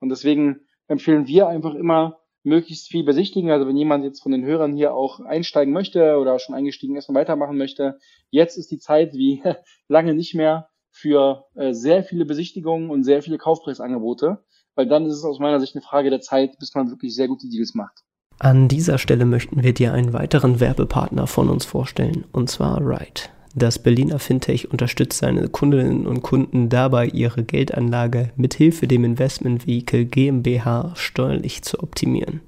Und 0.00 0.10
deswegen 0.10 0.60
empfehlen 0.86 1.26
wir 1.26 1.48
einfach 1.48 1.74
immer, 1.74 2.18
möglichst 2.44 2.88
viel 2.88 3.04
besichtigen. 3.04 3.50
Also 3.50 3.66
wenn 3.66 3.76
jemand 3.76 4.04
jetzt 4.04 4.22
von 4.22 4.32
den 4.32 4.44
Hörern 4.44 4.74
hier 4.74 4.94
auch 4.94 5.20
einsteigen 5.20 5.72
möchte 5.72 6.18
oder 6.18 6.38
schon 6.38 6.54
eingestiegen 6.54 6.96
ist 6.96 7.08
und 7.08 7.14
weitermachen 7.14 7.58
möchte, 7.58 7.98
jetzt 8.30 8.56
ist 8.56 8.70
die 8.70 8.78
Zeit 8.78 9.12
wie 9.14 9.42
lange 9.88 10.14
nicht 10.14 10.34
mehr, 10.34 10.68
für 10.90 11.44
äh, 11.54 11.74
sehr 11.74 12.02
viele 12.02 12.24
Besichtigungen 12.24 12.90
und 12.90 13.04
sehr 13.04 13.22
viele 13.22 13.38
Kaufpreisangebote, 13.38 14.42
weil 14.78 14.86
dann 14.86 15.06
ist 15.06 15.16
es 15.16 15.24
aus 15.24 15.40
meiner 15.40 15.58
Sicht 15.58 15.74
eine 15.74 15.82
Frage 15.82 16.08
der 16.08 16.20
Zeit, 16.20 16.56
bis 16.60 16.72
man 16.76 16.88
wirklich 16.88 17.12
sehr 17.12 17.26
gute 17.26 17.48
Deals 17.48 17.74
macht. 17.74 18.04
An 18.38 18.68
dieser 18.68 18.98
Stelle 18.98 19.24
möchten 19.24 19.64
wir 19.64 19.74
dir 19.74 19.92
einen 19.92 20.12
weiteren 20.12 20.60
Werbepartner 20.60 21.26
von 21.26 21.50
uns 21.50 21.64
vorstellen, 21.64 22.24
und 22.30 22.48
zwar 22.48 22.80
Ride. 22.80 23.22
Das 23.56 23.80
Berliner 23.80 24.20
Fintech 24.20 24.70
unterstützt 24.70 25.18
seine 25.18 25.48
Kundinnen 25.48 26.06
und 26.06 26.22
Kunden 26.22 26.68
dabei, 26.68 27.08
ihre 27.08 27.42
Geldanlage 27.42 28.30
mithilfe 28.36 28.86
dem 28.86 29.02
Investmentvehikel 29.02 30.04
GmbH 30.04 30.92
steuerlich 30.94 31.62
zu 31.62 31.80
optimieren. 31.80 32.40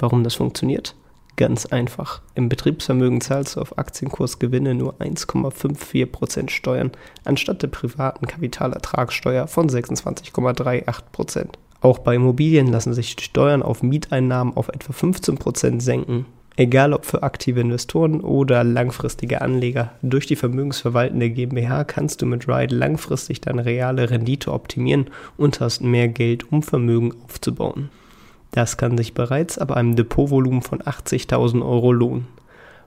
Warum 0.00 0.24
das 0.24 0.34
funktioniert? 0.34 0.96
Ganz 1.36 1.66
einfach. 1.66 2.22
Im 2.34 2.48
Betriebsvermögen 2.48 3.20
zahlst 3.20 3.54
du 3.54 3.60
auf 3.60 3.78
Aktienkursgewinne 3.78 4.74
nur 4.74 4.94
1,54% 4.94 6.50
Steuern 6.50 6.90
anstatt 7.24 7.62
der 7.62 7.68
privaten 7.68 8.26
Kapitalertragssteuer 8.26 9.46
von 9.46 9.68
26,38%. 9.68 11.50
Auch 11.80 11.98
bei 11.98 12.16
Immobilien 12.16 12.66
lassen 12.66 12.92
sich 12.92 13.16
Steuern 13.20 13.62
auf 13.62 13.82
Mieteinnahmen 13.82 14.56
auf 14.56 14.68
etwa 14.68 14.92
15% 14.92 15.80
senken. 15.80 16.26
Egal 16.56 16.92
ob 16.92 17.06
für 17.06 17.22
aktive 17.22 17.60
Investoren 17.60 18.20
oder 18.20 18.64
langfristige 18.64 19.42
Anleger, 19.42 19.92
durch 20.02 20.26
die 20.26 20.34
vermögensverwaltende 20.34 21.30
GmbH 21.30 21.84
kannst 21.84 22.20
du 22.20 22.26
mit 22.26 22.48
Ride 22.48 22.74
langfristig 22.74 23.40
deine 23.40 23.64
reale 23.64 24.10
Rendite 24.10 24.52
optimieren 24.52 25.06
und 25.36 25.60
hast 25.60 25.82
mehr 25.82 26.08
Geld, 26.08 26.50
um 26.50 26.64
Vermögen 26.64 27.14
aufzubauen. 27.24 27.90
Das 28.50 28.76
kann 28.76 28.98
sich 28.98 29.14
bereits 29.14 29.56
ab 29.56 29.70
einem 29.70 29.94
Depotvolumen 29.94 30.62
von 30.62 30.80
80.000 30.80 31.64
Euro 31.64 31.92
lohnen. 31.92 32.26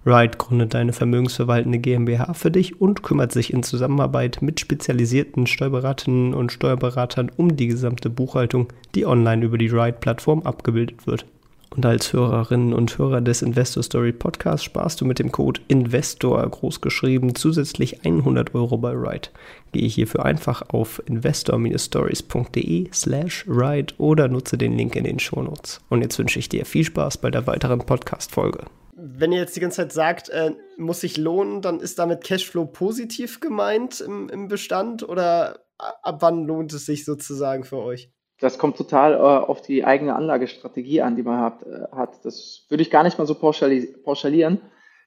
Ride 0.04 0.38
gründet 0.38 0.74
eine 0.74 0.94
vermögensverwaltende 0.94 1.78
GmbH 1.78 2.34
für 2.34 2.50
dich 2.50 2.82
und 2.82 3.04
kümmert 3.04 3.32
sich 3.32 3.54
in 3.54 3.62
Zusammenarbeit 3.62 4.42
mit 4.42 4.60
spezialisierten 4.60 5.46
Steuerberaterinnen 5.46 6.34
und 6.34 6.52
Steuerberatern 6.52 7.32
um 7.38 7.56
die 7.56 7.68
gesamte 7.68 8.10
Buchhaltung, 8.10 8.70
die 8.96 9.06
online 9.06 9.46
über 9.46 9.60
die 9.60 9.68
Ride-Plattform 9.68 10.42
abgebildet 10.42 11.06
wird. 11.06 11.26
Und 11.74 11.86
als 11.86 12.12
Hörerinnen 12.12 12.74
und 12.74 12.98
Hörer 12.98 13.22
des 13.22 13.42
Investor 13.44 13.82
Story 13.82 14.12
Podcasts 14.12 14.66
sparst 14.66 15.00
du 15.00 15.06
mit 15.06 15.20
dem 15.20 15.32
Code 15.32 15.62
INVESTOR 15.70 16.50
großgeschrieben 16.50 17.36
zusätzlich 17.36 18.04
100 18.04 18.54
Euro 18.56 18.78
bei 18.78 18.92
Ride. 18.92 19.30
Gehe 19.72 19.88
hierfür 19.88 20.26
einfach 20.26 20.64
auf 20.70 21.02
investor-stories.de 21.06 22.90
slash 22.92 23.46
ride 23.48 23.94
oder 24.00 24.28
nutze 24.28 24.58
den 24.58 24.78
Link 24.78 24.98
in 24.98 25.06
den 25.06 25.20
Shownotes. 25.20 25.80
Und 25.90 26.02
jetzt 26.02 26.20
wünsche 26.20 26.40
ich 26.40 26.50
dir 26.50 26.66
viel 26.66 26.84
Spaß 26.84 27.20
bei 27.20 27.32
der 27.32 27.48
weiteren 27.48 27.80
Podcast-Folge. 27.80 28.66
Wenn 29.02 29.32
ihr 29.32 29.40
jetzt 29.40 29.56
die 29.56 29.60
ganze 29.60 29.78
Zeit 29.78 29.94
sagt, 29.94 30.30
äh, 30.30 30.52
muss 30.78 31.02
sich 31.02 31.18
lohnen, 31.18 31.62
dann 31.62 31.80
ist 31.80 32.00
damit 32.00 32.24
Cashflow 32.24 32.66
positiv 32.66 33.40
gemeint 33.40 34.02
im, 34.02 34.30
im 34.30 34.48
Bestand 34.48 35.08
oder 35.08 35.66
ab 35.78 36.18
wann 36.20 36.46
lohnt 36.46 36.74
es 36.74 36.86
sich 36.86 37.06
sozusagen 37.06 37.64
für 37.64 37.78
euch? 37.78 38.12
das 38.42 38.58
kommt 38.58 38.76
total 38.76 39.14
äh, 39.14 39.18
auf 39.18 39.62
die 39.62 39.86
eigene 39.86 40.16
Anlagestrategie 40.16 41.02
an, 41.02 41.16
die 41.16 41.24
man 41.24 41.40
hat. 41.40 41.64
Äh, 41.64 41.88
hat. 41.92 42.26
Das 42.26 42.66
würde 42.70 42.82
ich 42.82 42.90
gar 42.90 43.04
nicht 43.04 43.18
mal 43.18 43.28
so 43.28 43.36
pauschalieren. 43.36 44.62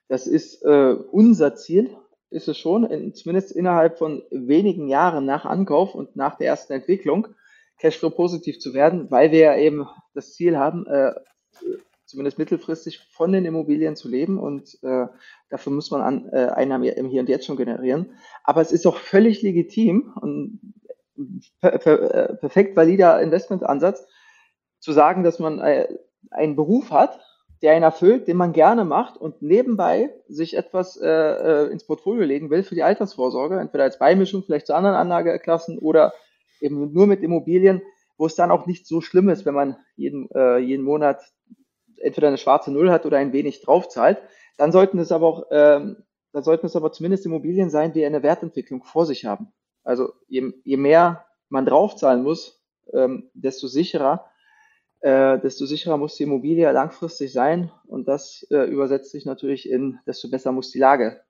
Das 0.09 0.27
ist 0.27 0.63
äh, 0.63 0.95
unser 1.11 1.57
Ziel, 1.57 1.91
ist 2.31 2.49
es 2.49 2.57
schon, 2.57 2.85
in, 2.85 3.13
zumindest 3.13 3.53
innerhalb 3.53 3.99
von 3.99 4.23
wenigen 4.31 4.89
Jahren 4.89 5.27
nach 5.27 5.45
Ankauf 5.45 5.95
und 5.95 6.15
nach 6.15 6.37
der 6.37 6.47
ersten 6.47 6.73
Entwicklung 6.73 7.29
Cashflow 7.79 8.11
positiv 8.11 8.61
zu 8.61 8.73
werden, 8.73 9.11
weil 9.11 9.33
wir 9.33 9.41
ja 9.41 9.57
eben 9.57 9.89
das 10.15 10.35
Ziel 10.35 10.57
haben, 10.57 10.87
äh, 10.87 11.13
zumindest 12.15 12.39
mittelfristig 12.39 13.01
von 13.11 13.33
den 13.33 13.45
Immobilien 13.45 13.97
zu 13.97 14.09
leben 14.09 14.39
und 14.39 14.79
äh, 14.83 15.07
dafür 15.51 15.73
muss 15.73 15.91
man 15.91 16.01
an, 16.01 16.29
äh, 16.33 16.47
Einnahmen 16.47 16.85
im 16.85 17.09
Hier 17.09 17.21
und 17.21 17.29
Jetzt 17.29 17.45
schon 17.45 17.57
generieren. 17.57 18.15
Aber 18.45 18.61
es 18.61 18.71
ist 18.71 18.87
auch 18.87 18.97
völlig 18.97 19.43
legitim 19.43 20.13
und 20.21 20.61
per, 21.61 21.79
per, 21.79 22.15
äh, 22.15 22.37
perfekt 22.37 22.77
valider 22.77 23.21
Investmentansatz, 23.21 24.07
zu 24.79 24.93
sagen, 24.93 25.25
dass 25.25 25.41
man 25.41 25.59
äh, 25.59 25.89
einen 26.31 26.55
Beruf 26.55 26.93
hat, 26.93 27.19
der 27.63 27.73
einen 27.73 27.83
erfüllt, 27.83 28.29
den 28.29 28.37
man 28.37 28.53
gerne 28.53 28.85
macht 28.85 29.17
und 29.17 29.43
nebenbei 29.43 30.15
sich 30.29 30.57
etwas 30.57 30.97
äh, 30.97 31.09
äh, 31.09 31.73
ins 31.73 31.87
Portfolio 31.87 32.25
legen 32.25 32.51
will 32.51 32.63
für 32.63 32.75
die 32.75 32.83
Altersvorsorge, 32.83 33.59
entweder 33.59 33.85
als 33.85 33.99
Beimischung 33.99 34.45
vielleicht 34.45 34.67
zu 34.67 34.75
anderen 34.75 34.97
Anlageklassen 34.97 35.79
oder 35.79 36.13
eben 36.61 36.93
nur 36.93 37.07
mit 37.07 37.23
Immobilien, 37.23 37.83
wo 38.19 38.27
es 38.27 38.35
dann 38.35 38.51
auch 38.51 38.67
nicht 38.67 38.87
so 38.87 39.01
schlimm 39.01 39.29
ist, 39.29 39.45
wenn 39.47 39.55
man 39.55 39.77
jeden, 39.97 40.29
äh, 40.35 40.59
jeden 40.59 40.85
Monat 40.85 41.23
entweder 41.99 42.29
eine 42.29 42.39
schwarze 42.39 42.71
Null 42.73 42.91
hat 42.91 43.07
oder 43.07 43.19
ein 43.19 43.33
wenig 43.33 43.63
draufzahlt. 43.63 44.19
Dann 44.57 44.73
sollten 44.73 44.99
es 44.99 45.13
aber 45.13 45.27
auch, 45.27 45.47
ähm, 45.51 45.97
dann 46.33 46.43
sollten 46.43 46.67
es 46.67 46.77
aber 46.77 46.93
zumindest 46.93 47.27
Immobilien 47.27 47.71
sein, 47.71 47.93
die 47.93 48.05
eine 48.05 48.23
Wertentwicklung 48.23 48.83
vor 48.85 49.07
sich 49.07 49.25
haben. 49.25 49.53
Also 49.83 50.13
je, 50.29 50.53
je 50.65 50.77
mehr 50.77 51.27
man 51.49 51.67
draufzahlen 51.67 52.23
muss, 52.23 52.63
ähm, 52.93 53.31
desto 53.35 53.67
sicherer, 53.67 54.27
äh, 55.01 55.39
desto 55.39 55.67
sicherer 55.67 55.99
muss 55.99 56.17
die 56.17 56.25
Immobilie 56.25 56.71
langfristig 56.73 57.33
sein. 57.33 57.71
Und 57.87 58.09
das 58.09 58.47
äh, 58.51 58.65
übersetzt 58.65 59.11
sich 59.11 59.27
natürlich 59.27 59.69
in, 59.69 59.99
desto 60.07 60.31
besser 60.31 60.53
muss 60.53 60.71
die 60.71 60.79
Lage 60.79 61.21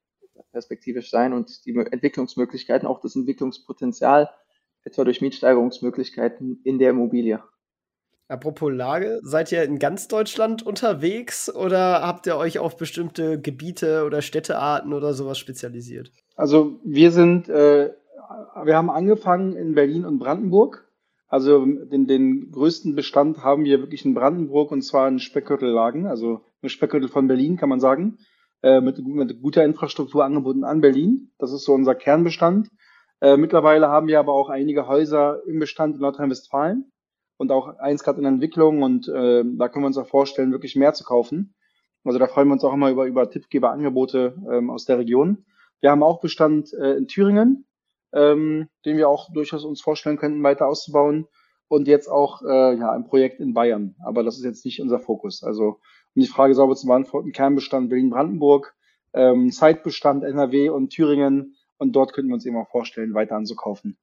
perspektivisch 0.53 1.11
sein 1.11 1.33
und 1.33 1.65
die 1.67 1.75
Entwicklungsmöglichkeiten, 1.77 2.89
auch 2.89 3.01
das 3.01 3.17
Entwicklungspotenzial, 3.17 4.31
etwa 4.85 5.05
durch 5.05 5.21
Mietsteigerungsmöglichkeiten 5.21 6.61
in 6.65 6.79
der 6.79 6.91
Immobilie. 6.91 7.43
Apropos 8.29 8.73
Lage, 8.73 9.21
seid 9.23 9.53
ihr 9.53 9.63
in 9.65 9.79
ganz 9.79 10.09
Deutschland 10.09 10.65
unterwegs 10.65 11.55
oder 11.55 12.01
habt 12.03 12.27
ihr 12.27 12.37
euch 12.37 12.59
auf 12.59 12.77
bestimmte 12.77 13.39
Gebiete 13.41 14.05
oder 14.07 14.23
Städtearten 14.23 14.95
oder 14.95 15.13
sowas 15.13 15.39
spezialisiert? 15.39 16.11
Also 16.37 16.81
wir 16.85 17.11
sind 17.11 17.49
äh, 17.51 17.91
wir 18.65 18.77
haben 18.77 18.91
angefangen 18.91 19.57
in 19.57 19.75
Berlin 19.75 20.05
und 20.05 20.19
Brandenburg. 20.19 20.89
Also 21.29 21.65
den, 21.65 22.07
den 22.07 22.51
größten 22.53 22.95
Bestand 22.95 23.43
haben 23.43 23.65
wir 23.65 23.81
wirklich 23.81 24.05
in 24.05 24.15
Brandenburg 24.15 24.71
und 24.71 24.83
zwar 24.83 25.09
in 25.09 25.19
Speckgürtellagen, 25.19 26.07
also 26.07 26.41
ein 26.63 26.69
Speckgürtel 26.69 27.09
von 27.09 27.27
Berlin, 27.27 27.57
kann 27.57 27.69
man 27.69 27.81
sagen, 27.81 28.19
äh, 28.63 28.81
mit, 28.81 29.05
mit 29.05 29.43
guter 29.43 29.65
Infrastruktur 29.65 30.25
angeboten 30.25 30.65
an 30.65 30.81
Berlin. 30.81 31.33
Das 31.39 31.53
ist 31.53 31.65
so 31.65 31.73
unser 31.73 31.95
Kernbestand. 31.95 32.69
Äh, 33.21 33.37
mittlerweile 33.37 33.89
haben 33.89 34.07
wir 34.07 34.21
aber 34.21 34.33
auch 34.33 34.49
einige 34.49 34.87
Häuser 34.87 35.43
im 35.47 35.59
Bestand 35.59 35.97
in 35.97 36.03
Nordrhein-Westfalen 36.03 36.93
und 37.37 37.51
auch 37.51 37.79
eins 37.79 38.05
gerade 38.05 38.21
in 38.21 38.27
Entwicklung 38.27 38.83
und 38.83 39.09
äh, 39.09 39.45
da 39.45 39.69
können 39.69 39.85
wir 39.85 39.89
uns 39.89 39.99
auch 39.99 40.07
vorstellen, 40.07 40.53
wirklich 40.53 40.77
mehr 40.77 40.95
zu 40.95 41.05
kaufen. 41.05 41.55
Also 42.05 42.19
da 42.19 42.27
freuen 42.27 42.49
wir 42.49 42.53
uns 42.53 42.65
auch 42.65 42.75
immer 42.75 42.91
über, 42.91 43.07
über 43.07 43.31
Tippgeberangebote 43.31 44.37
ähm, 44.51 44.71
aus 44.71 44.85
der 44.85 44.99
Region. 44.99 45.45
Wir 45.81 45.91
haben 45.91 46.03
auch 46.03 46.21
Bestand 46.21 46.73
äh, 46.75 46.97
in 46.97 47.09
Thüringen, 47.09 47.67
ähm, 48.13 48.69
den 48.85 48.97
wir 48.97 49.09
auch 49.09 49.33
durchaus 49.33 49.65
uns 49.65 49.81
vorstellen 49.81 50.19
könnten, 50.19 50.43
weiter 50.43 50.67
auszubauen. 50.67 51.27
Und 51.69 51.89
jetzt 51.89 52.09
auch 52.09 52.43
äh, 52.43 52.77
ja, 52.79 52.93
ein 52.93 53.05
Projekt 53.05 53.41
in 53.41 53.55
Bayern. 53.55 53.97
Aber 54.05 54.23
das 54.23 54.37
ist 54.37 54.45
jetzt 54.45 54.65
nicht 54.65 54.81
unser 54.81 55.01
Fokus. 55.01 55.43
Also 55.43 55.81
um 56.15 56.23
die 56.23 56.27
Frage 56.27 56.55
sauber 56.55 56.77
zu 56.77 56.87
beantworten, 56.87 57.33
Kernbestand 57.33 57.89
Berlin-Brandenburg, 57.89 58.75
ähm, 59.15 59.51
Zeitbestand 59.51 60.25
NRW 60.25 60.69
und 60.69 60.91
Thüringen. 60.91 61.57
Und 61.79 61.93
dort 61.97 62.13
könnten 62.13 62.31
wir 62.31 62.35
uns 62.35 62.47
eben 62.47 62.57
auch 62.57 62.69
vorstellen, 62.69 63.15
weiter 63.15 63.37
anzukaufen. 63.37 63.97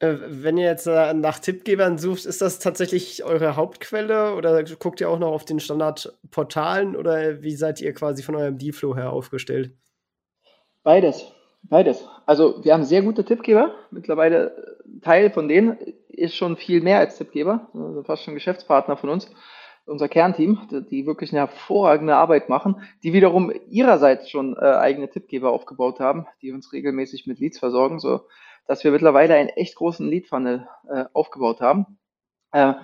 Äh, 0.00 0.16
wenn 0.28 0.56
ihr 0.56 0.66
jetzt 0.66 0.86
äh, 0.86 1.12
nach 1.14 1.38
Tippgebern 1.40 1.98
sucht, 1.98 2.24
ist 2.24 2.40
das 2.40 2.58
tatsächlich 2.60 3.24
eure 3.24 3.56
Hauptquelle 3.56 4.34
oder 4.34 4.62
guckt 4.78 5.00
ihr 5.00 5.10
auch 5.10 5.18
noch 5.18 5.32
auf 5.32 5.44
den 5.44 5.60
Standardportalen 5.60 6.94
oder 6.94 7.42
wie 7.42 7.56
seid 7.56 7.80
ihr 7.80 7.92
quasi 7.94 8.22
von 8.22 8.36
eurem 8.36 8.58
Dealflow 8.58 8.94
her 8.94 9.12
aufgestellt? 9.12 9.72
Beides. 10.84 11.32
Beides. 11.62 12.08
Also 12.26 12.64
wir 12.64 12.72
haben 12.72 12.84
sehr 12.84 13.02
gute 13.02 13.24
Tippgeber. 13.24 13.74
Mittlerweile 13.90 14.78
äh, 14.86 15.00
Teil 15.00 15.30
von 15.30 15.48
denen 15.48 15.76
ist 16.08 16.36
schon 16.36 16.56
viel 16.56 16.80
mehr 16.80 16.98
als 16.98 17.16
Tippgeber, 17.16 17.68
also 17.74 18.02
fast 18.04 18.22
schon 18.22 18.34
Geschäftspartner 18.34 18.96
von 18.96 19.10
uns. 19.10 19.30
Unser 19.86 20.08
Kernteam, 20.08 20.58
die 20.90 21.06
wirklich 21.06 21.32
eine 21.32 21.40
hervorragende 21.40 22.14
Arbeit 22.14 22.50
machen, 22.50 22.82
die 23.02 23.14
wiederum 23.14 23.50
ihrerseits 23.70 24.28
schon 24.28 24.54
eigene 24.58 25.08
Tippgeber 25.08 25.50
aufgebaut 25.50 25.98
haben, 25.98 26.26
die 26.42 26.52
uns 26.52 26.74
regelmäßig 26.74 27.26
mit 27.26 27.38
Leads 27.38 27.58
versorgen, 27.58 27.98
so 27.98 28.20
dass 28.68 28.84
wir 28.84 28.92
mittlerweile 28.92 29.34
einen 29.34 29.48
echt 29.48 29.74
großen 29.74 30.08
Lead-Funnel 30.08 30.68
äh, 30.88 31.06
aufgebaut 31.12 31.60
haben. 31.60 31.98
Äh, 32.52 32.74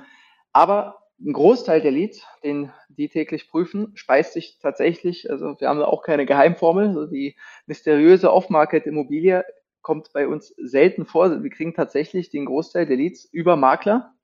aber 0.53 0.99
ein 1.21 1.33
Großteil 1.33 1.81
der 1.81 1.93
Leads, 1.93 2.27
den 2.43 2.73
die 2.89 3.09
täglich 3.09 3.49
prüfen, 3.49 3.93
speist 3.95 4.33
sich 4.33 4.59
tatsächlich, 4.61 5.31
also 5.31 5.55
wir 5.61 5.69
haben 5.69 5.79
da 5.79 5.85
auch 5.85 6.03
keine 6.03 6.27
Geheimformel, 6.27 6.89
also 6.89 7.07
die 7.07 7.37
mysteriöse 7.67 8.33
Off-Market-Immobilie 8.33 9.45
kommt 9.83 10.13
bei 10.13 10.27
uns 10.27 10.49
selten 10.57 11.05
vor. 11.05 11.43
Wir 11.43 11.51
kriegen 11.51 11.75
tatsächlich 11.75 12.31
den 12.31 12.47
Großteil 12.47 12.87
der 12.87 12.97
Leads 12.97 13.27
über 13.27 13.57
Makler 13.57 14.15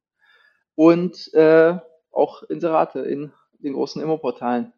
und 0.74 1.32
äh, 1.34 1.78
auch 2.10 2.42
Inserate 2.44 3.00
in 3.00 3.32
den 3.58 3.74
großen 3.74 4.02
Immoportalen. 4.02 4.72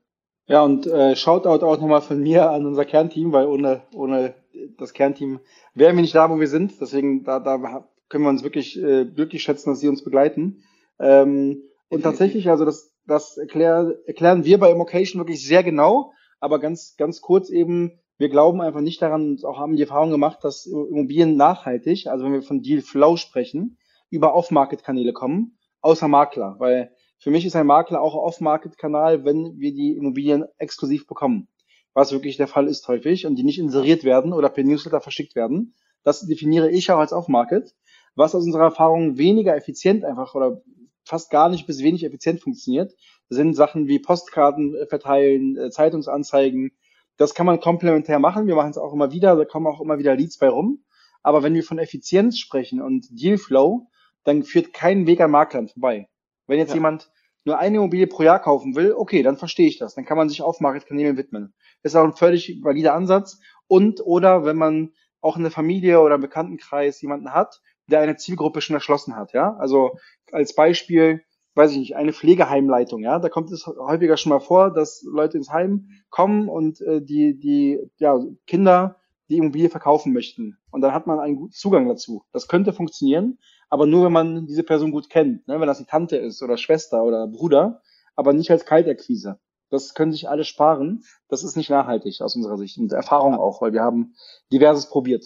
Ja, 0.46 0.62
und 0.62 0.86
äh, 0.86 1.14
Shoutout 1.16 1.64
auch 1.64 1.80
nochmal 1.80 2.02
von 2.02 2.20
mir 2.20 2.50
an 2.50 2.66
unser 2.66 2.84
Kernteam, 2.84 3.32
weil 3.32 3.46
ohne, 3.46 3.82
ohne 3.94 4.34
das 4.78 4.92
Kernteam 4.92 5.40
wären 5.74 5.96
wir 5.96 6.02
nicht 6.02 6.14
da, 6.14 6.28
wo 6.30 6.38
wir 6.38 6.48
sind. 6.48 6.80
Deswegen, 6.80 7.24
da, 7.24 7.40
da 7.40 7.84
können 8.08 8.24
wir 8.24 8.30
uns 8.30 8.42
wirklich 8.42 8.76
äh, 8.82 9.04
glücklich 9.04 9.42
schätzen, 9.42 9.70
dass 9.70 9.80
sie 9.80 9.88
uns 9.88 10.02
begleiten. 10.04 10.62
Ähm, 10.98 11.62
und 11.88 12.02
tatsächlich, 12.02 12.50
also 12.50 12.64
das, 12.64 12.92
das 13.06 13.38
erklär, 13.38 13.94
erklären 14.06 14.44
wir 14.44 14.58
bei 14.58 14.70
Immocation 14.70 15.20
wirklich 15.20 15.46
sehr 15.46 15.62
genau, 15.62 16.12
aber 16.40 16.58
ganz, 16.58 16.96
ganz 16.98 17.20
kurz 17.20 17.48
eben, 17.48 18.00
Wir 18.22 18.28
glauben 18.28 18.60
einfach 18.60 18.82
nicht 18.82 19.02
daran 19.02 19.30
und 19.30 19.44
auch 19.44 19.58
haben 19.58 19.74
die 19.74 19.82
Erfahrung 19.82 20.12
gemacht, 20.12 20.38
dass 20.42 20.66
Immobilien 20.66 21.36
nachhaltig, 21.36 22.06
also 22.06 22.24
wenn 22.24 22.32
wir 22.32 22.42
von 22.42 22.62
Deal 22.62 22.80
Flow 22.80 23.16
sprechen, 23.16 23.78
über 24.10 24.34
Off-Market-Kanäle 24.36 25.12
kommen, 25.12 25.58
außer 25.80 26.06
Makler. 26.06 26.54
Weil 26.58 26.92
für 27.22 27.30
mich 27.30 27.46
ist 27.46 27.54
ein 27.54 27.68
Makler 27.68 28.02
auch 28.02 28.16
Off-Market-Kanal, 28.16 29.24
wenn 29.24 29.56
wir 29.56 29.72
die 29.72 29.96
Immobilien 29.96 30.44
exklusiv 30.58 31.06
bekommen. 31.06 31.46
Was 31.94 32.10
wirklich 32.10 32.36
der 32.36 32.48
Fall 32.48 32.66
ist 32.66 32.88
häufig 32.88 33.26
und 33.26 33.36
die 33.36 33.44
nicht 33.44 33.60
inseriert 33.60 34.02
werden 34.02 34.32
oder 34.32 34.48
per 34.48 34.64
Newsletter 34.64 35.00
verschickt 35.00 35.36
werden. 35.36 35.76
Das 36.02 36.26
definiere 36.26 36.68
ich 36.68 36.90
auch 36.90 36.98
als 36.98 37.12
Off-Market. 37.12 37.76
Was 38.16 38.34
aus 38.34 38.44
unserer 38.44 38.64
Erfahrung 38.64 39.18
weniger 39.18 39.54
effizient 39.54 40.04
einfach 40.04 40.34
oder 40.34 40.62
fast 41.04 41.30
gar 41.30 41.48
nicht 41.48 41.64
bis 41.64 41.80
wenig 41.84 42.02
effizient 42.02 42.40
funktioniert, 42.40 42.92
sind 43.28 43.54
Sachen 43.54 43.86
wie 43.86 44.00
Postkarten 44.00 44.74
äh, 44.74 44.86
verteilen, 44.86 45.56
äh, 45.56 45.70
Zeitungsanzeigen. 45.70 46.72
Das 47.18 47.34
kann 47.34 47.46
man 47.46 47.60
komplementär 47.60 48.18
machen. 48.18 48.48
Wir 48.48 48.56
machen 48.56 48.70
es 48.70 48.78
auch 48.78 48.92
immer 48.92 49.12
wieder, 49.12 49.36
da 49.36 49.44
kommen 49.44 49.68
auch 49.68 49.80
immer 49.80 50.00
wieder 50.00 50.16
Leads 50.16 50.38
bei 50.38 50.48
rum. 50.48 50.82
Aber 51.22 51.44
wenn 51.44 51.54
wir 51.54 51.62
von 51.62 51.78
Effizienz 51.78 52.40
sprechen 52.40 52.82
und 52.82 53.06
Dealflow, 53.10 53.86
dann 54.24 54.42
führt 54.42 54.72
kein 54.72 55.06
Weg 55.06 55.20
an 55.20 55.30
Maklern 55.30 55.68
vorbei. 55.68 56.08
Wenn 56.46 56.58
jetzt 56.58 56.70
ja. 56.70 56.76
jemand 56.76 57.10
nur 57.44 57.58
eine 57.58 57.78
Immobilie 57.78 58.06
pro 58.06 58.22
Jahr 58.22 58.40
kaufen 58.40 58.76
will, 58.76 58.94
okay, 58.96 59.22
dann 59.22 59.36
verstehe 59.36 59.68
ich 59.68 59.78
das. 59.78 59.94
Dann 59.94 60.04
kann 60.04 60.16
man 60.16 60.28
sich 60.28 60.42
auf 60.42 60.60
Marktkanälen 60.60 61.16
widmen. 61.16 61.54
Das 61.82 61.92
ist 61.92 61.96
auch 61.96 62.04
ein 62.04 62.14
völlig 62.14 62.60
valider 62.62 62.94
Ansatz. 62.94 63.40
Und 63.66 64.00
oder 64.04 64.44
wenn 64.44 64.56
man 64.56 64.92
auch 65.20 65.36
in 65.36 65.42
der 65.42 65.52
Familie 65.52 66.00
oder 66.00 66.16
im 66.16 66.20
Bekanntenkreis 66.20 67.00
jemanden 67.00 67.32
hat, 67.32 67.60
der 67.88 68.00
eine 68.00 68.16
Zielgruppe 68.16 68.60
schon 68.60 68.74
erschlossen 68.74 69.16
hat, 69.16 69.32
ja. 69.32 69.56
Also 69.56 69.96
als 70.30 70.54
Beispiel, 70.54 71.22
weiß 71.54 71.72
ich 71.72 71.78
nicht, 71.78 71.96
eine 71.96 72.12
Pflegeheimleitung, 72.12 73.02
ja. 73.02 73.18
Da 73.18 73.28
kommt 73.28 73.50
es 73.50 73.66
häufiger 73.66 74.16
schon 74.16 74.30
mal 74.30 74.40
vor, 74.40 74.72
dass 74.72 75.02
Leute 75.02 75.36
ins 75.38 75.50
Heim 75.50 75.88
kommen 76.10 76.48
und 76.48 76.80
äh, 76.80 77.02
die, 77.02 77.38
die 77.38 77.80
ja, 77.98 78.20
Kinder 78.46 78.96
die 79.28 79.38
Immobilie 79.38 79.70
verkaufen 79.70 80.12
möchten. 80.12 80.58
Und 80.70 80.82
dann 80.82 80.92
hat 80.92 81.06
man 81.06 81.18
einen 81.18 81.36
guten 81.36 81.52
Zugang 81.52 81.88
dazu. 81.88 82.24
Das 82.32 82.48
könnte 82.48 82.72
funktionieren, 82.72 83.38
aber 83.72 83.86
nur 83.86 84.04
wenn 84.04 84.12
man 84.12 84.46
diese 84.46 84.64
Person 84.64 84.90
gut 84.90 85.08
kennt, 85.08 85.48
ne? 85.48 85.58
wenn 85.58 85.66
das 85.66 85.78
die 85.78 85.86
Tante 85.86 86.18
ist 86.18 86.42
oder 86.42 86.58
Schwester 86.58 87.04
oder 87.04 87.26
Bruder, 87.26 87.80
aber 88.14 88.34
nicht 88.34 88.50
als 88.50 88.66
Kaltakquise. 88.66 89.38
Das 89.70 89.94
können 89.94 90.12
sich 90.12 90.28
alle 90.28 90.44
sparen. 90.44 91.04
Das 91.28 91.42
ist 91.42 91.56
nicht 91.56 91.70
nachhaltig 91.70 92.20
aus 92.20 92.36
unserer 92.36 92.58
Sicht 92.58 92.76
und 92.76 92.92
Erfahrung 92.92 93.34
auch, 93.34 93.62
weil 93.62 93.72
wir 93.72 93.80
haben 93.80 94.12
diverses 94.52 94.90
probiert. 94.90 95.24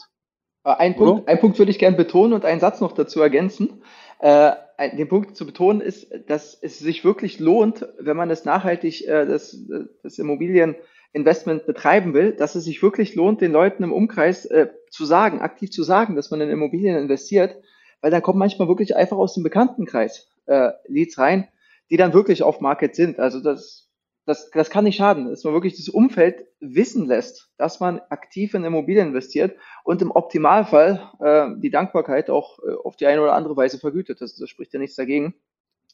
Äh, 0.63 0.75
ein 0.75 0.95
Punkt, 0.95 1.29
ein 1.29 1.41
Punkt 1.41 1.59
würde 1.59 1.73
ich 1.73 1.81
gerne 1.81 1.97
betonen 1.97 2.35
und 2.35 2.45
einen 2.45 2.61
Satz 2.61 2.81
noch 2.81 2.93
dazu 2.93 3.21
ergänzen. 3.21 3.83
Äh, 4.21 4.53
den 4.97 5.09
Punkt 5.09 5.37
zu 5.37 5.45
betonen 5.45 5.81
ist, 5.81 6.07
dass 6.29 6.55
es 6.55 6.79
sich 6.79 7.05
wirklich 7.05 7.41
lohnt, 7.41 7.85
wenn 7.99 8.17
man 8.17 8.29
das 8.29 8.45
nachhaltig, 8.45 9.09
äh, 9.09 9.27
das, 9.27 9.59
das 10.05 10.19
Immobilieninvestment 10.21 11.67
betreiben 11.67 12.15
will, 12.15 12.31
dass 12.31 12.55
es 12.55 12.63
sich 12.63 12.81
wirklich 12.81 13.17
lohnt, 13.17 13.41
den 13.41 13.51
Leuten 13.51 13.83
im 13.83 13.93
Umkreis 13.93 14.45
äh, 14.45 14.69
zu 14.89 15.05
sagen, 15.05 15.41
aktiv 15.41 15.73
zu 15.73 15.83
sagen, 15.83 16.15
dass 16.15 16.31
man 16.31 16.41
in 16.41 16.51
Immobilien 16.51 16.97
investiert, 16.97 17.57
weil 18.01 18.11
dann 18.11 18.23
kommt 18.23 18.39
manchmal 18.39 18.69
wirklich 18.69 18.97
einfach 18.97 19.17
aus 19.17 19.35
dem 19.35 19.43
Bekanntenkreis 19.43 20.29
äh, 20.47 20.71
Leads 20.87 21.19
rein, 21.19 21.49
die 21.91 21.97
dann 21.97 22.13
wirklich 22.13 22.43
auf 22.43 22.61
Market 22.61 22.95
sind. 22.95 23.19
Also 23.19 23.41
das, 23.41 23.91
das, 24.25 24.51
das 24.51 24.71
kann 24.71 24.85
nicht 24.85 24.97
schaden, 24.97 25.29
dass 25.29 25.45
man 25.45 25.55
wirklich 25.55 25.77
das 25.77 25.89
Umfeld 25.89 26.47
wissen 26.61 27.07
lässt, 27.07 27.51
dass 27.59 27.81
man 27.81 28.01
aktiv 28.11 28.55
in 28.55 28.65
Immobilien 28.65 29.09
investiert 29.09 29.57
und 29.85 30.03
im 30.03 30.11
Optimalfall 30.11 31.11
äh, 31.21 31.61
die 31.61 31.71
Dankbarkeit 31.71 32.31
auch 32.31 32.59
äh, 32.59 32.75
auf 32.85 32.97
die 32.97 33.07
eine 33.07 33.23
oder 33.23 33.35
andere 33.35 33.57
Weise 33.57 33.79
vergütet. 33.79 34.21
Das, 34.21 34.37
das 34.37 34.49
spricht 34.51 34.73
ja 34.73 34.81
nichts 34.81 34.97
dagegen. 34.97 35.35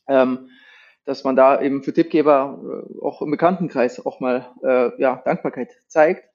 Ähm, 0.09 0.49
dass 1.05 1.25
man 1.25 1.37
da 1.37 1.61
eben 1.61 1.83
für 1.83 1.93
Tippgeber 1.93 2.61
äh, 2.63 3.05
auch 3.05 3.23
im 3.23 3.31
Bekanntenkreis 3.31 4.05
auch 4.05 4.21
mal 4.21 4.51
äh, 4.63 5.01
ja, 5.01 5.21
Dankbarkeit 5.25 5.71
zeigt. 5.89 6.32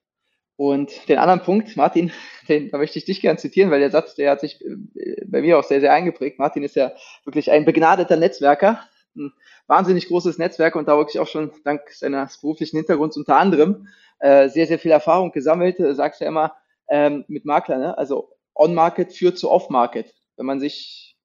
Und 0.58 1.08
den 1.08 1.20
anderen 1.20 1.42
Punkt, 1.42 1.78
Martin, 1.78 2.12
den, 2.50 2.70
da 2.72 2.78
möchte 2.78 3.00
ich 3.00 3.06
dich 3.06 3.22
gerne 3.22 3.38
zitieren, 3.38 3.72
weil 3.72 3.80
der 3.80 3.92
Satz, 3.92 4.16
der 4.16 4.32
hat 4.32 4.42
sich 4.42 4.60
äh, 4.66 5.24
bei 5.26 5.42
mir 5.42 5.58
auch 5.58 5.64
sehr, 5.64 5.80
sehr 5.80 5.94
eingeprägt. 5.94 6.40
Martin 6.40 6.64
ist 6.64 6.76
ja 6.76 6.92
wirklich 7.24 7.52
ein 7.52 7.64
begnadeter 7.64 8.18
Netzwerker, 8.18 8.82
ein 9.16 9.32
wahnsinnig 9.68 10.08
großes 10.08 10.38
Netzwerk 10.38 10.76
und 10.76 10.88
da 10.88 10.98
wirklich 10.98 11.20
auch 11.20 11.28
schon 11.28 11.52
dank 11.64 11.82
seines 11.92 12.40
beruflichen 12.40 12.78
Hintergrunds 12.78 13.18
unter 13.18 13.38
anderem 13.38 13.88
äh, 14.20 14.50
sehr, 14.50 14.68
sehr 14.68 14.80
viel 14.80 14.92
Erfahrung 14.92 15.32
gesammelt. 15.32 15.80
Du 15.80 15.94
sagst 15.94 16.22
ja 16.22 16.28
immer 16.28 16.56
ähm, 16.90 17.24
mit 17.28 17.46
Makler, 17.46 17.78
ne? 17.78 17.98
also 17.98 18.34
On-Market 18.56 19.14
führt 19.14 19.38
zu 19.38 19.52
Off-Market. 19.52 20.14
Wenn 20.38 20.48
man 20.48 20.60
sich 20.60 21.16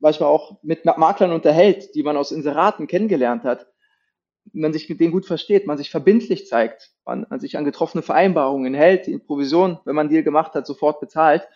manchmal 0.00 0.28
auch 0.28 0.58
mit 0.62 0.84
Maklern 0.84 1.32
unterhält, 1.32 1.94
die 1.94 2.02
man 2.02 2.16
aus 2.16 2.32
Inseraten 2.32 2.86
kennengelernt 2.86 3.44
hat, 3.44 3.71
man 4.52 4.72
sich 4.72 4.88
mit 4.88 5.00
denen 5.00 5.12
gut 5.12 5.26
versteht, 5.26 5.66
man 5.66 5.78
sich 5.78 5.90
verbindlich 5.90 6.46
zeigt, 6.46 6.90
man, 7.04 7.26
man 7.28 7.40
sich 7.40 7.56
an 7.56 7.64
getroffene 7.64 8.02
Vereinbarungen 8.02 8.74
hält, 8.74 9.06
die 9.06 9.18
Provision, 9.18 9.78
wenn 9.84 9.94
man 9.94 10.04
einen 10.04 10.10
Deal 10.10 10.22
gemacht 10.22 10.54
hat, 10.54 10.66
sofort 10.66 11.00
bezahlt, 11.00 11.48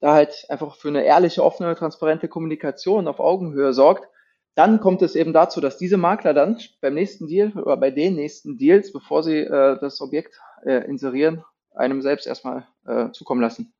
da 0.00 0.14
halt 0.14 0.46
einfach 0.48 0.76
für 0.76 0.88
eine 0.88 1.04
ehrliche, 1.04 1.42
offene, 1.42 1.74
transparente 1.74 2.28
Kommunikation 2.28 3.08
auf 3.08 3.20
Augenhöhe 3.20 3.72
sorgt, 3.72 4.08
dann 4.54 4.80
kommt 4.80 5.02
es 5.02 5.16
eben 5.16 5.32
dazu, 5.32 5.60
dass 5.60 5.78
diese 5.78 5.96
Makler 5.96 6.34
dann 6.34 6.60
beim 6.80 6.94
nächsten 6.94 7.26
Deal 7.26 7.52
oder 7.52 7.76
bei 7.76 7.90
den 7.90 8.14
nächsten 8.14 8.56
Deals, 8.56 8.92
bevor 8.92 9.22
sie 9.22 9.38
äh, 9.38 9.78
das 9.80 10.00
Objekt 10.00 10.40
äh, 10.64 10.86
inserieren, 10.86 11.44
einem 11.74 12.02
selbst 12.02 12.26
erstmal 12.26 12.66
äh, 12.86 13.10
zukommen 13.10 13.40
lassen. 13.40 13.72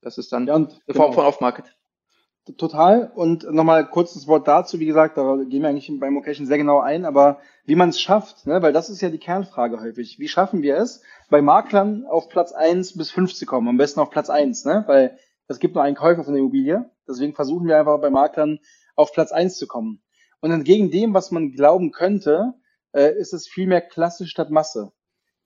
Das 0.00 0.18
ist 0.18 0.32
dann 0.32 0.46
ja, 0.46 0.54
eine 0.54 0.68
Form 0.68 1.10
genau. 1.10 1.12
von 1.12 1.24
Off-Market. 1.26 1.74
Total. 2.58 3.10
Und 3.14 3.50
nochmal 3.50 3.88
kurzes 3.88 4.26
Wort 4.26 4.46
dazu. 4.46 4.78
Wie 4.78 4.84
gesagt, 4.86 5.16
da 5.16 5.36
gehen 5.48 5.62
wir 5.62 5.70
eigentlich 5.70 5.90
beim 5.98 6.14
Location 6.14 6.46
sehr 6.46 6.58
genau 6.58 6.80
ein, 6.80 7.06
aber 7.06 7.38
wie 7.64 7.74
man 7.74 7.88
es 7.88 7.98
schafft, 7.98 8.46
ne? 8.46 8.60
weil 8.60 8.74
das 8.74 8.90
ist 8.90 9.00
ja 9.00 9.08
die 9.08 9.18
Kernfrage 9.18 9.80
häufig. 9.80 10.18
Wie 10.18 10.28
schaffen 10.28 10.60
wir 10.60 10.76
es, 10.76 11.02
bei 11.30 11.40
Maklern 11.40 12.04
auf 12.04 12.28
Platz 12.28 12.52
eins 12.52 12.98
bis 12.98 13.10
fünf 13.10 13.34
zu 13.34 13.46
kommen? 13.46 13.68
Am 13.68 13.78
besten 13.78 14.00
auf 14.00 14.10
Platz 14.10 14.28
eins, 14.28 14.66
ne? 14.66 14.84
weil 14.86 15.18
es 15.48 15.58
gibt 15.58 15.74
nur 15.74 15.82
einen 15.82 15.96
Käufer 15.96 16.22
von 16.22 16.34
der 16.34 16.40
Immobilie. 16.40 16.90
Deswegen 17.08 17.34
versuchen 17.34 17.66
wir 17.66 17.78
einfach 17.78 17.98
bei 17.98 18.10
Maklern 18.10 18.58
auf 18.94 19.12
Platz 19.12 19.32
eins 19.32 19.56
zu 19.56 19.66
kommen. 19.66 20.02
Und 20.40 20.50
entgegen 20.50 20.90
dem, 20.90 21.14
was 21.14 21.30
man 21.30 21.52
glauben 21.52 21.92
könnte, 21.92 22.52
äh, 22.92 23.18
ist 23.18 23.32
es 23.32 23.48
viel 23.48 23.66
mehr 23.66 23.80
klassisch 23.80 24.30
statt 24.30 24.50
Masse. 24.50 24.92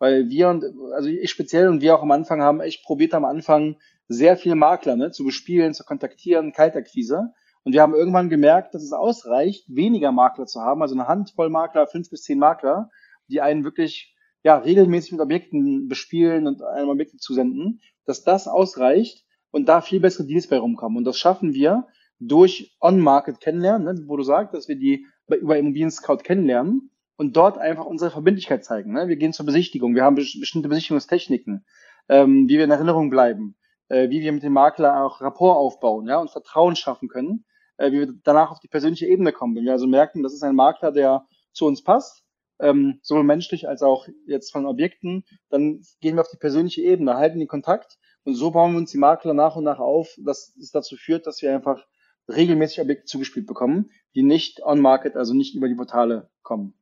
Weil 0.00 0.28
wir 0.28 0.48
und, 0.48 0.64
also 0.92 1.08
ich 1.08 1.30
speziell 1.30 1.68
und 1.68 1.80
wir 1.80 1.96
auch 1.96 2.02
am 2.02 2.10
Anfang 2.10 2.42
haben 2.42 2.60
echt 2.60 2.84
probiert 2.84 3.14
am 3.14 3.24
Anfang, 3.24 3.76
sehr 4.08 4.36
viele 4.36 4.54
Makler 4.54 4.96
ne, 4.96 5.10
zu 5.10 5.24
bespielen, 5.24 5.74
zu 5.74 5.84
kontaktieren, 5.84 6.52
Kaltakquise. 6.52 7.32
Und 7.62 7.72
wir 7.72 7.82
haben 7.82 7.94
irgendwann 7.94 8.30
gemerkt, 8.30 8.74
dass 8.74 8.82
es 8.82 8.92
ausreicht, 8.92 9.64
weniger 9.68 10.12
Makler 10.12 10.46
zu 10.46 10.60
haben, 10.62 10.82
also 10.82 10.94
eine 10.94 11.06
Handvoll 11.06 11.50
Makler, 11.50 11.86
fünf 11.86 12.08
bis 12.10 12.22
zehn 12.22 12.38
Makler, 12.38 12.90
die 13.28 13.40
einen 13.40 13.64
wirklich 13.64 14.14
ja, 14.42 14.56
regelmäßig 14.56 15.12
mit 15.12 15.20
Objekten 15.20 15.88
bespielen 15.88 16.46
und 16.46 16.62
einem 16.62 16.88
Objekte 16.88 17.18
zusenden, 17.18 17.80
dass 18.06 18.24
das 18.24 18.48
ausreicht 18.48 19.24
und 19.50 19.68
da 19.68 19.80
viel 19.80 20.00
bessere 20.00 20.26
Deals 20.26 20.46
bei 20.46 20.58
rumkommen. 20.58 20.98
Und 20.98 21.04
das 21.04 21.18
schaffen 21.18 21.52
wir 21.52 21.86
durch 22.20 22.76
On-Market 22.80 23.40
kennenlernen, 23.40 23.84
ne, 23.84 24.04
wo 24.06 24.16
du 24.16 24.22
sagst, 24.22 24.54
dass 24.54 24.68
wir 24.68 24.76
die 24.76 25.06
über 25.26 25.58
Immobilien 25.58 25.90
Scout 25.90 26.18
kennenlernen 26.18 26.90
und 27.16 27.36
dort 27.36 27.58
einfach 27.58 27.84
unsere 27.84 28.10
Verbindlichkeit 28.10 28.64
zeigen. 28.64 28.92
Ne? 28.92 29.08
Wir 29.08 29.16
gehen 29.16 29.32
zur 29.32 29.44
Besichtigung, 29.46 29.94
wir 29.94 30.04
haben 30.04 30.14
bestimmte 30.14 30.68
Besichtigungstechniken, 30.68 31.66
ähm, 32.08 32.48
wie 32.48 32.56
wir 32.56 32.64
in 32.64 32.70
Erinnerung 32.70 33.10
bleiben, 33.10 33.56
äh, 33.88 34.10
wie 34.10 34.20
wir 34.20 34.32
mit 34.32 34.42
dem 34.42 34.52
Makler 34.52 35.04
auch 35.04 35.20
Rapport 35.20 35.56
aufbauen 35.56 36.06
ja, 36.06 36.18
und 36.18 36.30
Vertrauen 36.30 36.76
schaffen 36.76 37.08
können, 37.08 37.44
äh, 37.76 37.90
wie 37.90 38.00
wir 38.00 38.14
danach 38.24 38.50
auf 38.50 38.60
die 38.60 38.68
persönliche 38.68 39.06
Ebene 39.06 39.32
kommen. 39.32 39.54
Wenn 39.56 39.64
wir 39.64 39.72
also 39.72 39.86
merken, 39.86 40.22
das 40.22 40.34
ist 40.34 40.42
ein 40.42 40.54
Makler, 40.54 40.92
der 40.92 41.26
zu 41.52 41.66
uns 41.66 41.82
passt, 41.82 42.24
ähm, 42.60 43.00
sowohl 43.02 43.24
menschlich 43.24 43.68
als 43.68 43.82
auch 43.82 44.08
jetzt 44.26 44.52
von 44.52 44.66
Objekten, 44.66 45.24
dann 45.48 45.80
gehen 46.00 46.16
wir 46.16 46.22
auf 46.22 46.30
die 46.30 46.36
persönliche 46.36 46.82
Ebene, 46.82 47.14
halten 47.14 47.38
den 47.38 47.48
Kontakt 47.48 47.98
und 48.24 48.34
so 48.34 48.50
bauen 48.50 48.72
wir 48.72 48.78
uns 48.78 48.90
die 48.90 48.98
Makler 48.98 49.34
nach 49.34 49.56
und 49.56 49.64
nach 49.64 49.78
auf, 49.78 50.14
dass 50.18 50.54
es 50.56 50.70
dazu 50.70 50.96
führt, 50.96 51.26
dass 51.26 51.40
wir 51.40 51.54
einfach 51.54 51.86
regelmäßig 52.28 52.80
Objekte 52.80 53.04
zugespielt 53.06 53.46
bekommen, 53.46 53.90
die 54.14 54.22
nicht 54.22 54.62
on-market, 54.62 55.16
also 55.16 55.34
nicht 55.34 55.54
über 55.54 55.68
die 55.68 55.74
Portale 55.74 56.28
kommen. 56.42 56.74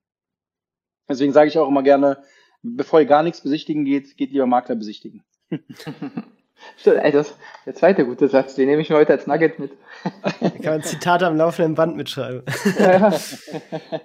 Deswegen 1.09 1.33
sage 1.33 1.49
ich 1.49 1.59
auch 1.59 1.69
immer 1.69 1.85
gerne, 1.85 2.23
bevor 2.63 3.01
ihr 3.01 3.07
gar 3.07 3.23
nichts 3.23 3.41
besichtigen 3.43 3.85
geht, 3.85 4.17
geht 4.17 4.33
lieber 4.33 4.47
Makler 4.47 4.75
besichtigen. 4.75 5.25
Stimmt, 6.77 6.99
ey, 7.03 7.13
das 7.13 7.35
der 7.67 7.75
zweite 7.75 8.07
gute 8.07 8.29
Satz, 8.29 8.55
den 8.55 8.69
nehme 8.69 8.81
ich 8.81 8.91
mir 8.91 8.97
heute 8.97 9.13
als 9.13 9.27
Nugget 9.27 9.59
mit. 9.59 9.73
Da 10.41 10.51
kann 10.51 10.75
man 10.75 10.83
Zitate 10.83 11.27
am 11.27 11.37
laufenden 11.37 11.75
Band 11.75 11.97
mitschreiben. 11.97 12.43
Ja, 12.79 12.93
ja. 12.93 13.09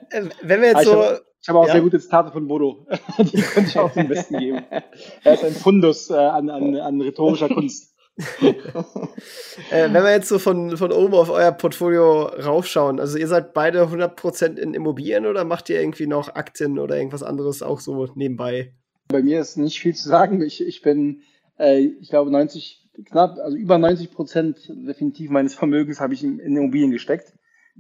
Äh, 0.10 0.26
wenn 0.42 0.62
wir 0.62 0.70
jetzt 0.70 0.86
so. 0.86 1.04
Ich 1.44 1.50
habe 1.50 1.60
hab 1.60 1.64
auch 1.64 1.68
ja. 1.68 1.74
sehr 1.74 1.82
gute 1.82 2.00
Zitate 2.00 2.32
von 2.32 2.48
Bodo. 2.48 2.86
Die 3.20 3.42
könnte 3.42 3.70
ich 3.70 3.80
auch 3.80 3.92
zum 3.94 4.08
Besten 4.08 4.38
geben. 4.38 4.64
Er 5.24 5.34
ist 5.34 5.44
ein 5.44 5.54
Fundus 5.54 6.10
äh, 6.10 6.16
an, 6.16 6.50
an, 6.50 6.76
an 6.76 7.02
rhetorischer 7.02 7.50
Kunst. 7.50 7.96
äh, 8.42 8.54
wenn 9.72 10.04
wir 10.04 10.12
jetzt 10.12 10.28
so 10.28 10.38
von, 10.38 10.76
von 10.78 10.92
oben 10.92 11.14
auf 11.14 11.30
euer 11.30 11.52
Portfolio 11.52 12.26
raufschauen, 12.26 13.00
also 13.00 13.18
ihr 13.18 13.28
seid 13.28 13.54
beide 13.54 13.84
100% 13.84 14.58
in 14.58 14.74
Immobilien 14.74 15.26
oder 15.26 15.44
macht 15.44 15.70
ihr 15.70 15.80
irgendwie 15.80 16.08
noch 16.08 16.36
Aktien 16.36 16.78
oder 16.78 16.98
irgendwas 16.98 17.24
anderes 17.24 17.64
auch 17.64 17.80
so 17.80 18.08
nebenbei? 18.16 18.74
Bei 19.08 19.22
mir 19.22 19.40
ist 19.40 19.58
nicht 19.58 19.80
viel 19.80 19.96
zu 19.96 20.10
sagen. 20.10 20.42
Ich, 20.42 20.66
ich 20.66 20.82
bin 20.82 21.22
äh, 21.62 21.80
ich 21.80 22.10
glaube 22.10 22.32
90, 22.32 22.90
knapp, 23.06 23.38
also 23.38 23.56
über 23.56 23.78
90 23.78 24.12
Prozent 24.12 24.58
definitiv 24.70 25.30
meines 25.30 25.56
Vermögens 25.56 26.00
habe 26.00 26.14
ich 26.14 26.24
in, 26.24 26.40
in 26.40 26.56
Immobilien 26.56 26.92
gesteckt. 26.92 27.34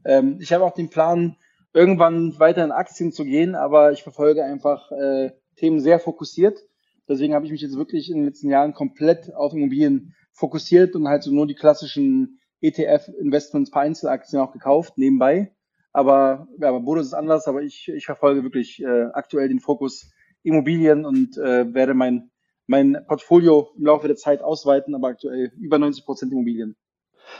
Ähm, 0.05 0.37
ich 0.39 0.53
habe 0.53 0.63
auch 0.63 0.73
den 0.73 0.89
Plan, 0.89 1.35
irgendwann 1.73 2.37
weiter 2.39 2.63
in 2.63 2.71
Aktien 2.71 3.11
zu 3.11 3.23
gehen, 3.23 3.55
aber 3.55 3.91
ich 3.91 4.03
verfolge 4.03 4.43
einfach 4.43 4.91
äh, 4.91 5.31
Themen 5.55 5.79
sehr 5.79 5.99
fokussiert. 5.99 6.59
Deswegen 7.07 7.33
habe 7.33 7.45
ich 7.45 7.51
mich 7.51 7.61
jetzt 7.61 7.77
wirklich 7.77 8.09
in 8.09 8.17
den 8.17 8.25
letzten 8.25 8.49
Jahren 8.49 8.73
komplett 8.73 9.33
auf 9.33 9.53
Immobilien 9.53 10.13
fokussiert 10.33 10.95
und 10.95 11.07
halt 11.07 11.23
so 11.23 11.31
nur 11.31 11.47
die 11.47 11.55
klassischen 11.55 12.39
ETF-Investments 12.61 13.71
paar 13.71 13.83
Einzelaktien 13.83 14.41
auch 14.41 14.51
gekauft, 14.51 14.97
nebenbei. 14.97 15.53
Aber 15.93 16.47
ja, 16.59 16.71
bei 16.71 16.79
Bodo 16.79 17.01
ist 17.01 17.13
anders, 17.13 17.47
aber 17.47 17.61
ich, 17.63 17.89
ich 17.89 18.05
verfolge 18.05 18.43
wirklich 18.43 18.81
äh, 18.81 19.05
aktuell 19.13 19.49
den 19.49 19.59
Fokus 19.59 20.11
Immobilien 20.43 21.05
und 21.05 21.37
äh, 21.37 21.73
werde 21.73 21.93
mein, 21.93 22.30
mein 22.71 23.03
Portfolio 23.05 23.69
im 23.77 23.85
Laufe 23.85 24.07
der 24.07 24.15
Zeit 24.15 24.41
ausweiten, 24.41 24.95
aber 24.95 25.09
aktuell 25.09 25.51
über 25.59 25.77
90 25.77 26.05
Prozent 26.05 26.31
Immobilien. 26.31 26.77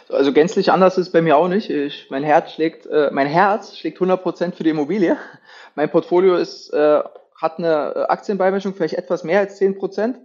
Also 0.10 0.34
gänzlich 0.34 0.72
anders 0.72 0.98
ist 0.98 1.12
bei 1.12 1.22
mir 1.22 1.38
auch 1.38 1.48
nicht. 1.48 1.70
Ich, 1.70 2.08
mein 2.10 2.24
Herz 2.24 2.52
schlägt, 2.52 2.86
äh, 2.86 3.10
mein 3.12 3.28
Herz 3.28 3.78
schlägt 3.78 3.98
100 3.98 4.22
Prozent 4.22 4.56
für 4.56 4.64
die 4.64 4.70
Immobilie. 4.70 5.18
Mein 5.76 5.90
Portfolio 5.90 6.36
ist, 6.36 6.70
äh, 6.74 7.02
hat 7.36 7.58
eine 7.58 8.10
Aktienbeimischung, 8.10 8.74
vielleicht 8.74 8.96
etwas 8.96 9.24
mehr 9.24 9.40
als 9.40 9.58
10 9.58 9.78
Prozent. 9.78 10.20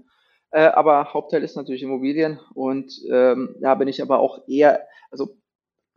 Äh, 0.50 0.66
aber 0.66 1.14
Hauptteil 1.14 1.44
ist 1.44 1.56
natürlich 1.56 1.82
Immobilien 1.84 2.40
und 2.54 2.92
ähm, 3.08 3.56
da 3.60 3.76
bin 3.76 3.88
ich 3.88 4.02
aber 4.02 4.18
auch 4.18 4.40
eher, 4.48 4.86
also 5.10 5.36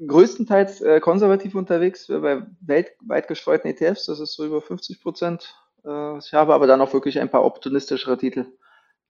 größtenteils 0.05 0.81
äh, 0.81 0.99
konservativ 0.99 1.55
unterwegs 1.55 2.07
bei 2.07 2.43
weltweit 2.61 3.27
gestreuten 3.27 3.69
ETFs. 3.71 4.05
Das 4.05 4.19
ist 4.19 4.33
so 4.33 4.45
über 4.45 4.61
50 4.61 5.01
Prozent, 5.01 5.55
äh, 5.83 5.89
was 5.89 6.27
ich 6.27 6.33
habe, 6.33 6.53
aber 6.53 6.67
dann 6.67 6.81
auch 6.81 6.93
wirklich 6.93 7.19
ein 7.19 7.29
paar 7.29 7.43
optimistischere 7.43 8.17
Titel 8.17 8.45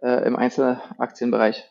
äh, 0.02 0.26
im 0.26 0.36
Einzelaktienbereich. 0.36 1.70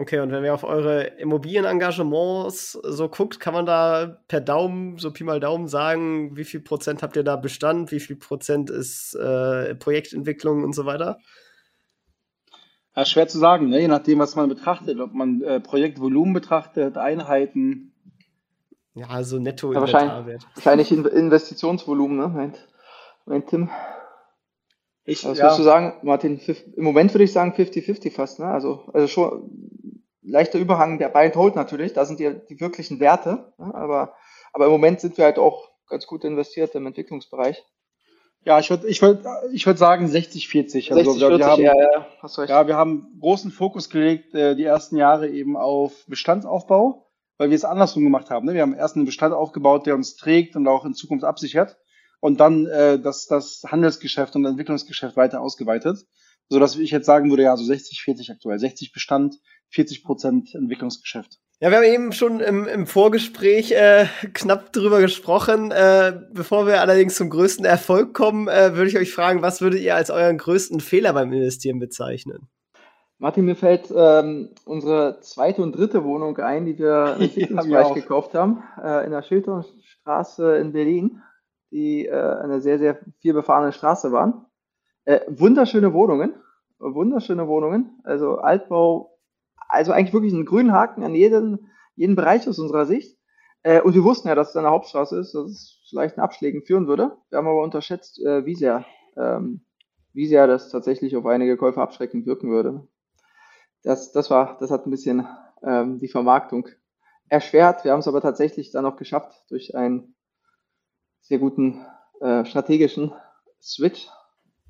Okay, 0.00 0.20
und 0.20 0.30
wenn 0.30 0.44
wir 0.44 0.54
auf 0.54 0.62
eure 0.62 1.02
Immobilienengagements 1.18 2.72
so 2.72 3.08
guckt, 3.08 3.40
kann 3.40 3.52
man 3.52 3.66
da 3.66 4.20
per 4.28 4.40
Daumen, 4.40 4.96
so 4.98 5.12
Pi 5.12 5.24
mal 5.24 5.40
Daumen 5.40 5.66
sagen, 5.66 6.36
wie 6.36 6.44
viel 6.44 6.60
Prozent 6.60 7.02
habt 7.02 7.16
ihr 7.16 7.24
da 7.24 7.34
Bestand, 7.34 7.90
wie 7.90 7.98
viel 7.98 8.14
Prozent 8.14 8.70
ist 8.70 9.14
äh, 9.14 9.74
Projektentwicklung 9.74 10.62
und 10.62 10.72
so 10.72 10.86
weiter? 10.86 11.18
Ja, 12.94 13.04
schwer 13.04 13.26
zu 13.26 13.38
sagen, 13.38 13.70
ne? 13.70 13.80
je 13.80 13.88
nachdem, 13.88 14.20
was 14.20 14.36
man 14.36 14.48
betrachtet, 14.48 15.00
ob 15.00 15.14
man 15.14 15.42
äh, 15.42 15.58
Projektvolumen 15.58 16.32
betrachtet, 16.32 16.96
Einheiten, 16.96 17.92
ja, 18.98 19.06
also 19.08 19.38
netto 19.38 19.72
ja, 19.72 19.80
wahrscheinlich, 19.80 20.42
wahrscheinlich 20.54 20.90
Investitionsvolumen, 20.90 22.18
ne? 22.18 22.28
meint, 22.28 22.68
meint 23.26 23.46
Tim. 23.48 23.70
Ich, 25.08 25.24
Was 25.24 25.38
ja. 25.38 25.44
würdest 25.44 25.60
du 25.60 25.62
sagen, 25.62 25.94
Martin? 26.02 26.38
Im 26.76 26.84
Moment 26.84 27.14
würde 27.14 27.24
ich 27.24 27.32
sagen 27.32 27.54
50-50 27.56 28.12
fast, 28.12 28.40
ne? 28.40 28.46
Also, 28.46 28.84
also 28.92 29.06
schon 29.06 30.04
leichter 30.22 30.58
Überhang 30.58 30.98
der 30.98 31.08
Buy 31.08 31.26
and 31.26 31.36
Hold 31.36 31.56
natürlich, 31.56 31.94
da 31.94 32.04
sind 32.04 32.20
die, 32.20 32.30
die 32.50 32.60
wirklichen 32.60 33.00
Werte, 33.00 33.54
ne? 33.56 33.74
aber, 33.74 34.14
aber 34.52 34.66
im 34.66 34.70
Moment 34.70 35.00
sind 35.00 35.16
wir 35.16 35.24
halt 35.24 35.38
auch 35.38 35.70
ganz 35.88 36.06
gut 36.06 36.24
investiert 36.24 36.74
im 36.74 36.86
Entwicklungsbereich. 36.86 37.64
Ja, 38.44 38.58
ich 38.58 38.68
würde 38.68 38.86
ich 38.86 39.00
würd, 39.00 39.24
ich 39.52 39.64
würd 39.64 39.78
sagen 39.78 40.06
60-40. 40.06 40.92
Also 40.92 41.12
60, 41.12 41.26
40, 41.26 41.38
wir 41.38 41.46
haben, 41.46 41.62
ja, 41.62 41.74
ja, 41.74 42.06
hast 42.20 42.38
recht. 42.38 42.50
ja, 42.50 42.66
wir 42.66 42.76
haben 42.76 43.16
großen 43.18 43.50
Fokus 43.50 43.88
gelegt, 43.88 44.34
äh, 44.34 44.54
die 44.56 44.64
ersten 44.64 44.96
Jahre 44.96 45.28
eben 45.28 45.56
auf 45.56 46.04
Bestandsaufbau 46.06 47.06
weil 47.38 47.50
wir 47.50 47.54
es 47.54 47.64
andersrum 47.64 48.02
gemacht 48.02 48.30
haben. 48.30 48.46
Ne? 48.46 48.54
Wir 48.54 48.62
haben 48.62 48.74
erst 48.74 48.96
einen 48.96 49.04
Bestand 49.04 49.32
aufgebaut, 49.32 49.86
der 49.86 49.94
uns 49.94 50.16
trägt 50.16 50.56
und 50.56 50.66
auch 50.66 50.84
in 50.84 50.94
Zukunft 50.94 51.24
absichert 51.24 51.78
und 52.20 52.40
dann 52.40 52.66
äh, 52.66 52.98
das, 52.98 53.26
das 53.26 53.62
Handelsgeschäft 53.66 54.34
und 54.36 54.44
Entwicklungsgeschäft 54.44 55.16
weiter 55.16 55.40
ausgeweitet, 55.40 55.98
so 56.48 56.58
dass 56.58 56.76
ich 56.76 56.90
jetzt 56.90 57.06
sagen 57.06 57.30
würde, 57.30 57.42
ja, 57.42 57.56
so 57.56 57.64
60, 57.64 58.02
40 58.02 58.30
aktuell. 58.30 58.58
60 58.58 58.92
Bestand, 58.92 59.36
40 59.70 60.04
Prozent 60.04 60.54
Entwicklungsgeschäft. 60.54 61.38
Ja, 61.60 61.70
wir 61.70 61.78
haben 61.78 61.84
eben 61.84 62.12
schon 62.12 62.38
im, 62.38 62.68
im 62.68 62.86
Vorgespräch 62.86 63.72
äh, 63.72 64.06
knapp 64.32 64.72
drüber 64.72 65.00
gesprochen. 65.00 65.72
Äh, 65.72 66.20
bevor 66.32 66.68
wir 66.68 66.80
allerdings 66.80 67.16
zum 67.16 67.30
größten 67.30 67.64
Erfolg 67.64 68.14
kommen, 68.14 68.46
äh, 68.46 68.76
würde 68.76 68.88
ich 68.88 68.96
euch 68.96 69.12
fragen, 69.12 69.42
was 69.42 69.60
würdet 69.60 69.80
ihr 69.80 69.96
als 69.96 70.10
euren 70.10 70.38
größten 70.38 70.78
Fehler 70.78 71.12
beim 71.12 71.32
Investieren 71.32 71.80
bezeichnen? 71.80 72.48
Martin, 73.18 73.46
mir 73.46 73.56
fällt 73.56 73.92
ähm, 73.92 74.50
unsere 74.64 75.18
zweite 75.20 75.60
und 75.62 75.72
dritte 75.72 76.04
Wohnung 76.04 76.36
ein, 76.38 76.64
die 76.64 76.78
wir 76.78 77.16
im 77.18 77.22
Entwicklungsbereich 77.22 77.94
gekauft 77.94 78.34
haben, 78.34 78.62
äh, 78.80 79.04
in 79.04 79.10
der 79.10 79.22
Schilderstraße 79.22 80.58
in 80.58 80.72
Berlin, 80.72 81.22
die 81.70 82.06
äh, 82.06 82.12
eine 82.12 82.60
sehr, 82.60 82.78
sehr 82.78 82.98
viel 83.20 83.34
befahrene 83.34 83.72
Straße 83.72 84.12
waren. 84.12 84.46
Äh, 85.04 85.20
wunderschöne 85.28 85.92
Wohnungen, 85.92 86.34
wunderschöne 86.78 87.48
Wohnungen, 87.48 88.00
also 88.04 88.38
Altbau, 88.38 89.18
also 89.68 89.92
eigentlich 89.92 90.12
wirklich 90.12 90.34
einen 90.34 90.46
grünen 90.46 90.72
Haken 90.72 91.02
an 91.02 91.14
jeden, 91.14 91.70
jeden 91.96 92.16
Bereich 92.16 92.48
aus 92.48 92.58
unserer 92.58 92.86
Sicht. 92.86 93.18
Äh, 93.62 93.80
und 93.80 93.94
wir 93.94 94.04
wussten 94.04 94.28
ja, 94.28 94.34
dass 94.34 94.50
es 94.50 94.56
eine 94.56 94.70
Hauptstraße 94.70 95.18
ist, 95.18 95.34
dass 95.34 95.50
es 95.50 95.86
vielleicht 95.90 96.16
einen 96.16 96.24
Abschlägen 96.24 96.62
führen 96.62 96.86
würde. 96.86 97.16
Wir 97.30 97.38
haben 97.38 97.48
aber 97.48 97.62
unterschätzt, 97.62 98.20
äh, 98.24 98.44
wie 98.44 98.54
sehr, 98.54 98.84
ähm, 99.16 99.62
wie 100.12 100.26
sehr 100.26 100.46
das 100.46 100.70
tatsächlich 100.70 101.16
auf 101.16 101.26
einige 101.26 101.56
Käufer 101.56 101.82
abschreckend 101.82 102.26
wirken 102.26 102.50
würde 102.50 102.86
das, 103.82 104.12
das 104.12 104.30
war, 104.30 104.56
das 104.58 104.70
hat 104.70 104.86
ein 104.86 104.90
bisschen 104.90 105.26
ähm, 105.62 105.98
die 105.98 106.08
Vermarktung 106.08 106.68
erschwert. 107.28 107.84
Wir 107.84 107.92
haben 107.92 108.00
es 108.00 108.08
aber 108.08 108.20
tatsächlich 108.20 108.70
dann 108.70 108.84
noch 108.84 108.96
geschafft 108.96 109.44
durch 109.48 109.74
einen 109.74 110.14
sehr 111.20 111.38
guten 111.38 111.84
äh, 112.20 112.44
strategischen 112.44 113.12
Switch. 113.60 114.08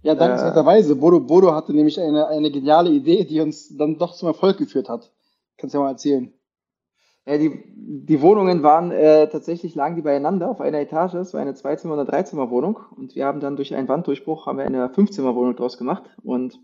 Ja, 0.03 0.14
dankenswerterweise. 0.14 0.92
Äh, 0.92 0.96
Bodo, 0.96 1.20
Bodo 1.20 1.53
hatte 1.55 1.74
nämlich 1.74 2.01
eine, 2.01 2.28
eine 2.28 2.51
geniale 2.51 2.90
Idee, 2.90 3.24
die 3.24 3.40
uns 3.40 3.76
dann 3.76 3.99
doch 3.99 4.14
zum 4.14 4.28
Erfolg 4.28 4.59
geführt 4.59 4.88
hat. 4.88 5.12
Kannst 5.57 5.74
du 5.74 5.78
ja 5.78 5.84
mal 5.84 5.90
erzählen. 5.90 6.32
Ja, 7.26 7.36
die, 7.36 7.62
die 8.07 8.22
Wohnungen 8.22 8.62
waren 8.62 8.90
äh, 8.90 9.28
tatsächlich 9.28 9.74
lagen 9.74 9.96
die 9.96 10.03
beieinander 10.03 10.49
auf 10.49 10.62
einer 10.62 10.78
Etage. 10.78 11.14
Es 11.14 11.34
war 11.34 11.42
eine 11.42 11.55
Zweizimmer- 11.55 11.94
oder 11.94 12.07
Dreizimmerwohnung 12.07 12.78
und 12.96 13.14
wir 13.14 13.26
haben 13.26 13.40
dann 13.40 13.57
durch 13.57 13.74
einen 13.74 13.88
Wanddurchbruch 13.88 14.46
haben 14.46 14.57
wir 14.57 14.64
eine 14.64 14.88
Fünfzimmerwohnung 14.88 15.55
draus 15.55 15.76
gemacht 15.76 16.05
und 16.22 16.59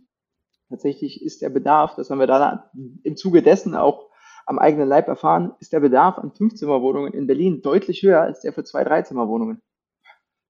tatsächlich 0.70 1.22
ist 1.22 1.42
der 1.42 1.50
Bedarf, 1.50 1.96
das 1.96 2.08
haben 2.08 2.18
wir 2.18 2.26
dann 2.26 2.62
im 3.02 3.16
Zuge 3.16 3.42
dessen 3.42 3.74
auch 3.74 4.08
am 4.46 4.58
eigenen 4.58 4.88
Leib 4.88 5.06
erfahren, 5.08 5.52
ist 5.60 5.74
der 5.74 5.80
Bedarf 5.80 6.18
an 6.18 6.32
Fünfzimmerwohnungen 6.32 7.12
in 7.12 7.26
Berlin 7.26 7.60
deutlich 7.60 8.02
höher 8.02 8.22
als 8.22 8.40
der 8.40 8.54
für 8.54 8.64
zwei 8.64 8.84
Dreizimmerwohnungen. 8.84 9.60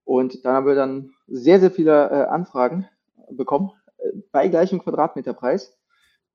Und 0.04 0.44
dann 0.44 0.54
haben 0.54 0.66
wir 0.66 0.74
dann 0.74 1.14
sehr, 1.26 1.60
sehr 1.60 1.70
viele 1.70 2.10
äh, 2.10 2.24
Anfragen 2.26 2.88
bekommen 3.30 3.72
äh, 3.98 4.10
bei 4.32 4.48
gleichem 4.48 4.80
Quadratmeterpreis 4.80 5.78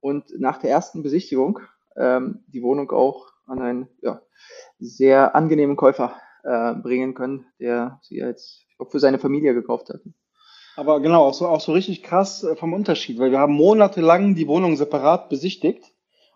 und 0.00 0.38
nach 0.38 0.58
der 0.58 0.70
ersten 0.70 1.02
Besichtigung 1.02 1.60
ähm, 1.96 2.44
die 2.48 2.62
Wohnung 2.62 2.90
auch 2.90 3.28
an 3.46 3.60
einen 3.60 3.88
ja, 4.02 4.22
sehr 4.78 5.34
angenehmen 5.34 5.76
Käufer 5.76 6.16
äh, 6.42 6.74
bringen 6.74 7.14
können, 7.14 7.46
der 7.58 8.00
sie 8.02 8.16
jetzt 8.16 8.66
glaube, 8.80 8.90
für 8.90 9.00
seine 9.00 9.18
Familie 9.18 9.54
gekauft 9.54 9.90
hat. 9.90 10.00
Aber 10.76 11.00
genau, 11.00 11.26
auch 11.26 11.34
so, 11.34 11.46
auch 11.46 11.60
so 11.60 11.72
richtig 11.72 12.02
krass 12.02 12.42
äh, 12.42 12.56
vom 12.56 12.72
Unterschied, 12.72 13.18
weil 13.18 13.30
wir 13.30 13.38
haben 13.38 13.52
monatelang 13.52 14.34
die 14.34 14.48
Wohnung 14.48 14.76
separat 14.76 15.28
besichtigt 15.28 15.84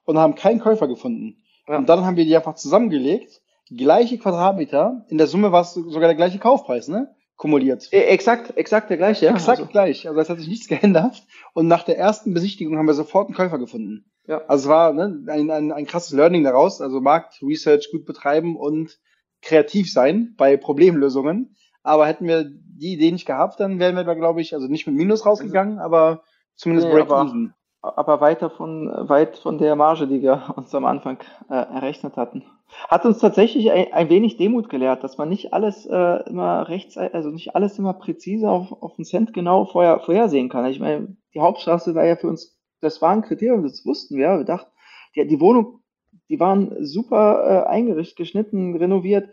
und 0.05 0.19
haben 0.19 0.35
keinen 0.35 0.61
Käufer 0.61 0.87
gefunden. 0.87 1.43
Ja. 1.67 1.79
Und 1.79 1.89
dann 1.89 2.05
haben 2.05 2.17
wir 2.17 2.25
die 2.25 2.37
einfach 2.37 2.57
zusammengelegt, 2.57 3.41
gleiche 3.71 4.19
Quadratmeter, 4.19 5.07
in 5.09 5.19
der 5.19 5.27
Summe 5.27 5.53
war 5.53 5.63
es 5.63 5.75
sogar 5.75 6.09
der 6.09 6.15
gleiche 6.15 6.39
Kaufpreis, 6.39 6.89
ne? 6.89 7.15
Kumuliert. 7.37 7.89
E 7.93 8.01
exakt, 8.01 8.57
exakt 8.57 8.91
der 8.91 8.97
gleiche, 8.97 9.27
ja. 9.27 9.33
Exakt 9.33 9.59
also. 9.59 9.71
gleich. 9.71 10.07
Also 10.07 10.21
es 10.21 10.31
hat 10.31 10.39
sich 10.39 10.49
nichts 10.49 10.69
geändert. 10.69 11.25
Und 11.53 11.67
nach 11.67 11.83
der 11.83 11.99
ersten 11.99 12.33
Besichtigung 12.33 12.79
haben 12.79 12.87
wir 12.87 12.95
sofort 12.95 13.27
einen 13.29 13.37
Käufer 13.37 13.59
gefunden. 13.59 14.05
Ja. 14.27 14.43
Also 14.47 14.65
es 14.65 14.69
war 14.69 14.93
ne, 14.93 15.25
ein, 15.29 15.51
ein, 15.51 15.73
ein 15.73 15.87
krasses 15.87 16.13
Learning 16.13 16.45
daraus. 16.45 16.81
Also 16.81 17.01
Markt, 17.01 17.43
Research 17.43 17.91
gut 17.91 18.05
betreiben 18.05 18.57
und 18.57 18.99
kreativ 19.43 19.93
sein 19.93 20.35
bei 20.37 20.57
Problemlösungen. 20.57 21.57
Aber 21.83 22.07
hätten 22.07 22.27
wir 22.27 22.45
die 22.45 22.95
Idee 22.95 23.13
nicht 23.13 23.27
gehabt, 23.27 23.61
dann 23.61 23.79
wären 23.79 23.95
wir 23.95 24.05
da, 24.05 24.15
glaube 24.15 24.41
ich, 24.41 24.55
also 24.55 24.67
nicht 24.69 24.87
mit 24.87 24.97
Minus 24.97 25.27
rausgegangen, 25.27 25.79
aber 25.79 26.23
zumindest 26.57 26.89
nee, 26.89 26.95
break-even. 26.95 27.55
Aber, 27.83 27.99
aber 27.99 28.21
weiter 28.21 28.49
von, 28.49 28.91
weit 29.09 29.37
von 29.37 29.59
der 29.59 29.77
Marge, 29.77 30.07
die 30.07 30.23
wir 30.23 30.55
uns 30.57 30.75
am 30.75 30.87
Anfang 30.87 31.19
äh, 31.51 31.55
errechnet 31.55 32.17
hatten. 32.17 32.45
Hat 32.89 33.05
uns 33.05 33.19
tatsächlich 33.19 33.71
ein, 33.71 33.93
ein 33.93 34.09
wenig 34.09 34.37
Demut 34.37 34.69
gelehrt, 34.69 35.05
dass 35.05 35.19
man 35.19 35.29
nicht 35.29 35.53
alles 35.53 35.87
äh, 35.87 36.29
immer 36.29 36.69
rechts, 36.69 36.97
also 36.97 37.31
nicht 37.31 37.55
alles 37.55 37.79
immer 37.79 37.95
präzise 37.95 38.51
auf, 38.51 38.73
auf 38.83 38.97
den 38.97 39.05
Cent 39.05 39.33
genau 39.33 39.65
vorher, 39.65 40.01
vorhersehen 40.01 40.49
kann. 40.49 40.67
Ich 40.67 40.81
meine, 40.81 41.17
die 41.35 41.41
Hauptstraße 41.41 41.95
war 41.95 42.05
ja 42.05 42.17
für 42.17 42.29
uns, 42.29 42.59
das 42.81 43.01
war 43.01 43.11
ein 43.11 43.23
Kriterium, 43.23 43.63
das 43.63 43.87
wussten 43.87 44.17
wir. 44.17 44.39
Wir 44.39 44.45
dachten, 44.45 44.71
die, 45.15 45.27
die 45.27 45.41
Wohnung, 45.41 45.81
die 46.29 46.41
waren 46.41 46.85
super 46.85 47.65
äh, 47.67 47.69
eingerichtet, 47.69 48.17
geschnitten, 48.17 48.77
renoviert 48.77 49.31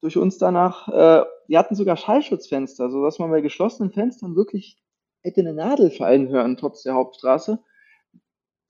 durch 0.00 0.16
uns 0.16 0.38
danach, 0.38 0.88
äh, 0.88 1.24
die 1.48 1.56
hatten 1.56 1.74
sogar 1.74 1.96
Schallschutzfenster, 1.96 2.90
so 2.90 3.02
dass 3.04 3.18
man 3.18 3.30
bei 3.30 3.40
geschlossenen 3.40 3.92
Fenstern 3.92 4.36
wirklich 4.36 4.78
hätte 5.22 5.40
eine 5.40 5.54
Nadel 5.54 5.90
fallen 5.90 6.28
hören, 6.28 6.56
trotz 6.56 6.82
der 6.82 6.94
Hauptstraße. 6.94 7.58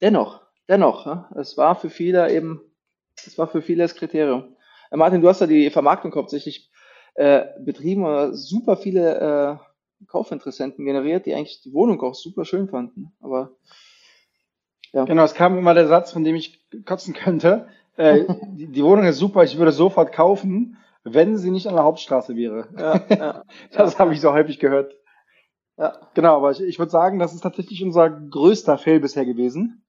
Dennoch, 0.00 0.42
dennoch, 0.68 1.30
es 1.34 1.56
war 1.56 1.74
für 1.74 1.90
viele 1.90 2.32
eben, 2.32 2.60
es 3.16 3.38
war 3.38 3.46
für 3.46 3.62
viele 3.62 3.82
das 3.82 3.94
Kriterium. 3.94 4.56
Äh, 4.90 4.96
Martin, 4.96 5.20
du 5.20 5.28
hast 5.28 5.40
ja 5.40 5.46
die 5.46 5.70
Vermarktung 5.70 6.14
hauptsächlich 6.14 6.70
äh, 7.14 7.44
betrieben 7.60 8.04
oder 8.04 8.34
super 8.34 8.76
viele 8.76 9.60
äh, 10.00 10.06
Kaufinteressenten 10.06 10.84
generiert, 10.84 11.26
die 11.26 11.34
eigentlich 11.34 11.62
die 11.62 11.72
Wohnung 11.72 12.00
auch 12.02 12.14
super 12.14 12.44
schön 12.44 12.68
fanden. 12.68 13.12
Aber 13.20 13.52
ja. 14.92 15.04
Genau, 15.04 15.24
es 15.24 15.34
kam 15.34 15.58
immer 15.58 15.74
der 15.74 15.88
Satz, 15.88 16.12
von 16.12 16.24
dem 16.24 16.36
ich 16.36 16.64
kotzen 16.84 17.14
könnte. 17.14 17.68
Äh, 17.96 18.24
die, 18.52 18.66
die 18.68 18.84
Wohnung 18.84 19.06
ist 19.06 19.18
super, 19.18 19.44
ich 19.44 19.58
würde 19.58 19.72
sofort 19.72 20.12
kaufen 20.12 20.78
wenn 21.04 21.36
sie 21.36 21.50
nicht 21.50 21.68
an 21.68 21.74
der 21.74 21.84
Hauptstraße 21.84 22.34
wäre. 22.34 22.68
Ja, 22.76 23.04
ja, 23.14 23.42
das 23.72 23.98
habe 23.98 24.14
ich 24.14 24.20
so 24.20 24.32
häufig 24.32 24.58
gehört. 24.58 24.94
Ja, 25.76 26.00
genau, 26.14 26.36
aber 26.36 26.50
ich, 26.50 26.60
ich 26.60 26.78
würde 26.78 26.90
sagen, 26.90 27.18
das 27.18 27.34
ist 27.34 27.42
tatsächlich 27.42 27.82
unser 27.82 28.08
größter 28.08 28.78
Fail 28.78 29.00
bisher 29.00 29.26
gewesen. 29.26 29.83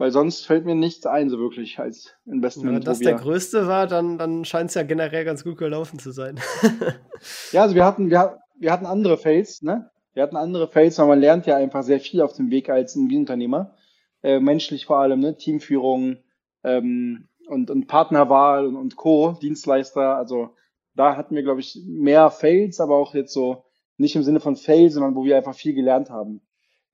Weil 0.00 0.12
sonst 0.12 0.46
fällt 0.46 0.64
mir 0.64 0.74
nichts 0.74 1.04
ein, 1.04 1.28
so 1.28 1.38
wirklich 1.38 1.78
als 1.78 2.14
Investment. 2.24 2.74
Wenn 2.74 2.80
das 2.80 3.00
der 3.00 3.16
größte 3.16 3.66
war, 3.66 3.86
dann, 3.86 4.16
dann 4.16 4.46
scheint 4.46 4.70
es 4.70 4.74
ja 4.74 4.82
generell 4.82 5.26
ganz 5.26 5.44
gut 5.44 5.58
gelaufen 5.58 5.98
zu 5.98 6.10
sein. 6.10 6.40
ja, 7.52 7.60
also 7.60 7.74
wir 7.74 7.84
hatten, 7.84 8.08
wir, 8.08 8.38
wir 8.58 8.72
hatten 8.72 8.86
andere 8.86 9.18
Fails, 9.18 9.60
ne? 9.60 9.90
Wir 10.14 10.22
hatten 10.22 10.36
andere 10.36 10.68
Fails, 10.68 10.98
weil 10.98 11.06
man 11.06 11.20
lernt 11.20 11.44
ja 11.44 11.56
einfach 11.58 11.82
sehr 11.82 12.00
viel 12.00 12.22
auf 12.22 12.32
dem 12.32 12.50
Weg 12.50 12.70
als 12.70 12.96
Unternehmer. 12.96 13.76
Äh, 14.22 14.40
menschlich 14.40 14.86
vor 14.86 15.00
allem, 15.00 15.20
ne? 15.20 15.36
Teamführung 15.36 16.16
ähm, 16.64 17.28
und, 17.48 17.70
und 17.70 17.86
Partnerwahl 17.86 18.66
und, 18.66 18.76
und 18.76 18.96
Co., 18.96 19.36
Dienstleister. 19.42 20.16
Also 20.16 20.56
da 20.94 21.14
hatten 21.14 21.34
wir, 21.34 21.42
glaube 21.42 21.60
ich, 21.60 21.78
mehr 21.86 22.30
Fails, 22.30 22.80
aber 22.80 22.96
auch 22.96 23.12
jetzt 23.12 23.34
so 23.34 23.64
nicht 23.98 24.16
im 24.16 24.22
Sinne 24.22 24.40
von 24.40 24.56
Fail, 24.56 24.88
sondern 24.88 25.14
wo 25.14 25.26
wir 25.26 25.36
einfach 25.36 25.54
viel 25.54 25.74
gelernt 25.74 26.08
haben 26.08 26.40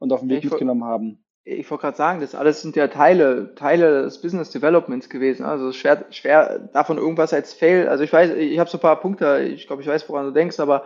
und 0.00 0.12
auf 0.12 0.18
dem 0.18 0.28
Weg 0.28 0.42
ich 0.42 0.50
mitgenommen 0.50 0.82
haben 0.82 1.22
ich 1.48 1.70
wollte 1.70 1.82
gerade 1.82 1.96
sagen, 1.96 2.20
das 2.20 2.34
alles 2.34 2.60
sind 2.60 2.74
ja 2.74 2.88
Teile, 2.88 3.54
Teile 3.54 4.02
des 4.02 4.20
Business 4.20 4.50
Developments 4.50 5.08
gewesen. 5.08 5.46
Also 5.46 5.70
schwer, 5.70 6.04
schwer 6.10 6.58
davon 6.72 6.98
irgendwas 6.98 7.32
als 7.32 7.54
Fail. 7.54 7.88
Also 7.88 8.02
ich 8.02 8.12
weiß, 8.12 8.32
ich 8.32 8.58
habe 8.58 8.68
so 8.68 8.78
ein 8.78 8.80
paar 8.80 9.00
Punkte, 9.00 9.42
ich 9.42 9.68
glaube, 9.68 9.80
ich 9.80 9.88
weiß, 9.88 10.08
woran 10.08 10.26
du 10.26 10.32
denkst, 10.32 10.58
aber 10.58 10.84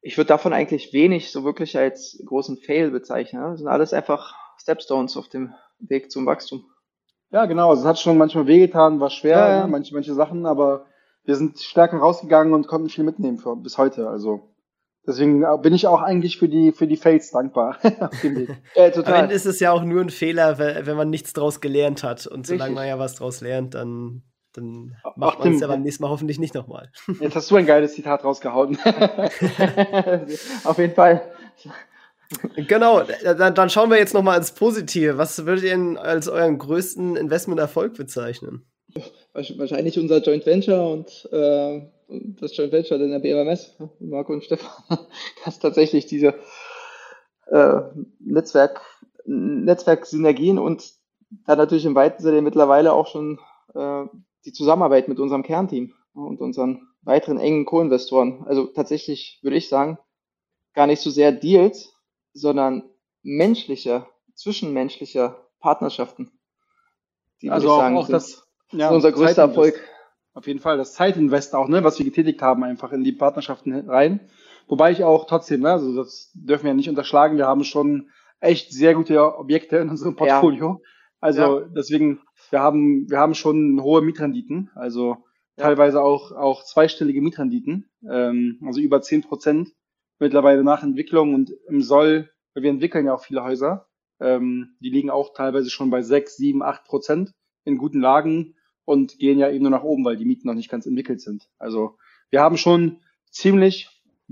ich 0.00 0.16
würde 0.16 0.28
davon 0.28 0.54
eigentlich 0.54 0.94
wenig 0.94 1.30
so 1.30 1.44
wirklich 1.44 1.76
als 1.76 2.18
großen 2.24 2.56
Fail 2.56 2.90
bezeichnen. 2.92 3.42
Das 3.42 3.58
sind 3.58 3.68
alles 3.68 3.92
einfach 3.92 4.34
Stepstones 4.58 5.18
auf 5.18 5.28
dem 5.28 5.52
Weg 5.78 6.10
zum 6.10 6.24
Wachstum. 6.24 6.64
Ja, 7.30 7.44
genau. 7.44 7.68
Also 7.68 7.82
es 7.82 7.86
hat 7.88 7.98
schon 7.98 8.16
manchmal 8.16 8.46
wehgetan, 8.46 9.00
war 9.00 9.10
schwer, 9.10 9.36
ja, 9.36 9.48
ja. 9.50 9.66
Ne? 9.66 9.70
manche, 9.70 9.92
manche 9.92 10.14
Sachen, 10.14 10.46
aber 10.46 10.86
wir 11.24 11.36
sind 11.36 11.58
stärker 11.58 11.98
rausgegangen 11.98 12.54
und 12.54 12.68
konnten 12.68 12.88
viel 12.88 13.04
mitnehmen 13.04 13.36
für, 13.36 13.54
bis 13.54 13.76
heute. 13.76 14.08
Also 14.08 14.53
Deswegen 15.06 15.42
äh, 15.42 15.58
bin 15.60 15.74
ich 15.74 15.86
auch 15.86 16.00
eigentlich 16.00 16.38
für 16.38 16.48
die, 16.48 16.72
für 16.72 16.86
die 16.86 16.96
Fails 16.96 17.30
dankbar. 17.30 17.78
ja, 18.74 18.90
total. 18.90 19.14
Am 19.14 19.22
Ende 19.24 19.34
ist 19.34 19.46
es 19.46 19.60
ja 19.60 19.72
auch 19.72 19.82
nur 19.82 20.00
ein 20.00 20.10
Fehler, 20.10 20.58
wenn 20.58 20.96
man 20.96 21.10
nichts 21.10 21.32
draus 21.32 21.60
gelernt 21.60 22.02
hat. 22.02 22.26
Und 22.26 22.46
solange 22.46 22.70
Richtig. 22.70 22.74
man 22.76 22.88
ja 22.88 22.98
was 22.98 23.14
draus 23.14 23.40
lernt, 23.40 23.74
dann, 23.74 24.22
dann 24.54 24.96
macht 25.16 25.40
man 25.40 25.54
es 25.54 25.60
ja 25.60 25.66
beim 25.66 25.82
nächsten 25.82 26.02
Mal 26.02 26.10
hoffentlich 26.10 26.38
nicht 26.38 26.54
nochmal. 26.54 26.90
Jetzt 27.20 27.36
hast 27.36 27.50
du 27.50 27.56
ein 27.56 27.66
geiles 27.66 27.94
Zitat 27.94 28.24
rausgehauen. 28.24 28.78
Auf 30.64 30.78
jeden 30.78 30.94
Fall. 30.94 31.22
Genau, 32.56 33.02
dann, 33.02 33.54
dann 33.54 33.70
schauen 33.70 33.90
wir 33.90 33.98
jetzt 33.98 34.14
nochmal 34.14 34.38
ins 34.38 34.52
Positive. 34.52 35.18
Was 35.18 35.44
würdet 35.44 35.64
ihr 35.64 35.70
denn 35.70 35.98
als 35.98 36.26
euren 36.26 36.58
größten 36.58 37.16
Investmenterfolg 37.16 37.94
bezeichnen? 37.94 38.66
Wahrscheinlich 39.34 39.98
unser 39.98 40.22
Joint 40.22 40.46
Venture 40.46 40.90
und 40.90 41.28
äh, 41.32 41.82
das 42.08 42.56
Joint 42.56 42.72
Venture 42.72 43.00
in 43.00 43.10
der 43.10 43.18
BMS, 43.18 43.76
Marco 44.00 44.32
und 44.32 44.44
Stefan, 44.44 44.70
dass 45.44 45.58
tatsächlich 45.58 46.06
diese 46.06 46.34
äh, 47.46 47.80
Netzwerk, 48.20 48.80
Netzwerksynergien 49.24 50.58
und 50.58 50.92
dann 51.46 51.58
natürlich 51.58 51.84
im 51.84 51.94
weiten 51.94 52.22
Sinne 52.22 52.42
mittlerweile 52.42 52.92
auch 52.92 53.06
schon 53.06 53.38
äh, 53.74 54.04
die 54.44 54.52
Zusammenarbeit 54.52 55.08
mit 55.08 55.18
unserem 55.18 55.42
Kernteam 55.42 55.94
und 56.12 56.40
unseren 56.40 56.88
weiteren 57.02 57.38
engen 57.38 57.64
Co-Investoren. 57.64 58.44
Also 58.46 58.66
tatsächlich 58.66 59.40
würde 59.42 59.56
ich 59.56 59.68
sagen, 59.68 59.98
gar 60.74 60.86
nicht 60.86 61.00
so 61.00 61.10
sehr 61.10 61.32
Deals, 61.32 61.94
sondern 62.32 62.90
menschliche, 63.22 64.06
zwischenmenschliche 64.34 65.36
Partnerschaften. 65.60 66.32
Die 67.42 67.50
also 67.50 67.70
auch, 67.70 67.78
sagen, 67.78 67.96
auch 67.96 68.08
das, 68.08 68.46
ja, 68.72 68.90
unser 68.90 69.12
größter 69.12 69.42
Erfolg. 69.42 69.80
Auf 70.34 70.48
jeden 70.48 70.58
Fall, 70.58 70.76
das 70.76 70.94
Zeitinvest 70.94 71.54
auch, 71.54 71.68
ne, 71.68 71.84
was 71.84 71.98
wir 71.98 72.04
getätigt 72.04 72.42
haben, 72.42 72.64
einfach 72.64 72.92
in 72.92 73.04
die 73.04 73.12
Partnerschaften 73.12 73.88
rein. 73.88 74.20
Wobei 74.66 74.90
ich 74.90 75.04
auch 75.04 75.26
trotzdem, 75.26 75.60
ne, 75.60 75.70
also 75.70 75.94
das 75.94 76.32
dürfen 76.34 76.64
wir 76.64 76.70
ja 76.70 76.76
nicht 76.76 76.88
unterschlagen, 76.88 77.36
wir 77.36 77.46
haben 77.46 77.62
schon 77.62 78.10
echt 78.40 78.72
sehr 78.72 78.94
gute 78.94 79.38
Objekte 79.38 79.76
in 79.76 79.88
unserem 79.88 80.16
Portfolio. 80.16 80.80
Ja. 80.82 80.88
Also 81.20 81.60
ja. 81.60 81.66
deswegen, 81.74 82.20
wir 82.50 82.60
haben, 82.60 83.08
wir 83.08 83.18
haben 83.18 83.34
schon 83.34 83.80
hohe 83.80 84.02
Mietrenditen, 84.02 84.70
also 84.74 85.18
ja. 85.56 85.64
teilweise 85.64 86.02
auch, 86.02 86.32
auch 86.32 86.64
zweistellige 86.64 87.22
Mietrenditen, 87.22 87.88
ähm, 88.10 88.60
also 88.66 88.80
über 88.80 89.02
zehn 89.02 89.22
Prozent 89.22 89.72
mittlerweile 90.18 90.64
nach 90.64 90.82
Entwicklung 90.82 91.34
und 91.34 91.52
im 91.68 91.80
Soll, 91.80 92.30
wir 92.54 92.70
entwickeln 92.70 93.06
ja 93.06 93.14
auch 93.14 93.22
viele 93.22 93.44
Häuser, 93.44 93.86
ähm, 94.20 94.76
die 94.80 94.90
liegen 94.90 95.10
auch 95.10 95.32
teilweise 95.32 95.70
schon 95.70 95.90
bei 95.90 96.02
sechs, 96.02 96.36
sieben, 96.36 96.62
acht 96.62 96.84
Prozent 96.84 97.32
in 97.64 97.78
guten 97.78 98.00
Lagen 98.00 98.56
und 98.84 99.18
gehen 99.18 99.38
ja 99.38 99.50
eben 99.50 99.62
nur 99.62 99.70
nach 99.70 99.84
oben, 99.84 100.04
weil 100.04 100.16
die 100.16 100.24
Mieten 100.24 100.46
noch 100.46 100.54
nicht 100.54 100.70
ganz 100.70 100.86
entwickelt 100.86 101.20
sind. 101.20 101.48
Also 101.58 101.96
wir 102.30 102.40
haben 102.40 102.56
schon 102.56 103.00
ziemlich 103.30 103.88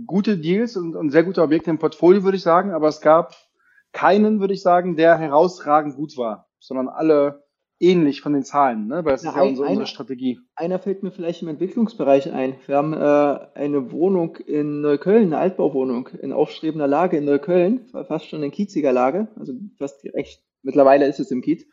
gute 0.06 0.38
Deals 0.38 0.76
und, 0.76 0.96
und 0.96 1.10
sehr 1.10 1.24
gute 1.24 1.42
Objekte 1.42 1.70
im 1.70 1.78
Portfolio, 1.78 2.22
würde 2.24 2.36
ich 2.36 2.42
sagen, 2.42 2.72
aber 2.72 2.88
es 2.88 3.00
gab 3.00 3.34
keinen, 3.92 4.40
würde 4.40 4.54
ich 4.54 4.62
sagen, 4.62 4.96
der 4.96 5.18
herausragend 5.18 5.96
gut 5.96 6.16
war, 6.16 6.48
sondern 6.58 6.88
alle 6.88 7.44
ähnlich 7.78 8.20
von 8.20 8.32
den 8.32 8.44
Zahlen, 8.44 8.86
ne? 8.86 9.04
weil 9.04 9.12
das 9.12 9.24
Na, 9.24 9.30
ist 9.30 9.36
ja 9.36 9.42
unsere, 9.42 9.68
unsere 9.68 9.86
Strategie. 9.86 10.38
Einer 10.54 10.78
fällt 10.78 11.02
mir 11.02 11.10
vielleicht 11.10 11.42
im 11.42 11.48
Entwicklungsbereich 11.48 12.32
ein. 12.32 12.54
Wir 12.66 12.76
haben 12.76 12.92
äh, 12.92 13.58
eine 13.58 13.90
Wohnung 13.90 14.36
in 14.36 14.80
Neukölln, 14.80 15.26
eine 15.26 15.38
Altbauwohnung 15.38 16.08
in 16.20 16.32
aufstrebender 16.32 16.86
Lage 16.86 17.16
in 17.16 17.24
Neukölln, 17.24 17.88
fast 17.90 18.28
schon 18.28 18.42
in 18.42 18.52
kieziger 18.52 18.92
Lage, 18.92 19.28
also 19.36 19.52
fast 19.78 20.04
echt, 20.14 20.42
mittlerweile 20.62 21.06
ist 21.06 21.18
es 21.18 21.32
im 21.32 21.42
Kiez. 21.42 21.66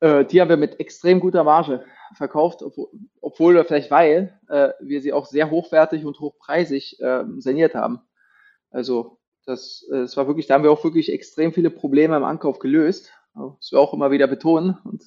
Äh, 0.00 0.24
die 0.24 0.40
haben 0.40 0.48
wir 0.48 0.56
mit 0.56 0.80
extrem 0.80 1.20
guter 1.20 1.44
Marge 1.44 1.84
verkauft, 2.16 2.62
obwohl, 2.62 2.88
obwohl 3.20 3.54
oder 3.54 3.64
vielleicht 3.64 3.90
weil 3.90 4.38
äh, 4.48 4.70
wir 4.80 5.00
sie 5.00 5.12
auch 5.12 5.26
sehr 5.26 5.50
hochwertig 5.50 6.04
und 6.04 6.20
hochpreisig 6.20 7.00
äh, 7.00 7.24
saniert 7.38 7.74
haben. 7.74 8.00
Also 8.70 9.18
das, 9.44 9.86
äh, 9.90 10.00
das 10.00 10.16
war 10.16 10.26
wirklich, 10.26 10.46
da 10.46 10.54
haben 10.54 10.64
wir 10.64 10.70
auch 10.70 10.84
wirklich 10.84 11.12
extrem 11.12 11.52
viele 11.52 11.70
Probleme 11.70 12.16
im 12.16 12.24
Ankauf 12.24 12.58
gelöst. 12.58 13.12
Das 13.34 13.70
wir 13.70 13.78
auch 13.78 13.94
immer 13.94 14.10
wieder 14.10 14.26
betonen 14.26 14.78
und 14.84 15.04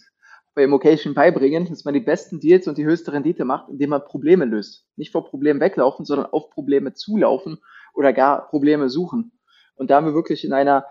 bei 0.54 0.64
Immocation 0.64 1.14
beibringen, 1.14 1.68
dass 1.70 1.86
man 1.86 1.94
die 1.94 2.00
besten 2.00 2.40
Deals 2.40 2.68
und 2.68 2.78
die 2.78 2.86
höchste 2.86 3.14
Rendite 3.14 3.46
macht, 3.46 3.70
indem 3.70 3.92
man 3.92 4.04
Probleme 4.04 4.46
löst. 4.46 4.88
Nicht 4.96 5.12
vor 5.12 5.26
Problemen 5.26 5.60
weglaufen, 5.60 6.06
sondern 6.06 6.28
auf 6.28 6.50
Probleme 6.50 6.94
zulaufen 6.94 7.60
oder 7.94 8.14
gar 8.14 8.48
Probleme 8.48 8.90
suchen. 8.90 9.32
Und 9.76 9.90
da 9.90 9.96
haben 9.98 10.06
wir 10.06 10.14
wirklich 10.14 10.44
in 10.44 10.54
einer 10.54 10.86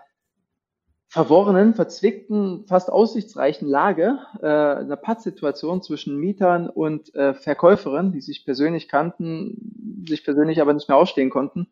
verworrenen, 1.11 1.73
verzwickten, 1.73 2.63
fast 2.67 2.89
aussichtsreichen 2.89 3.67
Lage, 3.67 4.19
äh, 4.41 4.45
einer 4.45 4.95
Pattsituation 4.95 5.81
zwischen 5.81 6.15
Mietern 6.15 6.69
und 6.69 7.13
äh, 7.13 7.33
Verkäuferinnen, 7.33 8.13
die 8.13 8.21
sich 8.21 8.45
persönlich 8.45 8.87
kannten, 8.87 10.05
sich 10.07 10.23
persönlich 10.23 10.61
aber 10.61 10.73
nicht 10.73 10.87
mehr 10.87 10.97
ausstehen 10.97 11.29
konnten, 11.29 11.67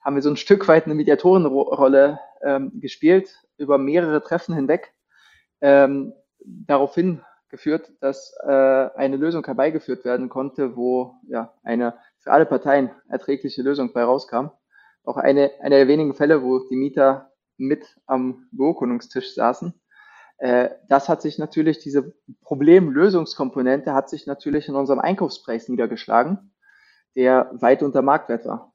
haben 0.00 0.16
wir 0.16 0.22
so 0.22 0.30
ein 0.30 0.36
Stück 0.36 0.66
weit 0.66 0.86
eine 0.86 0.96
Mediatorenrolle 0.96 2.18
ähm, 2.42 2.80
gespielt, 2.80 3.30
über 3.58 3.78
mehrere 3.78 4.24
Treffen 4.24 4.56
hinweg, 4.56 4.92
ähm, 5.60 6.12
daraufhin 6.40 7.22
geführt, 7.48 7.92
dass 8.00 8.34
äh, 8.42 8.48
eine 8.48 9.16
Lösung 9.16 9.44
herbeigeführt 9.44 10.04
werden 10.04 10.28
konnte, 10.28 10.74
wo 10.74 11.14
ja 11.28 11.54
eine 11.62 11.94
für 12.18 12.32
alle 12.32 12.44
Parteien 12.44 12.90
erträgliche 13.08 13.62
Lösung 13.62 13.92
bei 13.92 14.02
rauskam. 14.02 14.46
Auch 15.04 15.16
eine, 15.16 15.52
eine 15.60 15.76
der 15.76 15.86
wenigen 15.86 16.14
Fälle, 16.14 16.42
wo 16.42 16.58
die 16.68 16.76
Mieter 16.76 17.29
mit 17.60 17.96
am 18.06 18.48
Beurkundungstisch 18.50 19.34
saßen. 19.34 19.74
Äh, 20.38 20.70
das 20.88 21.08
hat 21.08 21.22
sich 21.22 21.38
natürlich, 21.38 21.78
diese 21.78 22.14
Problemlösungskomponente 22.42 23.94
hat 23.94 24.08
sich 24.08 24.26
natürlich 24.26 24.68
in 24.68 24.74
unserem 24.74 24.98
Einkaufspreis 24.98 25.68
niedergeschlagen, 25.68 26.52
der 27.14 27.50
weit 27.52 27.82
unter 27.82 28.02
Marktwert 28.02 28.46
war. 28.46 28.72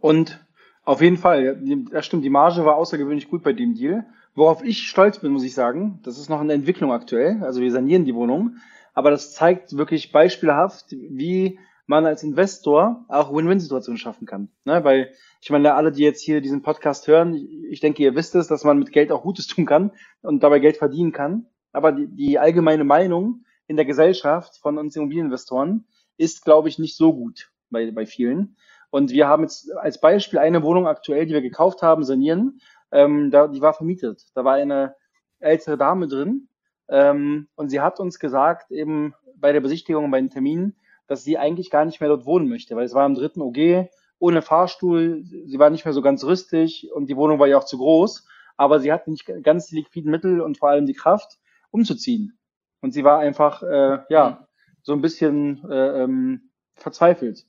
Und 0.00 0.44
auf 0.84 1.00
jeden 1.00 1.16
Fall, 1.16 1.60
das 1.90 2.06
stimmt, 2.06 2.24
die 2.24 2.30
Marge 2.30 2.64
war 2.64 2.76
außergewöhnlich 2.76 3.28
gut 3.28 3.42
bei 3.42 3.52
dem 3.52 3.74
Deal. 3.74 4.06
Worauf 4.34 4.64
ich 4.64 4.88
stolz 4.88 5.18
bin, 5.18 5.32
muss 5.32 5.44
ich 5.44 5.54
sagen, 5.54 6.00
das 6.02 6.18
ist 6.18 6.28
noch 6.28 6.40
in 6.40 6.48
der 6.48 6.56
Entwicklung 6.56 6.92
aktuell. 6.92 7.42
Also 7.42 7.60
wir 7.60 7.70
sanieren 7.70 8.04
die 8.04 8.14
Wohnung. 8.14 8.56
Aber 8.94 9.10
das 9.10 9.32
zeigt 9.34 9.76
wirklich 9.76 10.10
beispielhaft, 10.10 10.86
wie 10.90 11.58
man 11.90 12.06
als 12.06 12.22
Investor 12.22 13.04
auch 13.08 13.34
Win-Win-Situationen 13.34 13.98
schaffen 13.98 14.24
kann. 14.24 14.48
Ne? 14.64 14.84
Weil 14.84 15.12
ich 15.42 15.50
meine, 15.50 15.74
alle, 15.74 15.90
die 15.90 16.04
jetzt 16.04 16.22
hier 16.22 16.40
diesen 16.40 16.62
Podcast 16.62 17.08
hören, 17.08 17.34
ich 17.68 17.80
denke, 17.80 18.02
ihr 18.04 18.14
wisst 18.14 18.36
es, 18.36 18.46
dass 18.46 18.62
man 18.62 18.78
mit 18.78 18.92
Geld 18.92 19.10
auch 19.10 19.22
Gutes 19.22 19.48
tun 19.48 19.66
kann 19.66 19.90
und 20.22 20.42
dabei 20.44 20.60
Geld 20.60 20.76
verdienen 20.76 21.10
kann. 21.10 21.46
Aber 21.72 21.90
die, 21.90 22.06
die 22.06 22.38
allgemeine 22.38 22.84
Meinung 22.84 23.44
in 23.66 23.74
der 23.74 23.84
Gesellschaft 23.84 24.56
von 24.58 24.78
uns 24.78 24.94
Immobilieninvestoren 24.94 25.84
ist, 26.16 26.44
glaube 26.44 26.68
ich, 26.68 26.78
nicht 26.78 26.96
so 26.96 27.12
gut 27.12 27.50
bei, 27.70 27.90
bei 27.90 28.06
vielen. 28.06 28.56
Und 28.90 29.10
wir 29.10 29.26
haben 29.26 29.42
jetzt 29.42 29.72
als 29.76 30.00
Beispiel 30.00 30.38
eine 30.38 30.62
Wohnung 30.62 30.86
aktuell, 30.86 31.26
die 31.26 31.34
wir 31.34 31.42
gekauft 31.42 31.82
haben, 31.82 32.04
sanieren. 32.04 32.60
Ähm, 32.92 33.32
da, 33.32 33.48
die 33.48 33.62
war 33.62 33.74
vermietet. 33.74 34.26
Da 34.34 34.44
war 34.44 34.54
eine 34.54 34.94
ältere 35.40 35.76
Dame 35.76 36.06
drin. 36.06 36.48
Ähm, 36.88 37.48
und 37.56 37.68
sie 37.68 37.80
hat 37.80 37.98
uns 37.98 38.20
gesagt, 38.20 38.70
eben 38.70 39.14
bei 39.34 39.52
der 39.52 39.60
Besichtigung, 39.60 40.08
bei 40.10 40.20
den 40.20 40.30
Terminen, 40.30 40.76
dass 41.10 41.24
sie 41.24 41.38
eigentlich 41.38 41.70
gar 41.70 41.84
nicht 41.84 42.00
mehr 42.00 42.08
dort 42.08 42.24
wohnen 42.24 42.48
möchte, 42.48 42.76
weil 42.76 42.84
es 42.84 42.94
war 42.94 43.04
im 43.04 43.16
dritten 43.16 43.42
OG 43.42 43.90
ohne 44.20 44.42
Fahrstuhl, 44.42 45.24
sie 45.24 45.58
war 45.58 45.68
nicht 45.68 45.84
mehr 45.84 45.92
so 45.92 46.02
ganz 46.02 46.22
rüstig 46.22 46.88
und 46.94 47.10
die 47.10 47.16
Wohnung 47.16 47.40
war 47.40 47.48
ja 47.48 47.58
auch 47.58 47.64
zu 47.64 47.78
groß, 47.78 48.28
aber 48.56 48.78
sie 48.78 48.92
hatte 48.92 49.10
nicht 49.10 49.28
ganz 49.42 49.66
die 49.66 49.74
liquiden 49.74 50.12
Mittel 50.12 50.40
und 50.40 50.56
vor 50.58 50.68
allem 50.68 50.86
die 50.86 50.94
Kraft, 50.94 51.38
umzuziehen. 51.72 52.38
Und 52.80 52.92
sie 52.92 53.02
war 53.02 53.18
einfach, 53.18 53.64
äh, 53.64 53.98
ja, 54.08 54.46
so 54.82 54.92
ein 54.92 55.00
bisschen 55.00 55.68
äh, 55.68 56.04
ähm, 56.04 56.52
verzweifelt. 56.76 57.44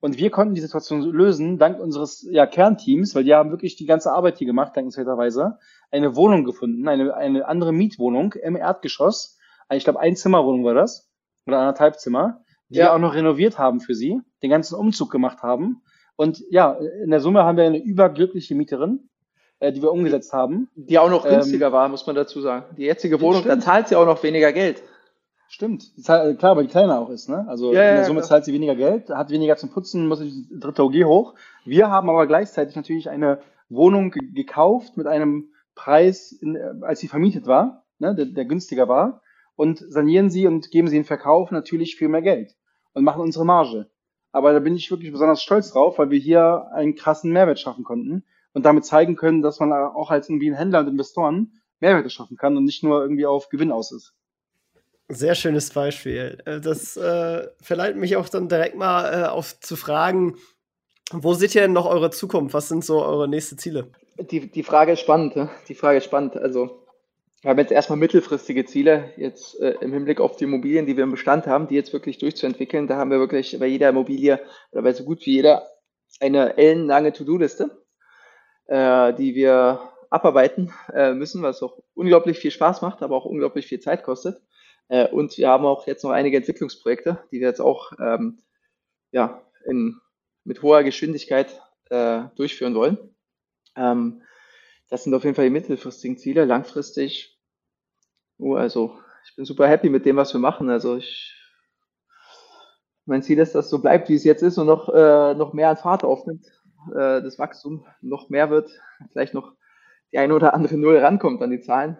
Und 0.00 0.18
wir 0.18 0.30
konnten 0.30 0.54
die 0.54 0.60
Situation 0.60 1.02
lösen, 1.02 1.58
dank 1.58 1.78
unseres 1.78 2.26
ja, 2.28 2.46
Kernteams, 2.46 3.14
weil 3.14 3.22
die 3.22 3.34
haben 3.34 3.52
wirklich 3.52 3.76
die 3.76 3.86
ganze 3.86 4.10
Arbeit 4.10 4.38
hier 4.38 4.48
gemacht, 4.48 4.76
dankenswerterweise, 4.76 5.58
eine 5.92 6.16
Wohnung 6.16 6.42
gefunden, 6.42 6.88
eine, 6.88 7.14
eine 7.14 7.46
andere 7.46 7.72
Mietwohnung 7.72 8.32
im 8.32 8.56
Erdgeschoss. 8.56 9.38
Ich 9.70 9.84
glaube, 9.84 10.00
ein 10.00 10.16
Zimmerwohnung 10.16 10.64
war 10.64 10.74
das, 10.74 11.08
oder 11.46 11.60
anderthalb 11.60 12.00
Zimmer, 12.00 12.43
die 12.68 12.78
ja. 12.78 12.86
wir 12.86 12.94
auch 12.94 12.98
noch 12.98 13.14
renoviert 13.14 13.58
haben 13.58 13.80
für 13.80 13.94
sie, 13.94 14.20
den 14.42 14.50
ganzen 14.50 14.74
Umzug 14.74 15.10
gemacht 15.10 15.42
haben. 15.42 15.82
Und 16.16 16.42
ja, 16.50 16.72
in 17.02 17.10
der 17.10 17.20
Summe 17.20 17.44
haben 17.44 17.56
wir 17.56 17.64
eine 17.64 17.82
überglückliche 17.82 18.54
Mieterin, 18.54 19.08
äh, 19.58 19.72
die 19.72 19.82
wir 19.82 19.92
umgesetzt 19.92 20.32
haben. 20.32 20.68
Die 20.74 20.98
auch 20.98 21.10
noch 21.10 21.26
günstiger 21.26 21.66
ähm, 21.66 21.72
war, 21.72 21.88
muss 21.88 22.06
man 22.06 22.16
dazu 22.16 22.40
sagen. 22.40 22.64
Die 22.76 22.84
jetzige 22.84 23.20
Wohnung, 23.20 23.44
da 23.44 23.58
zahlt 23.58 23.88
sie 23.88 23.96
auch 23.96 24.06
noch 24.06 24.22
weniger 24.22 24.52
Geld. 24.52 24.82
Stimmt. 25.48 26.02
Zahl, 26.02 26.34
klar, 26.36 26.56
weil 26.56 26.64
die 26.64 26.70
kleiner 26.70 26.98
auch 26.98 27.10
ist. 27.10 27.28
Ne? 27.28 27.44
Also 27.48 27.72
ja, 27.72 27.90
in 27.90 27.96
der 27.96 28.04
Summe 28.04 28.20
ja, 28.20 28.26
zahlt 28.26 28.44
sie 28.44 28.52
weniger 28.52 28.74
Geld, 28.74 29.10
hat 29.10 29.30
weniger 29.30 29.56
zum 29.56 29.70
Putzen, 29.70 30.08
muss 30.08 30.20
ich 30.20 30.32
dritte 30.50 30.82
OG 30.82 31.04
hoch. 31.04 31.34
Wir 31.64 31.90
haben 31.90 32.08
aber 32.08 32.26
gleichzeitig 32.26 32.74
natürlich 32.76 33.10
eine 33.10 33.40
Wohnung 33.68 34.10
gekauft 34.10 34.96
mit 34.96 35.06
einem 35.06 35.50
Preis, 35.74 36.32
in, 36.32 36.56
als 36.82 37.00
sie 37.00 37.08
vermietet 37.08 37.46
war, 37.46 37.84
ne, 37.98 38.14
der, 38.14 38.26
der 38.26 38.44
günstiger 38.44 38.88
war, 38.88 39.22
und 39.56 39.84
sanieren 39.88 40.30
sie 40.30 40.46
und 40.46 40.70
geben 40.70 40.88
sie 40.88 40.96
in 40.96 41.04
Verkauf 41.04 41.50
natürlich 41.50 41.96
viel 41.96 42.08
mehr 42.08 42.22
Geld 42.22 42.56
und 42.92 43.04
machen 43.04 43.22
unsere 43.22 43.44
Marge. 43.44 43.90
Aber 44.32 44.52
da 44.52 44.58
bin 44.58 44.74
ich 44.74 44.90
wirklich 44.90 45.12
besonders 45.12 45.42
stolz 45.42 45.70
drauf, 45.70 45.98
weil 45.98 46.10
wir 46.10 46.18
hier 46.18 46.66
einen 46.72 46.96
krassen 46.96 47.32
Mehrwert 47.32 47.60
schaffen 47.60 47.84
konnten 47.84 48.24
und 48.52 48.64
damit 48.64 48.84
zeigen 48.84 49.16
können, 49.16 49.42
dass 49.42 49.60
man 49.60 49.72
auch 49.72 50.10
als 50.10 50.28
irgendwie 50.28 50.50
ein 50.50 50.56
Händler 50.56 50.80
und 50.80 50.88
Investoren 50.88 51.60
Mehrwerte 51.80 52.10
schaffen 52.10 52.36
kann 52.36 52.56
und 52.56 52.64
nicht 52.64 52.82
nur 52.82 53.02
irgendwie 53.02 53.26
auf 53.26 53.48
Gewinn 53.48 53.70
aus 53.70 53.92
ist. 53.92 54.14
Sehr 55.08 55.34
schönes 55.34 55.70
Beispiel. 55.70 56.38
Äh, 56.46 56.60
das 56.60 56.96
äh, 56.96 57.46
verleitet 57.60 57.98
mich 57.98 58.16
auch 58.16 58.28
dann 58.28 58.48
direkt 58.48 58.76
mal 58.76 59.12
äh, 59.12 59.26
auf 59.26 59.60
zu 59.60 59.76
fragen, 59.76 60.36
wo 61.12 61.34
seht 61.34 61.54
ihr 61.54 61.60
denn 61.60 61.72
noch 61.72 61.86
eure 61.86 62.10
Zukunft? 62.10 62.54
Was 62.54 62.68
sind 62.68 62.84
so 62.84 63.04
eure 63.04 63.28
nächsten 63.28 63.58
Ziele? 63.58 63.90
Die, 64.18 64.50
die 64.50 64.62
Frage 64.62 64.92
ist 64.92 65.00
spannend. 65.00 65.36
Ne? 65.36 65.50
Die 65.68 65.74
Frage 65.74 65.98
ist 65.98 66.04
spannend. 66.04 66.36
Also, 66.36 66.83
wir 67.44 67.50
haben 67.50 67.58
jetzt 67.58 67.72
erstmal 67.72 67.98
mittelfristige 67.98 68.64
Ziele, 68.64 69.12
jetzt 69.18 69.60
äh, 69.60 69.74
im 69.82 69.92
Hinblick 69.92 70.18
auf 70.18 70.36
die 70.36 70.44
Immobilien, 70.44 70.86
die 70.86 70.96
wir 70.96 71.04
im 71.04 71.10
Bestand 71.10 71.46
haben, 71.46 71.68
die 71.68 71.74
jetzt 71.74 71.92
wirklich 71.92 72.16
durchzuentwickeln. 72.16 72.86
Da 72.86 72.96
haben 72.96 73.10
wir 73.10 73.18
wirklich 73.18 73.58
bei 73.60 73.66
jeder 73.66 73.90
Immobilie 73.90 74.40
oder 74.72 74.80
bei 74.80 74.94
so 74.94 75.04
gut 75.04 75.26
wie 75.26 75.32
jeder 75.32 75.68
eine 76.20 76.56
ellenlange 76.56 77.12
To-Do-Liste, 77.12 77.84
äh, 78.64 79.12
die 79.12 79.34
wir 79.34 79.78
abarbeiten 80.08 80.72
äh, 80.94 81.12
müssen, 81.12 81.42
was 81.42 81.62
auch 81.62 81.82
unglaublich 81.92 82.38
viel 82.38 82.50
Spaß 82.50 82.80
macht, 82.80 83.02
aber 83.02 83.14
auch 83.14 83.26
unglaublich 83.26 83.66
viel 83.66 83.80
Zeit 83.80 84.04
kostet. 84.04 84.40
Äh, 84.88 85.08
und 85.08 85.36
wir 85.36 85.48
haben 85.48 85.66
auch 85.66 85.86
jetzt 85.86 86.02
noch 86.02 86.12
einige 86.12 86.38
Entwicklungsprojekte, 86.38 87.24
die 87.30 87.40
wir 87.40 87.48
jetzt 87.48 87.60
auch 87.60 87.92
ähm, 88.00 88.38
ja, 89.10 89.42
in, 89.66 90.00
mit 90.44 90.62
hoher 90.62 90.82
Geschwindigkeit 90.82 91.60
äh, 91.90 92.22
durchführen 92.36 92.74
wollen. 92.74 92.96
Ähm, 93.76 94.22
das 94.88 95.04
sind 95.04 95.12
auf 95.12 95.24
jeden 95.24 95.34
Fall 95.34 95.44
die 95.44 95.50
mittelfristigen 95.50 96.16
Ziele. 96.16 96.46
Langfristig, 96.46 97.33
oh, 98.38 98.54
also 98.54 98.98
ich 99.26 99.36
bin 99.36 99.44
super 99.44 99.68
happy 99.68 99.88
mit 99.88 100.06
dem, 100.06 100.16
was 100.16 100.32
wir 100.32 100.40
machen. 100.40 100.70
Also 100.70 100.96
ich, 100.96 101.34
mein 103.06 103.22
Ziel 103.22 103.38
ist, 103.38 103.54
dass 103.54 103.70
so 103.70 103.80
bleibt, 103.80 104.08
wie 104.08 104.14
es 104.14 104.24
jetzt 104.24 104.42
ist 104.42 104.58
und 104.58 104.66
noch, 104.66 104.88
äh, 104.88 105.34
noch 105.34 105.52
mehr 105.52 105.70
an 105.70 105.76
Fahrt 105.76 106.04
aufnimmt, 106.04 106.46
äh, 106.90 107.22
das 107.22 107.38
Wachstum 107.38 107.86
noch 108.00 108.28
mehr 108.28 108.50
wird, 108.50 108.70
vielleicht 109.12 109.34
noch 109.34 109.54
die 110.12 110.18
eine 110.18 110.34
oder 110.34 110.54
andere 110.54 110.76
Null 110.76 110.98
rankommt 110.98 111.42
an 111.42 111.50
die 111.50 111.60
Zahlen. 111.60 111.98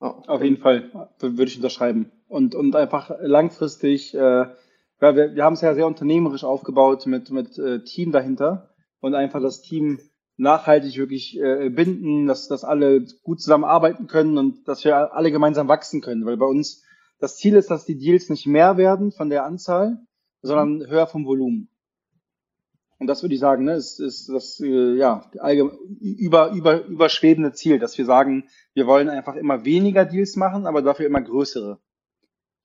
Oh, 0.00 0.22
auf 0.26 0.42
jeden 0.42 0.58
Fall, 0.58 1.08
würde 1.20 1.44
ich 1.44 1.56
unterschreiben. 1.56 2.12
Und, 2.28 2.54
und 2.54 2.76
einfach 2.76 3.10
langfristig, 3.20 4.14
äh, 4.14 4.18
ja, 4.18 4.56
wir, 5.00 5.34
wir 5.34 5.44
haben 5.44 5.54
es 5.54 5.60
ja 5.60 5.74
sehr 5.74 5.86
unternehmerisch 5.86 6.44
aufgebaut 6.44 7.06
mit, 7.06 7.30
mit 7.30 7.58
äh, 7.58 7.82
Team 7.82 8.12
dahinter 8.12 8.74
und 9.00 9.14
einfach 9.14 9.40
das 9.40 9.62
Team 9.62 10.00
nachhaltig 10.36 10.96
wirklich 10.96 11.38
äh, 11.38 11.70
binden, 11.70 12.26
dass, 12.26 12.48
dass 12.48 12.64
alle 12.64 13.04
gut 13.22 13.40
zusammenarbeiten 13.40 14.06
können 14.06 14.38
und 14.38 14.68
dass 14.68 14.84
wir 14.84 15.14
alle 15.14 15.32
gemeinsam 15.32 15.68
wachsen 15.68 16.00
können. 16.00 16.26
Weil 16.26 16.36
bei 16.36 16.46
uns 16.46 16.84
das 17.18 17.36
Ziel 17.36 17.54
ist, 17.56 17.70
dass 17.70 17.86
die 17.86 17.98
Deals 17.98 18.28
nicht 18.28 18.46
mehr 18.46 18.76
werden 18.76 19.12
von 19.12 19.30
der 19.30 19.44
Anzahl, 19.44 19.98
sondern 20.42 20.86
höher 20.88 21.06
vom 21.06 21.24
Volumen. 21.24 21.70
Und 22.98 23.08
das 23.08 23.22
würde 23.22 23.34
ich 23.34 23.40
sagen, 23.40 23.64
ne, 23.64 23.74
ist, 23.74 24.00
ist 24.00 24.28
das 24.28 24.58
äh, 24.60 24.94
ja, 24.94 25.30
über, 26.00 26.52
über, 26.52 26.84
überschwebende 26.84 27.52
Ziel, 27.52 27.78
dass 27.78 27.96
wir 27.98 28.06
sagen, 28.06 28.48
wir 28.72 28.86
wollen 28.86 29.10
einfach 29.10 29.34
immer 29.36 29.64
weniger 29.64 30.06
Deals 30.06 30.36
machen, 30.36 30.66
aber 30.66 30.80
dafür 30.80 31.06
immer 31.06 31.20
größere. 31.20 31.78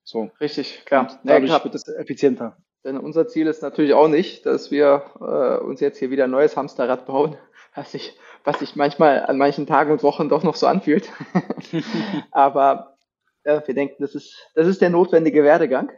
So. 0.03 0.31
Richtig, 0.39 0.83
klar. 0.85 1.11
Und 1.11 1.19
dadurch 1.25 1.51
ja, 1.51 1.63
wird 1.63 1.75
es 1.75 1.87
effizienter. 1.87 2.57
Denn 2.83 2.97
unser 2.97 3.27
Ziel 3.27 3.47
ist 3.47 3.61
natürlich 3.61 3.93
auch 3.93 4.07
nicht, 4.07 4.45
dass 4.45 4.71
wir 4.71 5.03
äh, 5.19 5.63
uns 5.63 5.79
jetzt 5.79 5.99
hier 5.99 6.09
wieder 6.09 6.23
ein 6.25 6.31
neues 6.31 6.57
Hamsterrad 6.57 7.05
bauen, 7.05 7.37
was 7.75 7.91
sich, 7.91 8.17
was 8.43 8.59
sich 8.59 8.75
manchmal 8.75 9.25
an 9.25 9.37
manchen 9.37 9.67
Tagen 9.67 9.91
und 9.91 10.03
Wochen 10.03 10.29
doch 10.29 10.43
noch 10.43 10.55
so 10.55 10.67
anfühlt. 10.67 11.11
aber 12.31 12.97
äh, 13.43 13.61
wir 13.65 13.75
denken, 13.75 14.01
das 14.01 14.15
ist, 14.15 14.35
das 14.55 14.67
ist 14.67 14.81
der 14.81 14.89
notwendige 14.89 15.43
Werdegang 15.43 15.91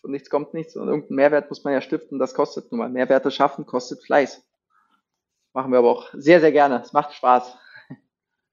von 0.00 0.10
nichts 0.10 0.30
kommt 0.30 0.54
nichts 0.54 0.76
und 0.76 0.88
irgendeinen 0.88 1.16
Mehrwert 1.16 1.50
muss 1.50 1.64
man 1.64 1.72
ja 1.72 1.80
stiften, 1.80 2.18
das 2.18 2.34
kostet 2.34 2.70
nun 2.70 2.78
mal. 2.78 2.88
Mehrwerte 2.88 3.30
schaffen 3.30 3.66
kostet 3.66 4.02
Fleiß. 4.02 4.42
Machen 5.52 5.72
wir 5.72 5.78
aber 5.78 5.90
auch 5.90 6.08
sehr, 6.12 6.40
sehr 6.40 6.52
gerne. 6.52 6.80
Es 6.82 6.92
macht 6.92 7.12
Spaß. 7.12 7.56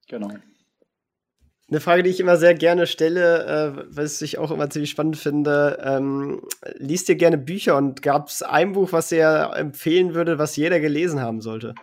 Genau. 0.07 0.29
Eine 1.69 1.81
Frage, 1.81 2.03
die 2.03 2.09
ich 2.09 2.19
immer 2.19 2.37
sehr 2.37 2.53
gerne 2.53 2.87
stelle, 2.87 3.45
äh, 3.45 3.85
was 3.89 4.21
ich 4.21 4.37
auch 4.37 4.51
immer 4.51 4.69
ziemlich 4.69 4.89
spannend 4.89 5.17
finde, 5.17 5.79
ähm, 5.83 6.41
liest 6.75 7.09
ihr 7.09 7.15
gerne 7.15 7.37
Bücher 7.37 7.75
und 7.75 8.01
gab 8.01 8.29
es 8.29 8.41
ein 8.41 8.71
Buch, 8.71 8.93
was 8.93 9.11
ihr 9.11 9.51
empfehlen 9.55 10.13
würde, 10.13 10.39
was 10.39 10.55
jeder 10.55 10.79
gelesen 10.79 11.21
haben 11.21 11.41
sollte? 11.41 11.75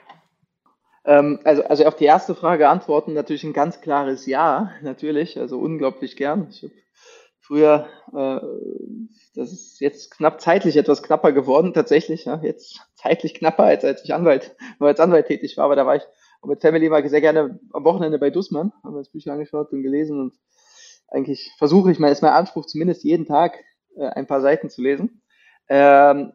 Ähm, 1.04 1.38
also, 1.44 1.64
also 1.64 1.84
auf 1.84 1.96
die 1.96 2.06
erste 2.06 2.34
Frage 2.34 2.68
antworten 2.68 3.12
natürlich 3.12 3.44
ein 3.44 3.52
ganz 3.52 3.82
klares 3.82 4.24
Ja, 4.24 4.72
natürlich, 4.80 5.38
also 5.38 5.58
unglaublich 5.58 6.16
gern. 6.16 6.46
Ich 6.50 6.62
habe 6.62 6.72
früher 7.40 7.86
äh, 8.14 8.40
das 9.34 9.52
ist 9.52 9.80
jetzt 9.80 10.12
knapp 10.12 10.40
zeitlich 10.40 10.76
etwas 10.76 11.02
knapper 11.02 11.32
geworden, 11.32 11.74
tatsächlich. 11.74 12.24
Ja, 12.24 12.40
jetzt 12.42 12.80
zeitlich 12.94 13.34
knapper, 13.34 13.64
als, 13.64 13.84
als 13.84 14.04
ich 14.04 14.14
Anwalt, 14.14 14.56
nur 14.78 14.88
als 14.88 15.00
Anwalt 15.00 15.26
tätig 15.26 15.56
war, 15.56 15.64
aber 15.66 15.76
da 15.76 15.86
war 15.86 15.96
ich 15.96 16.02
mit 16.46 16.60
Family 16.60 16.88
mal 16.88 17.06
sehr 17.08 17.20
gerne 17.20 17.58
am 17.72 17.84
Wochenende 17.84 18.18
bei 18.18 18.30
Dussmann, 18.30 18.72
haben 18.82 18.94
wir 18.94 19.00
das 19.00 19.10
Bücher 19.10 19.32
angeschaut 19.32 19.72
und 19.72 19.82
gelesen 19.82 20.20
und 20.20 20.34
eigentlich 21.08 21.52
versuche 21.58 21.92
ich 21.92 21.98
mal, 21.98 22.10
ist 22.10 22.22
mein 22.22 22.32
Anspruch, 22.32 22.66
zumindest 22.66 23.04
jeden 23.04 23.26
Tag 23.26 23.58
äh, 23.96 24.06
ein 24.06 24.26
paar 24.26 24.40
Seiten 24.40 24.70
zu 24.70 24.82
lesen. 24.82 25.22
Ähm, 25.68 26.32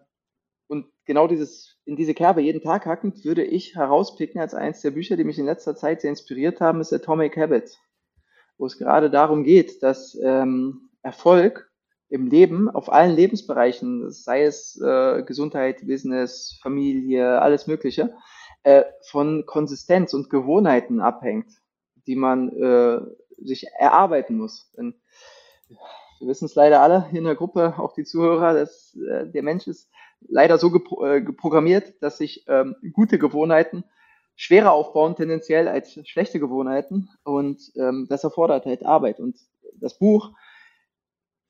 und 0.68 0.88
genau 1.06 1.28
dieses, 1.28 1.78
in 1.86 1.96
diese 1.96 2.14
Kerbe 2.14 2.42
jeden 2.42 2.62
Tag 2.62 2.86
hackend, 2.86 3.26
würde 3.26 3.44
ich 3.44 3.76
herauspicken 3.76 4.40
als 4.40 4.54
eines 4.54 4.82
der 4.82 4.92
Bücher, 4.92 5.18
die 5.18 5.24
mich 5.24 5.40
in 5.40 5.46
letzter 5.46 5.76
Zeit 5.76 6.02
sehr 6.02 6.12
inspiriert 6.12 6.62
haben, 6.62 6.82
ist 6.82 6.94
Atomic 6.94 7.36
Habits, 7.38 7.78
wo 8.58 8.66
es 8.66 8.78
gerade 8.78 9.10
darum 9.10 9.44
geht, 9.44 9.84
dass 9.84 10.18
ähm, 10.24 10.90
Erfolg 11.02 11.70
im 12.10 12.28
Leben, 12.28 12.70
auf 12.70 12.92
allen 12.92 13.16
Lebensbereichen, 13.16 14.12
sei 14.12 14.44
es 14.44 14.80
äh, 14.82 15.24
Gesundheit, 15.24 15.86
Business, 15.86 16.58
Familie, 16.62 17.40
alles 17.42 17.68
Mögliche, 17.68 18.16
äh, 18.64 18.84
von 19.02 19.46
Konsistenz 19.46 20.14
und 20.14 20.30
Gewohnheiten 20.30 21.00
abhängt, 21.00 21.62
die 22.08 22.16
man 22.16 22.50
äh, 22.50 23.00
sich 23.38 23.68
erarbeiten 23.78 24.38
muss. 24.38 24.72
Denn 24.78 24.96
wir 26.20 26.28
wissen 26.28 26.46
es 26.46 26.56
leider 26.56 26.82
alle 26.82 27.08
hier 27.10 27.20
in 27.20 27.26
der 27.26 27.36
Gruppe, 27.36 27.76
auch 27.78 27.94
die 27.94 28.04
Zuhörer, 28.04 28.54
dass 28.54 28.96
äh, 28.96 29.28
der 29.28 29.44
Mensch 29.44 29.68
ist 29.68 29.90
leider 30.22 30.58
so 30.58 30.72
gepro 30.72 31.06
äh, 31.06 31.22
geprogrammiert, 31.22 32.02
dass 32.02 32.18
sich 32.18 32.46
ähm, 32.48 32.76
gute 32.94 33.20
Gewohnheiten 33.20 33.86
schwerer 34.36 34.72
aufbauen 34.72 35.16
tendenziell 35.16 35.68
als 35.68 36.00
schlechte 36.08 36.40
Gewohnheiten 36.40 37.10
und 37.24 37.62
ähm, 37.76 38.08
das 38.10 38.24
erfordert 38.24 38.66
halt 38.66 38.86
Arbeit. 38.86 39.20
Und 39.20 39.38
das 39.76 39.98
Buch 39.98 40.32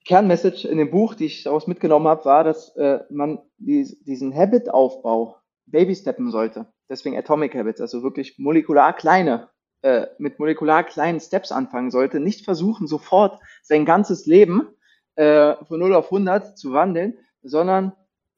Kernmessage 0.04 0.66
in 0.66 0.78
dem 0.78 0.90
Buch, 0.90 1.14
die 1.14 1.26
ich 1.26 1.44
daraus 1.44 1.66
mitgenommen 1.66 2.08
habe, 2.08 2.24
war, 2.24 2.44
dass 2.44 2.74
äh, 2.76 3.00
man 3.10 3.38
die, 3.58 3.96
diesen 4.04 4.34
Habit-Aufbau 4.34 5.36
babysteppen 5.66 6.30
sollte. 6.30 6.66
Deswegen 6.90 7.16
Atomic 7.16 7.54
Habits, 7.54 7.80
also 7.80 8.02
wirklich 8.02 8.38
molekular 8.38 8.92
kleine, 8.92 9.48
äh, 9.82 10.08
mit 10.18 10.38
molekular 10.38 10.82
kleinen 10.82 11.20
Steps 11.20 11.52
anfangen 11.52 11.90
sollte. 11.90 12.18
Nicht 12.20 12.44
versuchen, 12.44 12.86
sofort 12.88 13.40
sein 13.62 13.86
ganzes 13.86 14.26
Leben 14.26 14.68
äh, 15.14 15.54
von 15.64 15.78
0 15.78 15.94
auf 15.94 16.06
100 16.06 16.58
zu 16.58 16.72
wandeln, 16.72 17.16
sondern 17.42 17.92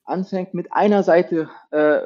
anfängt 0.04 0.52
mit 0.52 0.72
einer 0.72 1.02
Seite 1.02 1.48
äh, 1.70 2.02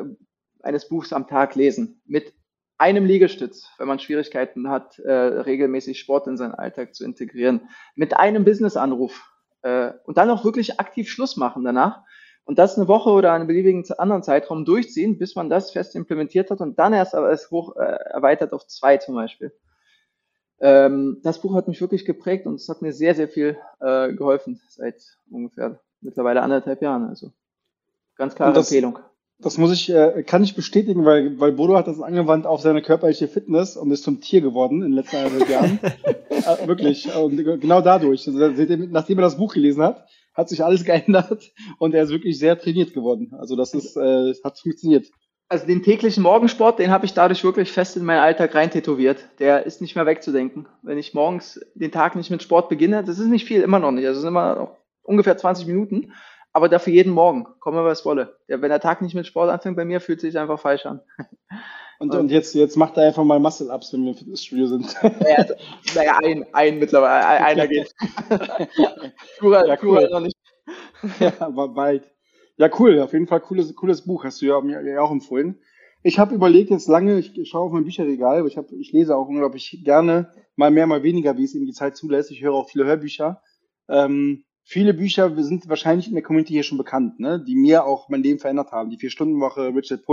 eines 0.62 0.88
Buchs 0.88 1.12
am 1.12 1.26
Tag 1.26 1.56
lesen, 1.56 2.00
mit 2.06 2.32
einem 2.78 3.06
Liegestütz, 3.06 3.68
wenn 3.78 3.88
man 3.88 3.98
Schwierigkeiten 3.98 4.68
hat, 4.68 4.98
äh, 5.00 5.12
regelmäßig 5.12 5.98
Sport 5.98 6.26
in 6.28 6.36
seinen 6.36 6.54
Alltag 6.54 6.94
zu 6.94 7.04
integrieren, 7.04 7.68
mit 7.94 8.16
einem 8.16 8.44
Business-Anruf 8.44 9.24
äh, 9.62 9.92
und 10.04 10.16
dann 10.18 10.30
auch 10.30 10.44
wirklich 10.44 10.78
aktiv 10.78 11.10
Schluss 11.10 11.36
machen 11.36 11.64
danach 11.64 12.02
und 12.46 12.58
das 12.58 12.78
eine 12.78 12.88
Woche 12.88 13.10
oder 13.10 13.32
einen 13.32 13.48
beliebigen 13.48 13.84
anderen 13.98 14.22
Zeitraum 14.22 14.64
durchziehen, 14.64 15.18
bis 15.18 15.34
man 15.34 15.50
das 15.50 15.72
fest 15.72 15.96
implementiert 15.96 16.50
hat 16.50 16.60
und 16.60 16.78
dann 16.78 16.92
erst 16.92 17.14
aber 17.14 17.30
es 17.30 17.50
hoch 17.50 17.76
äh, 17.76 17.80
erweitert 17.82 18.52
auf 18.52 18.66
zwei 18.66 18.96
zum 18.96 19.16
Beispiel. 19.16 19.52
Ähm, 20.60 21.20
das 21.22 21.40
Buch 21.40 21.54
hat 21.54 21.68
mich 21.68 21.80
wirklich 21.80 22.04
geprägt 22.04 22.46
und 22.46 22.54
es 22.54 22.68
hat 22.68 22.82
mir 22.82 22.92
sehr, 22.92 23.14
sehr 23.14 23.28
viel 23.28 23.58
äh, 23.80 24.12
geholfen 24.14 24.60
seit 24.68 25.02
ungefähr 25.28 25.80
mittlerweile 26.00 26.40
anderthalb 26.40 26.80
Jahren. 26.80 27.08
Also 27.08 27.32
Ganz 28.16 28.36
klare 28.36 28.52
das, 28.52 28.70
Empfehlung. 28.70 29.00
Das 29.40 29.58
muss 29.58 29.72
ich, 29.72 29.90
äh, 29.90 30.22
kann 30.22 30.44
ich 30.44 30.54
bestätigen, 30.54 31.04
weil, 31.04 31.38
weil 31.40 31.52
Bodo 31.52 31.76
hat 31.76 31.88
das 31.88 32.00
angewandt 32.00 32.46
auf 32.46 32.62
seine 32.62 32.80
körperliche 32.80 33.26
Fitness 33.28 33.76
und 33.76 33.90
ist 33.90 34.04
zum 34.04 34.20
Tier 34.20 34.40
geworden 34.40 34.82
in 34.82 34.92
den 34.92 34.92
letzten 34.92 35.16
eineinhalb 35.16 35.50
Jahren. 35.50 35.80
äh, 36.30 36.68
wirklich. 36.68 37.14
Und 37.14 37.36
genau 37.36 37.80
dadurch. 37.80 38.26
Also, 38.26 38.38
nachdem 38.38 39.18
er 39.18 39.22
das 39.22 39.36
Buch 39.36 39.52
gelesen 39.52 39.82
hat, 39.82 40.06
hat 40.36 40.48
sich 40.48 40.62
alles 40.62 40.84
geändert 40.84 41.52
und 41.78 41.94
er 41.94 42.04
ist 42.04 42.10
wirklich 42.10 42.38
sehr 42.38 42.58
trainiert 42.58 42.94
geworden. 42.94 43.34
Also 43.38 43.56
das 43.56 43.74
ist, 43.74 43.96
äh, 43.96 44.34
hat 44.44 44.58
funktioniert. 44.58 45.06
Also 45.48 45.66
den 45.66 45.82
täglichen 45.82 46.24
Morgensport, 46.24 46.80
den 46.80 46.90
habe 46.90 47.06
ich 47.06 47.14
dadurch 47.14 47.44
wirklich 47.44 47.70
fest 47.70 47.96
in 47.96 48.04
meinen 48.04 48.18
Alltag 48.18 48.54
rein 48.54 48.70
tätowiert. 48.70 49.28
Der 49.38 49.64
ist 49.64 49.80
nicht 49.80 49.94
mehr 49.94 50.06
wegzudenken. 50.06 50.66
Wenn 50.82 50.98
ich 50.98 51.14
morgens 51.14 51.60
den 51.74 51.92
Tag 51.92 52.16
nicht 52.16 52.30
mit 52.30 52.42
Sport 52.42 52.68
beginne, 52.68 53.04
das 53.04 53.20
ist 53.20 53.28
nicht 53.28 53.46
viel, 53.46 53.62
immer 53.62 53.78
noch 53.78 53.92
nicht. 53.92 54.06
Also 54.06 54.20
sind 54.20 54.28
immer 54.28 54.56
noch 54.56 54.76
ungefähr 55.04 55.36
20 55.36 55.68
Minuten, 55.68 56.12
aber 56.52 56.68
dafür 56.68 56.92
jeden 56.92 57.12
Morgen, 57.12 57.46
komme 57.60 57.84
was 57.84 58.04
wolle. 58.04 58.38
Ja, 58.48 58.60
wenn 58.60 58.70
der 58.70 58.80
Tag 58.80 59.02
nicht 59.02 59.14
mit 59.14 59.26
Sport 59.26 59.50
anfängt 59.50 59.76
bei 59.76 59.84
mir, 59.84 60.00
fühlt 60.00 60.20
sich 60.20 60.36
einfach 60.36 60.58
falsch 60.58 60.84
an. 60.84 61.00
Und, 61.98 62.14
und 62.14 62.30
jetzt, 62.30 62.54
jetzt 62.54 62.76
macht 62.76 62.96
er 62.96 63.06
einfach 63.06 63.24
mal 63.24 63.38
Muscle-Ups, 63.38 63.92
wenn 63.92 64.02
wir 64.02 64.10
im 64.10 64.16
Fitnessstudio 64.16 64.66
sind. 64.66 64.94
Naja, 65.02 65.46
naja 65.94 66.18
ein, 66.22 66.46
ein 66.52 66.78
mittlerweile, 66.78 67.26
einer 67.26 67.66
geht. 67.68 67.94
Plural, 69.38 69.68
ja, 69.68 69.78
cool. 69.82 70.08
noch 70.10 70.20
nicht. 70.20 70.36
Ja, 71.20 71.32
aber 71.40 71.68
bald. 71.68 72.10
Ja, 72.56 72.70
cool. 72.78 73.00
Auf 73.00 73.12
jeden 73.12 73.26
Fall 73.26 73.40
cooles, 73.40 73.74
cooles 73.74 74.02
Buch. 74.02 74.24
Hast 74.24 74.42
du 74.42 74.46
ja 74.46 74.60
mir 74.60 74.82
ja 74.82 75.00
auch 75.00 75.10
empfohlen. 75.10 75.58
Ich 76.02 76.18
habe 76.18 76.34
überlegt 76.34 76.70
jetzt 76.70 76.88
lange, 76.88 77.18
ich 77.18 77.48
schaue 77.48 77.66
auf 77.66 77.72
mein 77.72 77.84
Bücherregal, 77.84 78.46
ich, 78.46 78.56
hab, 78.56 78.70
ich 78.70 78.92
lese 78.92 79.16
auch 79.16 79.26
unglaublich 79.26 79.80
gerne, 79.82 80.30
mal 80.54 80.70
mehr, 80.70 80.86
mal 80.86 81.02
weniger, 81.02 81.36
wie 81.36 81.44
es 81.44 81.54
eben 81.54 81.66
die 81.66 81.72
Zeit 81.72 81.96
zulässt. 81.96 82.30
Ich 82.30 82.42
höre 82.42 82.54
auch 82.54 82.68
viele 82.68 82.84
Hörbücher. 82.84 83.42
Ähm, 83.88 84.44
viele 84.62 84.94
Bücher 84.94 85.34
sind 85.42 85.68
wahrscheinlich 85.68 86.06
in 86.06 86.14
der 86.14 86.22
Community 86.22 86.52
hier 86.52 86.62
schon 86.62 86.78
bekannt, 86.78 87.18
ne? 87.18 87.42
die 87.44 87.56
mir 87.56 87.84
auch 87.84 88.08
mein 88.08 88.22
Leben 88.22 88.38
verändert 88.38 88.70
haben. 88.70 88.90
Die 88.90 88.98
Vier-Stunden-Woche, 88.98 89.74
Richard 89.74 90.04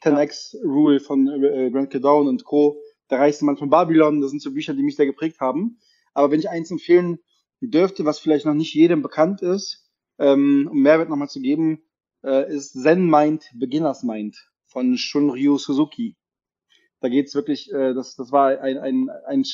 Poor 0.00 0.12
10x-Rule 0.12 1.00
von 1.00 1.28
äh, 1.28 1.70
Grant 1.70 1.90
Cardone 1.90 2.28
und 2.28 2.44
Co., 2.44 2.80
Der 3.10 3.18
reichste 3.18 3.44
Mann 3.44 3.56
von 3.56 3.70
Babylon, 3.70 4.20
das 4.20 4.30
sind 4.30 4.40
so 4.40 4.52
Bücher, 4.52 4.74
die 4.74 4.82
mich 4.82 4.96
sehr 4.96 5.06
geprägt 5.06 5.40
haben. 5.40 5.78
Aber 6.14 6.30
wenn 6.30 6.40
ich 6.40 6.48
eins 6.48 6.70
empfehlen 6.70 7.18
dürfte, 7.60 8.04
was 8.04 8.18
vielleicht 8.18 8.46
noch 8.46 8.54
nicht 8.54 8.74
jedem 8.74 9.02
bekannt 9.02 9.42
ist, 9.42 9.90
ähm, 10.18 10.68
um 10.70 10.80
Mehrwert 10.80 11.08
nochmal 11.08 11.28
zu 11.28 11.40
geben, 11.40 11.82
äh, 12.22 12.52
ist 12.52 12.72
Zen 12.72 13.08
Mind, 13.10 13.50
Beginners 13.54 14.02
Mind 14.02 14.36
von 14.66 14.96
Shunryu 14.96 15.58
Suzuki. 15.58 16.16
Da 17.00 17.08
geht's 17.08 17.34
wirklich, 17.34 17.72
äh, 17.72 17.94
das, 17.94 18.14
das 18.14 18.30
war 18.30 18.60
ein, 18.60 18.78
ein, 18.78 19.10
ein, 19.26 19.44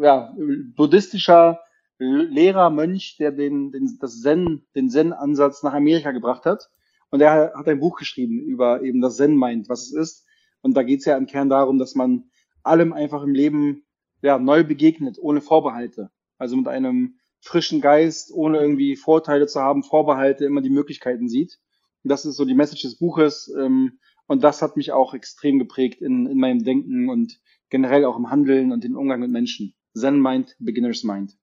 ja, 0.00 0.34
buddhistischer 0.76 1.60
Lehrer, 1.98 2.70
Mönch, 2.70 3.16
der 3.18 3.30
den, 3.30 3.70
den, 3.70 3.98
das 4.00 4.20
Zen, 4.20 4.66
den 4.74 4.88
Zen-Ansatz 4.90 5.62
nach 5.62 5.74
Amerika 5.74 6.10
gebracht 6.10 6.46
hat. 6.46 6.68
Und 7.12 7.20
er 7.20 7.52
hat 7.54 7.68
ein 7.68 7.78
Buch 7.78 7.98
geschrieben 7.98 8.40
über 8.40 8.82
eben 8.82 9.02
das 9.02 9.16
Zen-Mind, 9.16 9.68
was 9.68 9.82
es 9.82 9.92
ist. 9.92 10.26
Und 10.62 10.76
da 10.76 10.82
geht's 10.82 11.04
ja 11.04 11.16
im 11.16 11.26
Kern 11.26 11.50
darum, 11.50 11.78
dass 11.78 11.94
man 11.94 12.30
allem 12.62 12.94
einfach 12.94 13.22
im 13.22 13.34
Leben 13.34 13.84
ja, 14.22 14.38
neu 14.38 14.64
begegnet, 14.64 15.18
ohne 15.20 15.42
Vorbehalte. 15.42 16.10
Also 16.38 16.56
mit 16.56 16.68
einem 16.68 17.18
frischen 17.40 17.82
Geist, 17.82 18.32
ohne 18.32 18.58
irgendwie 18.58 18.96
Vorteile 18.96 19.46
zu 19.46 19.60
haben, 19.60 19.82
Vorbehalte, 19.82 20.46
immer 20.46 20.62
die 20.62 20.70
Möglichkeiten 20.70 21.28
sieht. 21.28 21.58
Und 22.02 22.08
das 22.08 22.24
ist 22.24 22.36
so 22.36 22.46
die 22.46 22.54
Message 22.54 22.82
des 22.82 22.96
Buches. 22.96 23.52
Ähm, 23.58 23.98
und 24.26 24.42
das 24.42 24.62
hat 24.62 24.78
mich 24.78 24.92
auch 24.92 25.12
extrem 25.12 25.58
geprägt 25.58 26.00
in, 26.00 26.26
in 26.26 26.38
meinem 26.38 26.64
Denken 26.64 27.10
und 27.10 27.40
generell 27.68 28.06
auch 28.06 28.16
im 28.16 28.30
Handeln 28.30 28.72
und 28.72 28.84
den 28.84 28.96
Umgang 28.96 29.20
mit 29.20 29.30
Menschen. 29.30 29.74
Zen 29.94 30.18
Mind, 30.18 30.56
Beginner's 30.58 31.04
Mind. 31.04 31.36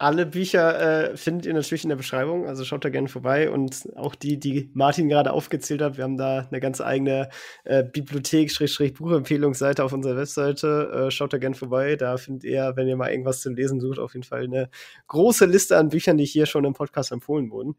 Alle 0.00 0.24
Bücher 0.24 1.10
äh, 1.10 1.14
findet 1.14 1.44
ihr 1.44 1.52
natürlich 1.52 1.84
in 1.84 1.90
der 1.90 1.96
Beschreibung, 1.96 2.46
also 2.46 2.64
schaut 2.64 2.86
da 2.86 2.88
gerne 2.88 3.08
vorbei 3.08 3.50
und 3.50 3.86
auch 3.96 4.14
die, 4.14 4.40
die 4.40 4.70
Martin 4.72 5.10
gerade 5.10 5.30
aufgezählt 5.30 5.82
hat. 5.82 5.98
Wir 5.98 6.04
haben 6.04 6.16
da 6.16 6.48
eine 6.50 6.58
ganz 6.58 6.80
eigene 6.80 7.28
äh, 7.64 7.84
Bibliothek-Buchempfehlungsseite 7.84 9.84
auf 9.84 9.92
unserer 9.92 10.16
Webseite. 10.16 11.08
Äh, 11.08 11.10
schaut 11.10 11.34
da 11.34 11.38
gerne 11.38 11.54
vorbei. 11.54 11.96
Da 11.96 12.16
findet 12.16 12.44
ihr, 12.44 12.72
wenn 12.76 12.88
ihr 12.88 12.96
mal 12.96 13.10
irgendwas 13.10 13.42
zu 13.42 13.50
lesen 13.50 13.78
sucht, 13.78 13.98
auf 13.98 14.14
jeden 14.14 14.24
Fall 14.24 14.44
eine 14.44 14.70
große 15.08 15.44
Liste 15.44 15.76
an 15.76 15.90
Büchern, 15.90 16.16
die 16.16 16.24
hier 16.24 16.46
schon 16.46 16.64
im 16.64 16.72
Podcast 16.72 17.12
empfohlen 17.12 17.50
wurden. 17.50 17.76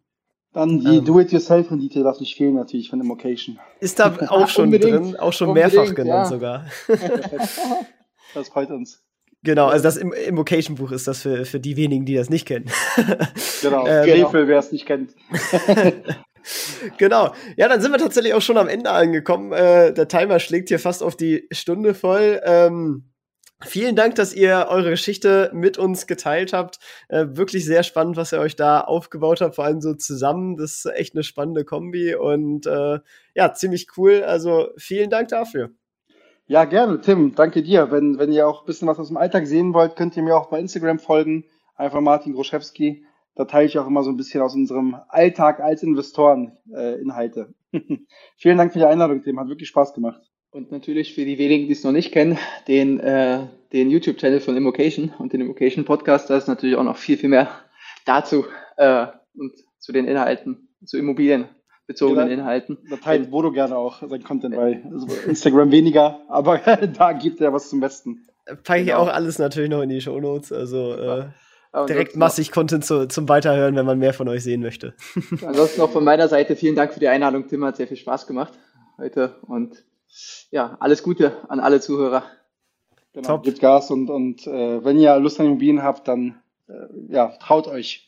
Dann 0.53 0.79
die 0.79 0.97
ähm, 0.97 1.05
Do-It-Yourself-Rendite 1.05 2.03
darf 2.03 2.19
nicht 2.19 2.35
fehlen, 2.35 2.53
natürlich 2.53 2.91
von 2.91 3.01
Immocation. 3.01 3.57
Ist 3.79 3.97
da 3.97 4.15
auch 4.27 4.47
schon 4.47 4.69
drin, 4.69 5.15
auch 5.15 5.33
schon 5.33 5.53
mehrfach 5.53 5.95
genannt 5.95 6.07
ja. 6.07 6.25
sogar. 6.25 6.65
das 8.35 8.49
freut 8.49 8.69
uns. 8.69 9.01
Genau, 9.43 9.67
also 9.67 9.83
das 9.83 9.97
Invocation-Buch 9.97 10.91
ist 10.91 11.07
das 11.07 11.23
für, 11.23 11.45
für 11.45 11.59
die 11.59 11.75
wenigen, 11.75 12.05
die 12.05 12.13
das 12.13 12.29
nicht 12.29 12.47
kennen. 12.47 12.69
genau, 13.61 13.87
ähm, 13.87 14.03
Frevel, 14.03 14.47
wer 14.47 14.59
es 14.59 14.71
nicht 14.71 14.85
kennt. 14.85 15.15
genau. 16.97 17.33
Ja, 17.57 17.67
dann 17.67 17.81
sind 17.81 17.91
wir 17.91 17.97
tatsächlich 17.97 18.35
auch 18.35 18.41
schon 18.41 18.57
am 18.57 18.67
Ende 18.67 18.91
angekommen. 18.91 19.51
Äh, 19.51 19.93
der 19.93 20.07
Timer 20.07 20.39
schlägt 20.39 20.69
hier 20.69 20.77
fast 20.77 21.01
auf 21.01 21.15
die 21.15 21.47
Stunde 21.51 21.95
voll. 21.95 22.39
Ähm, 22.43 23.11
vielen 23.63 23.95
Dank, 23.95 24.13
dass 24.13 24.31
ihr 24.31 24.67
eure 24.69 24.91
Geschichte 24.91 25.49
mit 25.55 25.79
uns 25.79 26.05
geteilt 26.05 26.53
habt. 26.53 26.77
Äh, 27.09 27.25
wirklich 27.31 27.65
sehr 27.65 27.81
spannend, 27.81 28.17
was 28.17 28.33
ihr 28.33 28.39
euch 28.39 28.55
da 28.55 28.81
aufgebaut 28.81 29.41
habt, 29.41 29.55
vor 29.55 29.65
allem 29.65 29.81
so 29.81 29.95
zusammen. 29.95 30.55
Das 30.55 30.85
ist 30.85 30.85
echt 30.85 31.15
eine 31.15 31.23
spannende 31.23 31.65
Kombi 31.65 32.13
und 32.13 32.67
äh, 32.67 32.99
ja, 33.33 33.53
ziemlich 33.55 33.87
cool. 33.97 34.23
Also 34.23 34.69
vielen 34.77 35.09
Dank 35.09 35.29
dafür. 35.29 35.71
Ja, 36.51 36.65
gerne, 36.65 36.99
Tim. 36.99 37.33
Danke 37.33 37.63
dir. 37.63 37.91
Wenn, 37.91 38.19
wenn 38.19 38.33
ihr 38.33 38.45
auch 38.45 38.63
ein 38.63 38.65
bisschen 38.65 38.85
was 38.85 38.99
aus 38.99 39.07
dem 39.07 39.15
Alltag 39.15 39.47
sehen 39.47 39.73
wollt, 39.73 39.95
könnt 39.95 40.17
ihr 40.17 40.23
mir 40.23 40.35
auch 40.35 40.49
bei 40.49 40.59
Instagram 40.59 40.99
folgen. 40.99 41.45
Einfach 41.77 42.01
Martin 42.01 42.33
Groschewski. 42.33 43.05
Da 43.35 43.45
teile 43.45 43.67
ich 43.67 43.79
auch 43.79 43.87
immer 43.87 44.03
so 44.03 44.09
ein 44.09 44.17
bisschen 44.17 44.41
aus 44.41 44.53
unserem 44.53 44.97
Alltag 45.07 45.61
als 45.61 45.81
Investoren 45.81 46.57
äh, 46.75 46.99
Inhalte. 46.99 47.53
Vielen 48.35 48.57
Dank 48.57 48.73
für 48.73 48.79
die 48.79 48.85
Einladung, 48.85 49.23
Tim. 49.23 49.39
Hat 49.39 49.47
wirklich 49.47 49.69
Spaß 49.69 49.93
gemacht. 49.93 50.19
Und 50.49 50.73
natürlich 50.73 51.15
für 51.15 51.23
die 51.23 51.37
wenigen, 51.37 51.67
die 51.67 51.71
es 51.71 51.85
noch 51.85 51.93
nicht 51.93 52.11
kennen, 52.11 52.37
den, 52.67 52.99
äh, 52.99 53.47
den 53.71 53.89
YouTube-Channel 53.89 54.41
von 54.41 54.57
Immocation 54.57 55.13
und 55.19 55.31
den 55.31 55.39
Immocation 55.39 55.85
Podcast. 55.85 56.29
Da 56.29 56.35
ist 56.35 56.49
natürlich 56.49 56.75
auch 56.75 56.83
noch 56.83 56.97
viel, 56.97 57.15
viel 57.15 57.29
mehr 57.29 57.49
dazu 58.03 58.43
äh, 58.75 59.07
und 59.37 59.53
zu 59.79 59.93
den 59.93 60.05
Inhalten, 60.05 60.67
zu 60.83 60.97
Immobilien 60.97 61.47
bezogenen 61.87 62.27
ja, 62.27 62.33
Inhalten. 62.33 62.77
Da 62.89 62.97
teilt 62.97 63.31
Bodo 63.31 63.51
gerne 63.51 63.77
auch 63.77 64.01
sein 64.07 64.23
Content 64.23 64.55
bei. 64.55 64.83
Also 64.91 65.07
Instagram 65.27 65.71
weniger, 65.71 66.21
aber 66.29 66.57
da 66.97 67.13
gibt 67.13 67.41
er 67.41 67.53
was 67.53 67.69
zum 67.69 67.79
Besten. 67.79 68.25
Packe 68.63 68.81
ich 68.81 68.87
genau. 68.87 68.99
auch 68.99 69.07
alles 69.07 69.39
natürlich 69.39 69.69
noch 69.69 69.81
in 69.81 69.89
die 69.89 70.01
Show 70.01 70.19
Notes. 70.19 70.51
Also 70.51 70.93
äh, 70.93 71.25
direkt 71.87 72.15
massig 72.15 72.51
Content 72.51 72.85
zu, 72.85 73.07
zum 73.07 73.29
Weiterhören, 73.29 73.75
wenn 73.75 73.85
man 73.85 73.99
mehr 73.99 74.13
von 74.13 74.27
euch 74.27 74.43
sehen 74.43 74.61
möchte. 74.61 74.93
Ansonsten 75.45 75.81
auch 75.81 75.91
von 75.91 76.03
meiner 76.03 76.27
Seite 76.27 76.55
vielen 76.55 76.75
Dank 76.75 76.93
für 76.93 76.99
die 76.99 77.07
Einladung, 77.07 77.47
Tim. 77.47 77.63
Hat 77.63 77.77
sehr 77.77 77.87
viel 77.87 77.97
Spaß 77.97 78.27
gemacht 78.27 78.53
heute 78.97 79.35
und 79.47 79.83
ja, 80.51 80.77
alles 80.79 81.03
Gute 81.03 81.33
an 81.49 81.59
alle 81.59 81.79
Zuhörer. 81.79 82.23
Genau, 83.13 83.27
Top. 83.27 83.43
Gebt 83.43 83.59
Gas 83.59 83.91
und, 83.91 84.09
und 84.09 84.47
äh, 84.47 84.83
wenn 84.83 84.97
ihr 84.97 85.17
Lust 85.19 85.39
an 85.39 85.47
Immobilien 85.47 85.83
habt, 85.83 86.07
dann 86.07 86.41
äh, 86.67 86.73
ja, 87.09 87.27
traut 87.39 87.67
euch. 87.67 88.07